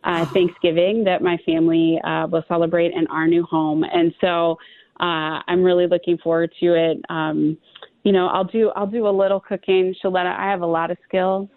uh, 0.05 0.25
Thanksgiving 0.33 1.05
that 1.05 1.23
my 1.23 1.37
family 1.45 2.01
uh, 2.05 2.27
will 2.27 2.45
celebrate 2.49 2.93
in 2.95 3.07
our 3.09 3.27
new 3.27 3.43
home, 3.43 3.85
and 3.85 4.15
so 4.23 4.57
uh, 4.99 5.45
I'm 5.47 5.63
really 5.63 5.87
looking 5.87 6.17
forward 6.17 6.51
to 6.61 6.75
it. 6.75 7.05
Um, 7.11 7.59
you 8.05 8.13
know, 8.13 8.29
I'll 8.29 8.45
do 8.45 8.71
I'll 8.71 8.87
do 8.87 9.07
a 9.07 9.11
little 9.11 9.41
cooking. 9.41 9.95
Shaletta, 10.03 10.35
I 10.35 10.51
have 10.51 10.63
a 10.63 10.67
lot 10.67 10.91
of 10.91 10.97
skills 11.07 11.51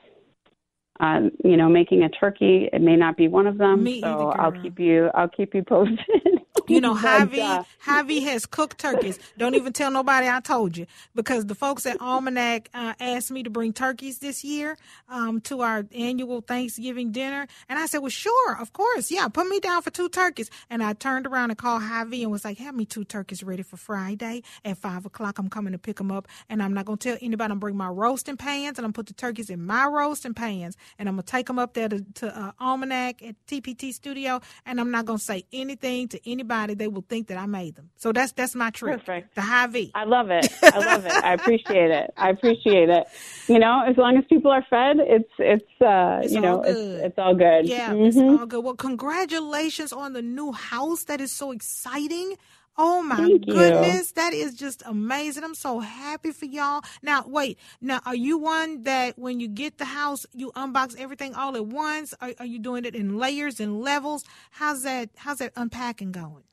um, 1.03 1.31
you 1.43 1.57
know, 1.57 1.67
making 1.67 2.03
a 2.03 2.09
turkey. 2.09 2.69
It 2.71 2.81
may 2.81 2.95
not 2.95 3.17
be 3.17 3.27
one 3.27 3.45
of 3.45 3.57
them, 3.57 3.83
Me 3.83 4.01
so 4.01 4.31
either, 4.31 4.41
I'll 4.41 4.63
keep 4.63 4.79
you. 4.79 5.09
I'll 5.13 5.27
keep 5.27 5.53
you 5.53 5.63
posted. 5.67 6.42
You 6.73 6.79
know, 6.79 6.95
Javi, 6.95 7.65
Javi 7.85 8.23
has 8.23 8.45
cooked 8.45 8.79
turkeys. 8.79 9.19
Don't 9.37 9.53
even 9.55 9.73
tell 9.73 9.91
nobody 9.91 10.29
I 10.29 10.39
told 10.39 10.77
you 10.77 10.87
because 11.13 11.45
the 11.45 11.55
folks 11.55 11.85
at 11.85 11.99
Almanac 11.99 12.69
uh, 12.73 12.93
asked 13.01 13.31
me 13.31 13.43
to 13.43 13.49
bring 13.49 13.73
turkeys 13.73 14.19
this 14.19 14.45
year 14.45 14.77
um, 15.09 15.41
to 15.41 15.61
our 15.61 15.85
annual 15.93 16.39
Thanksgiving 16.39 17.11
dinner. 17.11 17.47
And 17.67 17.77
I 17.77 17.85
said, 17.85 17.99
well, 17.99 18.09
sure, 18.09 18.57
of 18.59 18.71
course. 18.71 19.11
Yeah, 19.11 19.27
put 19.27 19.47
me 19.47 19.59
down 19.59 19.81
for 19.81 19.89
two 19.89 20.07
turkeys. 20.07 20.49
And 20.69 20.81
I 20.81 20.93
turned 20.93 21.27
around 21.27 21.51
and 21.51 21.57
called 21.59 21.83
Javi 21.83 22.21
and 22.23 22.31
was 22.31 22.45
like, 22.45 22.57
have 22.59 22.75
me 22.75 22.85
two 22.85 23.03
turkeys 23.03 23.43
ready 23.43 23.63
for 23.63 23.75
Friday 23.75 24.41
at 24.63 24.77
5 24.77 25.05
o'clock. 25.05 25.39
I'm 25.39 25.49
coming 25.49 25.73
to 25.73 25.79
pick 25.79 25.97
them 25.97 26.11
up. 26.11 26.29
And 26.49 26.63
I'm 26.63 26.73
not 26.73 26.85
going 26.85 26.97
to 26.97 27.09
tell 27.09 27.17
anybody. 27.21 27.51
I'm 27.51 27.59
bring 27.59 27.75
my 27.75 27.89
roasting 27.89 28.37
pans 28.37 28.77
and 28.79 28.85
I'm 28.85 28.93
put 28.93 29.07
the 29.07 29.13
turkeys 29.13 29.49
in 29.49 29.65
my 29.65 29.85
roasting 29.85 30.33
pans. 30.33 30.77
And 30.97 31.09
I'm 31.09 31.15
going 31.15 31.25
to 31.25 31.31
take 31.31 31.47
them 31.47 31.59
up 31.59 31.73
there 31.73 31.89
to, 31.89 32.01
to 32.15 32.39
uh, 32.39 32.51
Almanac 32.59 33.21
at 33.21 33.35
TPT 33.47 33.93
Studio. 33.93 34.39
And 34.65 34.79
I'm 34.79 34.91
not 34.91 35.05
going 35.05 35.19
to 35.19 35.23
say 35.23 35.43
anything 35.51 36.07
to 36.07 36.29
anybody 36.29 36.52
anybody, 36.53 36.73
they 36.75 36.87
will 36.87 37.05
think 37.07 37.27
that 37.27 37.37
I 37.37 37.45
made 37.45 37.75
them. 37.75 37.89
So 37.97 38.11
that's 38.11 38.31
that's 38.31 38.55
my 38.55 38.69
trick. 38.69 38.99
Perfect. 38.99 39.35
The 39.35 39.41
Hy-Vee. 39.41 39.91
I 39.95 40.05
love 40.05 40.29
it. 40.29 40.47
I 40.63 40.79
love 40.79 41.05
it. 41.05 41.11
I 41.11 41.33
appreciate 41.33 41.91
it. 41.91 42.13
I 42.17 42.29
appreciate 42.29 42.89
it. 42.89 43.07
You 43.47 43.59
know, 43.59 43.83
as 43.87 43.97
long 43.97 44.17
as 44.17 44.23
people 44.29 44.51
are 44.51 44.65
fed, 44.69 44.97
it's 44.99 45.29
it's 45.39 45.81
uh 45.81 46.21
it's 46.23 46.33
you 46.33 46.41
know 46.41 46.61
it's 46.61 46.79
it's 46.79 47.17
all 47.17 47.35
good. 47.35 47.67
Yeah, 47.67 47.89
mm-hmm. 47.89 48.05
it's 48.05 48.17
all 48.17 48.45
good. 48.45 48.63
Well, 48.63 48.75
congratulations 48.75 49.91
on 49.93 50.13
the 50.13 50.21
new 50.21 50.51
house. 50.51 51.03
That 51.05 51.21
is 51.21 51.35
so 51.35 51.51
exciting. 51.51 52.35
Oh 52.77 53.03
my 53.03 53.17
Thank 53.17 53.45
goodness, 53.45 54.09
you. 54.09 54.13
that 54.15 54.33
is 54.33 54.55
just 54.55 54.81
amazing. 54.85 55.43
I'm 55.43 55.53
so 55.53 55.79
happy 55.79 56.31
for 56.31 56.45
y'all. 56.45 56.81
Now, 57.03 57.23
wait, 57.27 57.59
now 57.81 57.99
are 58.05 58.15
you 58.15 58.39
one 58.39 58.83
that 58.83 59.17
when 59.17 59.39
you 59.39 59.47
get 59.47 59.77
the 59.77 59.85
house, 59.85 60.25
you 60.33 60.51
unbox 60.53 60.97
everything 60.97 61.35
all 61.35 61.55
at 61.55 61.67
once? 61.67 62.15
Are, 62.19 62.33
are 62.39 62.45
you 62.45 62.57
doing 62.57 62.85
it 62.85 62.95
in 62.95 63.17
layers 63.17 63.59
and 63.59 63.79
levels? 63.81 64.23
How's 64.51 64.83
that 64.83 65.09
how's 65.17 65.37
that 65.37 65.53
unpacking 65.55 66.11
going? 66.11 66.43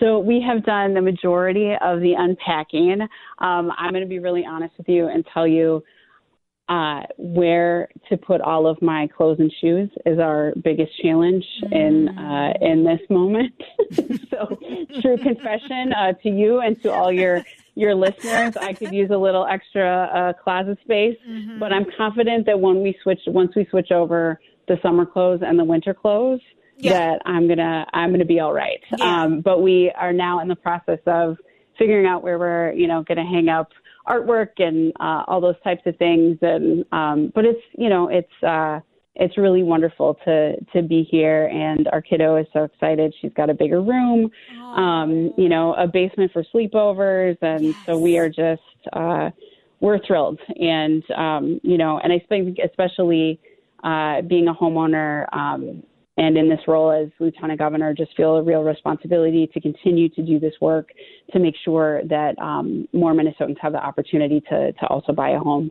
So 0.00 0.18
we 0.18 0.40
have 0.42 0.64
done 0.64 0.94
the 0.94 1.00
majority 1.00 1.72
of 1.80 2.00
the 2.00 2.14
unpacking. 2.18 3.02
Um, 3.38 3.70
I'm 3.78 3.92
going 3.92 4.02
to 4.02 4.08
be 4.08 4.18
really 4.18 4.44
honest 4.44 4.76
with 4.76 4.88
you 4.88 5.06
and 5.06 5.24
tell 5.32 5.46
you 5.46 5.82
uh, 6.68 7.02
where 7.16 7.88
to 8.08 8.16
put 8.16 8.40
all 8.40 8.66
of 8.66 8.80
my 8.82 9.06
clothes 9.06 9.38
and 9.38 9.52
shoes 9.60 9.88
is 10.04 10.18
our 10.18 10.52
biggest 10.64 10.90
challenge 11.00 11.44
in 11.70 12.08
uh, 12.08 12.52
in 12.60 12.84
this 12.84 13.00
moment. 13.08 13.54
so, 14.30 14.58
true 15.00 15.16
confession 15.18 15.92
uh, 15.92 16.12
to 16.22 16.28
you 16.28 16.60
and 16.60 16.80
to 16.82 16.90
all 16.92 17.12
your 17.12 17.44
your 17.74 17.94
listeners, 17.94 18.56
I 18.56 18.72
could 18.72 18.92
use 18.92 19.10
a 19.10 19.16
little 19.18 19.46
extra 19.46 20.10
uh, 20.36 20.42
closet 20.42 20.78
space, 20.82 21.16
Mm-hmm. 21.28 21.58
but 21.60 21.72
I'm 21.72 21.86
confident 21.96 22.46
that 22.46 22.58
when 22.58 22.82
we 22.82 22.96
switch 23.02 23.20
once 23.26 23.54
we 23.54 23.66
switch 23.70 23.90
over 23.92 24.40
the 24.66 24.78
summer 24.82 25.06
clothes 25.06 25.42
and 25.46 25.58
the 25.58 25.64
winter 25.64 25.94
clothes, 25.94 26.40
Yeah. 26.78 26.92
that 26.94 27.22
I'm 27.26 27.46
gonna 27.46 27.86
I'm 27.94 28.10
gonna 28.10 28.24
be 28.24 28.40
all 28.40 28.52
right. 28.52 28.80
Yeah. 28.98 29.22
Um, 29.22 29.40
but 29.40 29.62
we 29.62 29.92
are 29.96 30.12
now 30.12 30.40
in 30.40 30.48
the 30.48 30.56
process 30.56 30.98
of 31.06 31.36
figuring 31.78 32.06
out 32.06 32.22
where 32.24 32.38
we're 32.38 32.72
you 32.72 32.88
know 32.88 33.04
gonna 33.06 33.24
hang 33.24 33.48
up 33.48 33.70
artwork 34.08 34.58
and 34.58 34.92
uh, 35.00 35.24
all 35.26 35.40
those 35.40 35.60
types 35.62 35.82
of 35.86 35.96
things. 35.96 36.38
And 36.42 36.84
um, 36.92 37.32
but 37.34 37.44
it's 37.44 37.62
you 37.76 37.88
know 37.88 38.08
it's 38.08 38.42
uh, 38.42 38.80
it's 39.14 39.38
really 39.38 39.62
wonderful 39.62 40.18
to 40.24 40.56
to 40.72 40.82
be 40.82 41.06
here, 41.10 41.46
and 41.46 41.88
our 41.88 42.02
kiddo 42.02 42.36
is 42.36 42.46
so 42.52 42.64
excited. 42.64 43.14
She's 43.20 43.32
got 43.34 43.50
a 43.50 43.54
bigger 43.54 43.80
room, 43.80 44.30
um, 44.76 45.32
you 45.36 45.48
know, 45.48 45.74
a 45.74 45.86
basement 45.86 46.32
for 46.32 46.44
sleepovers, 46.54 47.36
and 47.42 47.74
so 47.84 47.98
we 47.98 48.18
are 48.18 48.28
just 48.28 48.62
uh, 48.92 49.30
we're 49.80 49.98
thrilled. 50.06 50.38
And 50.60 51.02
um, 51.12 51.60
you 51.62 51.78
know, 51.78 51.98
and 51.98 52.12
I 52.12 52.24
think 52.28 52.58
especially 52.64 53.40
uh, 53.84 54.22
being 54.22 54.48
a 54.48 54.54
homeowner. 54.54 55.26
Um, 55.34 55.82
and 56.16 56.36
in 56.38 56.48
this 56.48 56.60
role 56.66 56.90
as 56.90 57.08
lieutenant 57.20 57.58
governor, 57.58 57.92
just 57.92 58.16
feel 58.16 58.36
a 58.36 58.42
real 58.42 58.62
responsibility 58.62 59.48
to 59.52 59.60
continue 59.60 60.08
to 60.10 60.22
do 60.22 60.40
this 60.40 60.54
work 60.60 60.90
to 61.32 61.38
make 61.38 61.54
sure 61.64 62.02
that 62.04 62.38
um, 62.38 62.88
more 62.92 63.12
Minnesotans 63.12 63.58
have 63.60 63.72
the 63.72 63.84
opportunity 63.84 64.40
to 64.48 64.72
to 64.72 64.86
also 64.86 65.12
buy 65.12 65.30
a 65.30 65.38
home. 65.38 65.70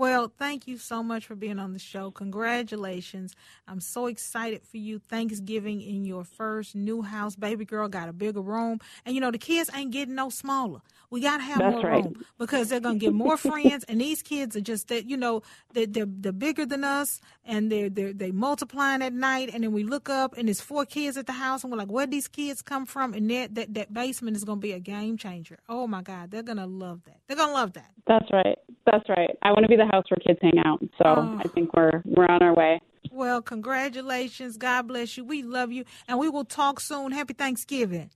Well, 0.00 0.32
thank 0.34 0.66
you 0.66 0.78
so 0.78 1.02
much 1.02 1.26
for 1.26 1.34
being 1.34 1.58
on 1.58 1.74
the 1.74 1.78
show. 1.78 2.10
Congratulations. 2.10 3.34
I'm 3.68 3.82
so 3.82 4.06
excited 4.06 4.62
for 4.62 4.78
you. 4.78 4.98
Thanksgiving 4.98 5.82
in 5.82 6.06
your 6.06 6.24
first 6.24 6.74
new 6.74 7.02
house. 7.02 7.36
Baby 7.36 7.66
girl 7.66 7.86
got 7.86 8.08
a 8.08 8.14
bigger 8.14 8.40
room. 8.40 8.80
And 9.04 9.14
you 9.14 9.20
know, 9.20 9.30
the 9.30 9.36
kids 9.36 9.68
ain't 9.74 9.90
getting 9.90 10.14
no 10.14 10.30
smaller. 10.30 10.80
We 11.10 11.20
got 11.20 11.38
to 11.38 11.42
have 11.42 11.58
That's 11.58 11.74
more 11.74 11.84
right. 11.84 12.04
room 12.04 12.24
because 12.38 12.70
they're 12.70 12.80
going 12.80 12.98
to 12.98 13.04
get 13.04 13.12
more 13.12 13.36
friends. 13.36 13.84
And 13.88 14.00
these 14.00 14.22
kids 14.22 14.56
are 14.56 14.62
just 14.62 14.88
that, 14.88 15.04
you 15.04 15.18
know, 15.18 15.42
they're, 15.74 15.86
they're, 15.86 16.06
they're 16.08 16.32
bigger 16.32 16.64
than 16.64 16.82
us 16.82 17.20
and 17.44 17.70
they're, 17.70 17.90
they're, 17.90 18.14
they 18.14 18.30
multiplying 18.30 19.02
at 19.02 19.12
night. 19.12 19.50
And 19.52 19.64
then 19.64 19.72
we 19.72 19.82
look 19.82 20.08
up 20.08 20.34
and 20.38 20.48
there's 20.48 20.62
four 20.62 20.86
kids 20.86 21.18
at 21.18 21.26
the 21.26 21.32
house 21.32 21.62
and 21.62 21.70
we're 21.70 21.78
like, 21.78 21.88
where'd 21.88 22.10
these 22.10 22.28
kids 22.28 22.62
come 22.62 22.86
from? 22.86 23.12
And 23.12 23.28
that, 23.32 23.54
that, 23.56 23.74
that 23.74 23.92
basement 23.92 24.36
is 24.36 24.44
going 24.44 24.60
to 24.60 24.62
be 24.62 24.72
a 24.72 24.80
game 24.80 25.18
changer. 25.18 25.58
Oh 25.68 25.86
my 25.86 26.00
God. 26.00 26.30
They're 26.30 26.44
going 26.44 26.58
to 26.58 26.66
love 26.66 27.02
that. 27.04 27.18
They're 27.26 27.36
going 27.36 27.50
to 27.50 27.54
love 27.54 27.72
that. 27.74 27.90
That's 28.06 28.32
right. 28.32 28.56
That's 28.86 29.08
right. 29.08 29.30
I 29.42 29.50
want 29.50 29.64
to 29.64 29.68
be 29.68 29.76
the 29.76 29.89
house 29.92 30.04
where 30.10 30.18
kids 30.26 30.38
hang 30.42 30.58
out. 30.64 30.80
So 30.98 31.04
Oh. 31.04 31.40
I 31.44 31.48
think 31.48 31.74
we're 31.74 32.02
we're 32.04 32.26
on 32.26 32.42
our 32.42 32.54
way. 32.54 32.80
Well, 33.12 33.42
congratulations. 33.42 34.56
God 34.56 34.86
bless 34.88 35.16
you. 35.16 35.24
We 35.24 35.42
love 35.42 35.72
you. 35.72 35.84
And 36.06 36.18
we 36.18 36.28
will 36.28 36.44
talk 36.44 36.80
soon. 36.80 37.12
Happy 37.12 37.34
Thanksgiving. 37.34 38.10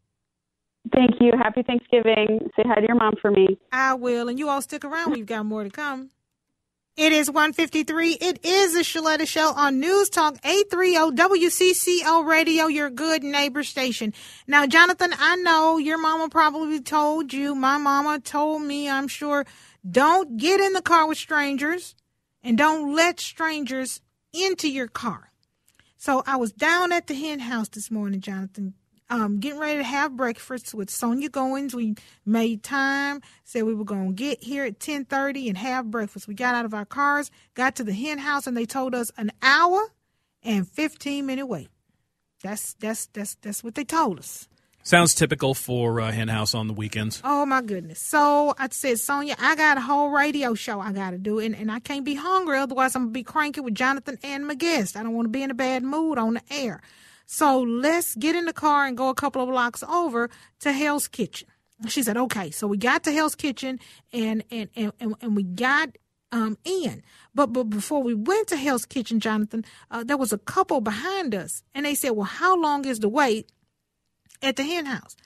Thank 0.93 1.13
you. 1.21 1.33
Happy 1.43 1.63
Thanksgiving. 1.63 2.51
Say 2.55 2.63
hi 2.67 2.75
to 2.77 2.87
your 2.87 2.97
mom 2.97 3.15
for 3.21 3.31
me. 3.31 3.59
I 3.73 3.95
will. 3.95 4.29
And 4.29 4.39
you 4.39 4.49
all 4.51 4.61
stick 4.61 4.85
around. 4.85 5.13
We've 5.13 5.25
got 5.27 5.47
more 5.47 5.65
to 5.65 5.71
come. 5.71 6.11
It 6.97 7.13
is 7.13 7.29
153. 7.29 8.13
It 8.21 8.45
is 8.45 8.75
the 8.75 8.81
Shaletta 8.81 9.27
Show 9.27 9.53
on 9.57 9.81
News 9.81 10.09
Talk 10.11 10.37
830 10.45 11.17
WCCO 11.17 12.25
Radio, 12.25 12.67
your 12.69 12.89
good 12.89 13.25
neighbor 13.25 13.65
station. 13.65 14.13
Now, 14.47 14.67
Jonathan, 14.67 15.13
I 15.19 15.35
know 15.37 15.79
your 15.79 15.99
mama 15.99 16.29
probably 16.29 16.81
told 16.81 17.33
you, 17.33 17.57
my 17.57 17.79
mama 17.79 18.21
told 18.21 18.63
me, 18.63 18.89
I'm 18.89 19.09
sure, 19.09 19.45
don't 19.89 20.37
get 20.39 20.61
in 20.61 20.73
the 20.75 20.83
car 20.83 21.09
with 21.09 21.19
strangers 21.19 21.95
and 22.43 22.59
don't 22.59 22.95
let 22.95 23.21
strangers 23.21 24.01
into 24.33 24.71
your 24.71 24.89
car. 24.89 25.33
So 25.99 26.23
I 26.27 26.37
was 26.37 26.53
down 26.53 26.93
at 26.93 27.07
the 27.09 27.15
hen 27.15 27.41
house 27.41 27.69
this 27.69 27.91
morning, 27.91 28.21
Jonathan. 28.21 28.75
um, 29.11 29.39
getting 29.41 29.61
ready 29.61 29.79
to 29.79 29.85
have 29.85 30.17
breakfast 30.17 30.75
with 30.75 30.91
Sonia 30.91 31.29
Goins. 31.31 31.75
We 31.75 31.95
made 32.27 32.63
time, 32.63 33.23
said 33.45 33.65
we 33.65 33.75
were 33.75 33.85
going 33.85 34.09
to 34.09 34.15
get 34.15 34.43
here 34.43 34.65
at 34.65 34.81
10:30 34.81 35.49
and 35.49 35.59
have 35.59 35.91
breakfast. 35.91 36.29
We 36.29 36.35
got 36.35 36.55
out 36.55 36.65
of 36.65 36.75
our 36.75 36.87
cars, 36.87 37.31
got 37.55 37.77
to 37.77 37.85
the 37.85 37.93
hen 37.95 38.19
house, 38.19 38.47
and 38.47 38.57
they 38.57 38.67
told 38.67 38.95
us 38.95 39.13
an 39.19 39.33
hour 39.43 39.93
and 40.43 40.69
15 40.69 41.27
minute 41.27 41.47
wait. 41.47 41.71
That's 42.43 42.75
that's 42.75 43.07
that's 43.07 43.37
that's 43.43 43.65
what 43.65 43.75
they 43.77 43.85
told 43.85 44.19
us. 44.21 44.49
Sounds 44.87 45.15
typical 45.15 45.55
for 45.55 45.99
uh, 45.99 46.13
Hen 46.13 46.29
House 46.29 46.55
on 46.55 46.69
the 46.69 46.75
weekends. 46.75 47.23
Oh 47.25 47.47
my 47.47 47.63
goodness. 47.63 47.99
So 47.99 48.55
I 48.59 48.69
said, 48.71 49.01
Sonia, 49.01 49.35
I 49.39 49.57
got 49.57 49.79
a 49.79 49.81
whole 49.81 50.11
radio 50.11 50.53
show 50.53 50.79
I 50.79 50.93
got 50.93 51.13
to 51.13 51.19
do, 51.19 51.39
and, 51.39 51.57
and 51.57 51.73
I 51.73 51.81
can't 51.81 52.05
be 52.05 52.15
hungry. 52.15 52.59
Otherwise, 52.59 52.95
I'm 52.95 53.07
to 53.07 53.11
be 53.11 53.23
cranky 53.23 53.63
with 53.63 53.75
Jonathan 53.75 54.19
and 54.23 54.47
my 54.47 54.55
guest. 54.55 54.95
I 54.95 55.03
don't 55.03 55.15
want 55.15 55.25
to 55.25 55.31
be 55.31 55.43
in 55.43 55.51
a 55.51 55.55
bad 55.55 55.85
mood 55.85 56.19
on 56.19 56.35
the 56.35 56.43
air. 56.51 56.83
So 57.25 57.63
let's 57.63 58.15
get 58.15 58.37
in 58.37 58.45
the 58.45 58.53
car 58.53 58.85
and 58.85 58.95
go 58.95 59.09
a 59.09 59.15
couple 59.15 59.41
of 59.41 59.49
blocks 59.49 59.83
over 59.85 60.29
to 60.61 60.73
Hell's 60.73 61.09
Kitchen. 61.09 61.49
She 61.89 62.03
said, 62.03 62.19
okay. 62.19 62.51
So 62.51 62.67
we 62.67 62.77
got 62.77 63.05
to 63.05 63.13
Hell's 63.13 63.35
Kitchen 63.35 63.81
and, 64.13 64.45
and, 64.51 64.69
and, 64.77 64.93
and, 65.01 65.15
and 65.23 65.35
we 65.35 65.45
got 65.45 65.97
um, 66.31 66.59
in. 66.63 67.03
But, 67.35 67.55
but 67.55 67.65
before 67.65 68.03
we 68.03 68.13
went 68.13 68.49
to 68.49 68.57
Hell's 68.59 68.85
Kitchen, 68.85 69.19
Jonathan, 69.19 69.65
uh, 69.91 70.05
there 70.05 70.19
was 70.19 70.31
a 70.35 70.39
couple 70.39 70.83
behind 70.83 71.35
us. 71.35 71.63
And 71.75 71.87
they 71.87 71.95
said, 71.95 72.11
well, 72.11 72.27
how 72.27 72.61
long 72.61 72.85
is 72.85 73.01
the 73.01 73.09
wait 73.09 73.51
at 74.45 74.57
the 74.57 74.63
hen 74.63 74.87
house? 74.87 75.17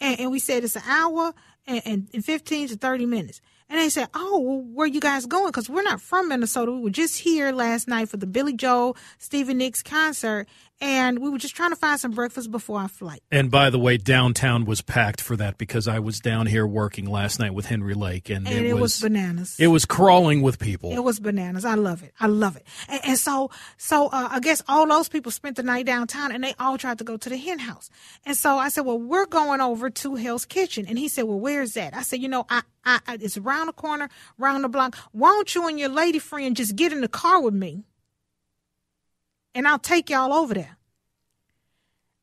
And, 0.00 0.20
and 0.20 0.30
we 0.30 0.38
said, 0.38 0.64
it's 0.64 0.76
an 0.76 0.82
hour 0.86 1.32
and, 1.66 1.82
and, 1.84 2.08
and 2.12 2.24
15 2.24 2.68
to 2.68 2.76
30 2.76 3.06
minutes. 3.06 3.40
And 3.68 3.80
they 3.80 3.88
said, 3.88 4.08
"Oh, 4.14 4.38
well, 4.38 4.60
where 4.60 4.86
you 4.86 5.00
guys 5.00 5.26
going? 5.26 5.48
Because 5.48 5.68
we're 5.68 5.82
not 5.82 6.00
from 6.00 6.28
Minnesota. 6.28 6.70
We 6.70 6.82
were 6.82 6.90
just 6.90 7.18
here 7.18 7.50
last 7.50 7.88
night 7.88 8.08
for 8.08 8.16
the 8.16 8.26
Billy 8.26 8.52
Joel 8.52 8.96
Stevie 9.18 9.54
Nicks 9.54 9.82
concert, 9.82 10.46
and 10.80 11.18
we 11.18 11.30
were 11.30 11.38
just 11.38 11.56
trying 11.56 11.70
to 11.70 11.76
find 11.76 11.98
some 11.98 12.12
breakfast 12.12 12.50
before 12.50 12.80
our 12.80 12.88
flight." 12.88 13.22
And 13.30 13.50
by 13.50 13.70
the 13.70 13.78
way, 13.78 13.96
downtown 13.96 14.64
was 14.64 14.82
packed 14.82 15.20
for 15.20 15.36
that 15.36 15.58
because 15.58 15.88
I 15.88 15.98
was 15.98 16.20
down 16.20 16.46
here 16.46 16.66
working 16.66 17.06
last 17.06 17.38
night 17.38 17.54
with 17.54 17.66
Henry 17.66 17.94
Lake, 17.94 18.28
and, 18.30 18.46
And 18.46 18.66
it, 18.66 18.74
was, 18.74 19.00
bananas. 19.00 19.56
it 19.58 19.68
was 19.68 19.84
crawling 19.84 20.42
with 20.42 20.58
people. 20.58 20.92
It 20.92 21.02
was 21.04 21.20
bananas. 21.20 21.64
I 21.64 21.74
love 21.74 22.02
it. 22.02 22.12
I 22.20 22.26
love 22.26 22.56
it. 22.56 22.66
And, 22.88 23.00
and 23.04 23.18
so, 23.18 23.50
so 23.76 24.06
uh, 24.06 24.28
I 24.32 24.40
guess 24.40 24.62
all 24.68 24.86
those 24.86 25.08
people 25.08 25.32
spent 25.32 25.56
the 25.56 25.62
night 25.62 25.86
downtown, 25.86 26.32
and 26.32 26.42
they 26.42 26.54
all 26.58 26.78
tried 26.78 26.98
to 26.98 27.04
go 27.04 27.16
to 27.16 27.28
the 27.28 27.36
hen 27.36 27.58
house. 27.58 27.90
And 28.24 28.36
so 28.36 28.58
I 28.58 28.68
said, 28.68 28.84
"Well, 28.84 28.98
we're 28.98 29.26
going 29.26 29.60
over 29.60 29.90
to 29.90 30.14
Hell's 30.16 30.44
Kitchen." 30.44 30.86
And 30.86 30.98
he 30.98 31.08
said, 31.08 31.24
"Well, 31.24 31.40
where's 31.40 31.74
that?" 31.74 31.94
I 31.94 32.02
said, 32.02 32.20
"You 32.20 32.28
know, 32.28 32.46
I, 32.50 32.62
I, 32.84 33.00
I 33.06 33.18
it's 33.20 33.36
around 33.36 33.66
the 33.66 33.72
corner, 33.72 34.08
around 34.40 34.62
the 34.62 34.68
block. 34.68 34.96
Why 35.12 35.30
don't 35.30 35.54
you 35.54 35.66
and 35.68 35.78
your 35.78 35.88
lady 35.88 36.18
friend 36.18 36.54
just 36.56 36.76
get 36.76 36.92
in 36.92 37.00
the 37.00 37.08
car 37.08 37.40
with 37.40 37.54
me, 37.54 37.84
and 39.56 39.66
I'll 39.66 39.80
take 39.80 40.08
y'all 40.08 40.32
over 40.32 40.54
there." 40.54 40.76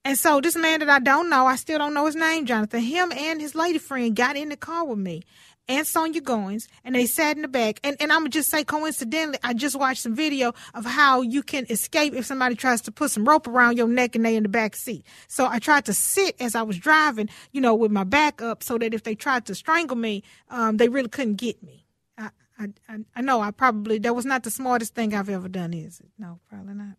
And 0.06 0.18
so 0.18 0.42
this 0.42 0.56
man 0.56 0.80
that 0.80 0.90
I 0.90 1.00
don't 1.00 1.30
know, 1.30 1.46
I 1.46 1.56
still 1.56 1.78
don't 1.78 1.94
know 1.94 2.06
his 2.06 2.16
name, 2.16 2.46
Jonathan. 2.46 2.82
Him 2.82 3.12
and 3.14 3.40
his 3.42 3.56
lady 3.56 3.80
friend 3.80 4.16
got 4.16 4.36
in 4.36 4.50
the 4.50 4.58
car 4.58 4.86
with 4.86 5.00
me 5.00 5.24
and 5.68 5.88
Sonia 5.88 6.22
Goins, 6.22 6.68
and 6.84 6.96
they 6.96 7.06
sat 7.06 7.36
in 7.36 7.42
the 7.42 7.48
back. 7.48 7.80
And, 7.84 7.96
and 8.00 8.12
I'm 8.12 8.20
gonna 8.20 8.30
just 8.30 8.50
say, 8.50 8.64
coincidentally, 8.64 9.40
I 9.44 9.54
just 9.54 9.78
watched 9.78 10.02
some 10.02 10.16
video 10.16 10.54
of 10.74 10.86
how 10.86 11.22
you 11.22 11.42
can 11.42 11.66
escape 11.70 12.14
if 12.14 12.26
somebody 12.26 12.56
tries 12.56 12.82
to 12.82 12.92
put 12.92 13.12
some 13.12 13.26
rope 13.26 13.48
around 13.48 13.78
your 13.78 13.88
neck 13.88 14.16
and 14.16 14.26
they 14.26 14.36
in 14.36 14.44
the 14.44 14.50
back 14.50 14.76
seat. 14.76 15.06
So 15.28 15.46
I 15.46 15.60
tried 15.60 15.86
to 15.86 15.94
sit 15.94 16.36
as 16.42 16.56
I 16.56 16.64
was 16.64 16.78
driving, 16.78 17.30
you 17.52 17.62
know, 17.62 17.74
with 17.76 17.92
my 17.92 18.04
back 18.04 18.42
up, 18.42 18.64
so 18.64 18.78
that 18.78 18.94
if 18.94 19.04
they 19.04 19.16
tried 19.16 19.46
to 19.46 19.56
strangle 19.56 19.98
me, 19.98 20.24
um, 20.50 20.78
they 20.78 20.90
really 20.90 21.10
couldn't 21.10 21.36
get 21.36 21.64
me. 21.64 21.86
I, 22.18 22.30
I, 22.60 22.68
I, 22.90 22.98
I 23.16 23.22
know 23.22 23.42
I 23.42 23.52
probably 23.52 24.00
that 24.00 24.16
was 24.16 24.26
not 24.26 24.44
the 24.44 24.52
smartest 24.52 24.96
thing 24.96 25.14
I've 25.14 25.30
ever 25.30 25.48
done, 25.48 25.74
is 25.74 26.00
it? 26.00 26.10
No, 26.18 26.40
probably 26.50 26.74
not. 26.74 26.96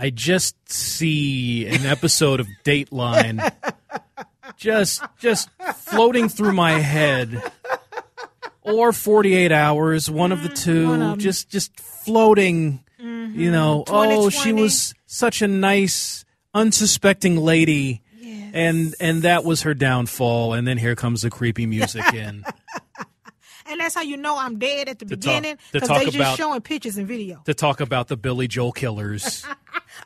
I 0.00 0.10
just 0.10 0.54
see 0.70 1.66
an 1.66 1.84
episode 1.84 2.38
of 2.38 2.46
Dateline 2.64 3.52
just 4.56 5.02
just 5.18 5.48
floating 5.76 6.28
through 6.28 6.52
my 6.52 6.72
head. 6.78 7.42
Or 8.62 8.92
48 8.92 9.50
hours, 9.50 10.10
one 10.10 10.30
of 10.30 10.42
the 10.42 10.50
two, 10.50 10.86
Mm, 10.86 10.88
one 10.88 11.02
'em. 11.02 11.18
just 11.18 11.48
just 11.48 11.78
floating, 11.80 12.84
you 12.98 13.50
know, 13.50 13.82
oh, 13.88 14.28
she 14.30 14.52
was 14.52 14.94
such 15.06 15.40
a 15.42 15.48
nice 15.48 16.24
unsuspecting 16.54 17.36
lady. 17.38 18.02
Yes. 18.20 18.50
And 18.54 18.94
and 19.00 19.22
that 19.22 19.44
was 19.44 19.62
her 19.62 19.74
downfall 19.74 20.52
and 20.52 20.66
then 20.68 20.76
here 20.78 20.94
comes 20.94 21.22
the 21.22 21.30
creepy 21.30 21.66
music 21.66 22.12
in. 22.14 22.44
And 23.68 23.80
that's 23.80 23.94
how 23.94 24.02
you 24.02 24.16
know 24.16 24.38
I'm 24.38 24.58
dead 24.58 24.88
at 24.88 24.98
the 24.98 25.04
beginning 25.04 25.58
because 25.72 25.88
they 25.88 26.04
just 26.06 26.16
about- 26.16 26.36
showing 26.36 26.60
pictures 26.60 26.96
and 26.96 27.06
video. 27.06 27.42
to 27.44 27.54
talk 27.54 27.80
about 27.80 28.08
the 28.08 28.16
Billy 28.16 28.48
Joel 28.48 28.72
killers. 28.72 29.44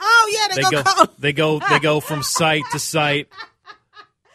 Oh 0.01 0.31
yeah, 0.33 0.55
they, 0.55 0.63
they 0.63 0.71
go, 0.71 0.83
go 0.83 1.07
they 1.19 1.33
go 1.33 1.59
they 1.69 1.79
go 1.79 2.01
from 2.01 2.23
site 2.23 2.63
to 2.73 2.79
site 2.79 3.29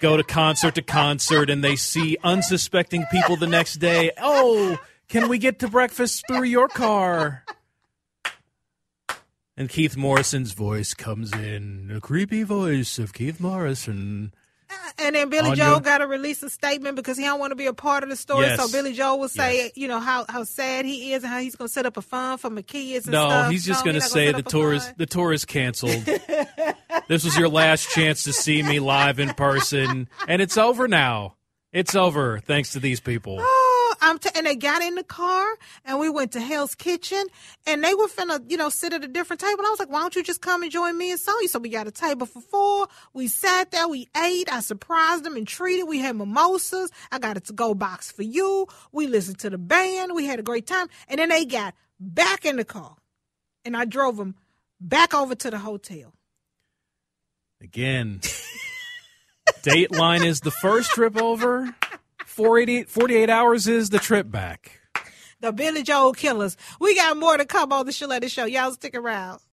go 0.02 0.18
to 0.18 0.24
concert 0.24 0.76
to 0.76 0.82
concert 0.82 1.50
and 1.50 1.64
they 1.64 1.76
see 1.76 2.18
unsuspecting 2.24 3.06
people 3.12 3.38
the 3.38 3.48
next 3.48 3.76
day 3.76 4.12
oh 4.22 4.78
can 5.08 5.28
we 5.30 5.38
get 5.40 5.60
to 5.60 5.68
breakfast 5.68 6.24
through 6.28 6.44
your 6.44 6.68
car 6.68 7.44
and 9.56 9.70
keith 9.70 9.98
morrison's 9.98 10.52
voice 10.52 10.94
comes 10.94 11.34
in 11.34 11.88
the 11.88 12.02
creepy 12.02 12.44
voice 12.44 13.00
of 13.00 13.14
keith 13.14 13.40
morrison 13.40 14.34
And 15.00 15.16
then 15.16 15.30
Billy 15.30 15.56
Joel 15.56 15.72
your- 15.74 15.80
got 15.80 16.00
to 16.00 16.08
release 16.08 16.42
a 16.44 16.50
statement 16.50 16.96
because 16.96 17.18
he 17.18 17.24
don't 17.24 17.40
want 17.40 17.52
to 17.52 17.56
be 17.56 17.68
a 17.68 17.74
part 17.74 18.04
of 18.04 18.10
the 18.10 18.16
story. 18.16 18.48
Yes. 18.48 18.60
So 18.60 18.70
Billy 18.72 18.94
Joel 18.94 19.20
will 19.20 19.30
say, 19.30 19.58
Yes. 19.58 19.72
you 19.76 19.88
know, 19.88 20.00
how, 20.00 20.26
how 20.28 20.44
sad 20.44 20.86
he 20.86 21.14
is 21.14 21.24
and 21.24 21.32
how 21.32 21.40
he's 21.40 21.56
going 21.56 21.68
to 21.68 21.74
set 21.74 21.86
up 21.86 21.98
a 21.98 22.02
fund 22.02 22.42
for 22.42 22.50
my 22.50 22.62
kids 22.64 23.06
and 23.06 23.14
no 23.14 23.28
stuff. 23.30 23.52
he's 23.52 23.66
just 23.66 23.86
No, 23.86 23.92
going 23.92 24.02
to 24.02 24.08
say 24.08 24.32
the 24.32 24.42
tour 24.44 24.74
is 24.74 24.92
the 24.98 25.06
tour 25.06 25.32
is 25.34 25.46
canceled 25.46 26.04
this 27.08 27.24
was 27.24 27.38
your 27.38 27.50
last 27.50 27.90
chance 27.92 28.24
to 28.24 28.34
see 28.34 28.62
me 28.64 28.80
live 28.80 29.20
in 29.20 29.30
person 29.34 30.10
and 30.28 30.42
it's 30.42 30.58
over 30.58 30.88
now 30.88 31.36
it's 31.72 31.96
over 31.96 32.40
thanks 32.40 32.74
to 32.74 32.80
these 32.80 33.00
people 33.00 33.38
Oh, 33.40 33.67
I'm 34.02 34.20
t- 34.20 34.30
and 34.36 34.46
they 34.46 34.56
got 34.56 34.82
in 34.82 34.96
the 34.96 35.04
car 35.04 35.46
and 35.86 36.00
we 36.00 36.10
went 36.10 36.32
to 36.34 36.42
Hell's 36.42 36.76
Kitchen 36.76 37.26
and 37.66 37.84
they 37.84 37.94
were 37.94 38.08
finna, 38.08 38.44
you 38.50 38.58
know, 38.58 38.70
sit 38.70 38.94
at 38.94 39.04
a 39.04 39.08
different 39.08 39.40
table. 39.40 39.60
And 39.60 39.68
I 39.68 39.70
was 39.70 39.80
like, 39.80 39.90
why 39.90 40.02
don't 40.02 40.16
you 40.16 40.24
just 40.24 40.42
come 40.42 40.64
and 40.64 40.72
join 40.72 40.98
me 40.98 41.12
and 41.12 41.20
Sonya? 41.20 41.48
So 41.48 41.60
we 41.60 41.70
got 41.70 41.88
a 41.88 41.92
table 41.92 42.26
for 42.26 42.42
four. 42.42 42.88
We 43.14 43.28
sat 43.28 43.72
there, 43.72 43.88
we 43.88 44.08
ate. 44.16 44.52
I 44.52 44.60
surprised 44.60 45.24
them 45.24 45.36
and 45.36 45.48
treated. 45.48 45.86
We 45.88 46.00
had 46.00 46.16
mimosas. 46.16 46.92
I 47.12 47.20
got 47.20 47.38
a 47.38 47.40
to 47.42 47.54
go 47.54 47.74
box 47.74 48.12
for 48.12 48.24
you. 48.24 48.68
We 48.92 49.08
listened 49.08 49.40
to 49.40 49.50
the 49.50 49.58
band. 49.58 50.14
We 50.14 50.26
had 50.26 50.40
a 50.40 50.44
great 50.44 50.68
time. 50.68 50.88
And 51.08 51.20
then 51.20 51.30
they 51.30 51.46
got 51.46 51.74
back 52.00 52.46
in 52.46 52.58
the 52.58 52.66
car 52.66 52.96
and 53.66 53.76
I 53.76 53.86
drove 53.86 54.18
them 54.18 54.36
back 54.80 55.14
over 55.14 55.36
to 55.36 55.52
the 55.52 55.58
hotel. 55.58 56.14
Again, 57.62 58.22
Dateline 59.64 60.26
is 60.26 60.42
the 60.42 60.52
first 60.52 60.92
trip 60.92 61.20
over. 61.20 61.76
48, 62.38 62.88
48 62.88 63.32
hours 63.32 63.68
is 63.68 63.90
the 63.90 63.98
trip 63.98 64.30
back. 64.30 64.80
The 65.40 65.52
Billy 65.52 65.82
Joel 65.82 66.14
Killers. 66.14 66.56
We 66.80 66.94
got 66.94 67.18
more 67.18 67.36
to 67.36 67.46
come 67.46 67.74
on 67.74 67.88
the 67.88 67.92
Shaletta 67.92 68.30
Show. 68.30 68.46
Y'all 68.46 68.72
stick 68.74 68.94
around. 68.96 69.40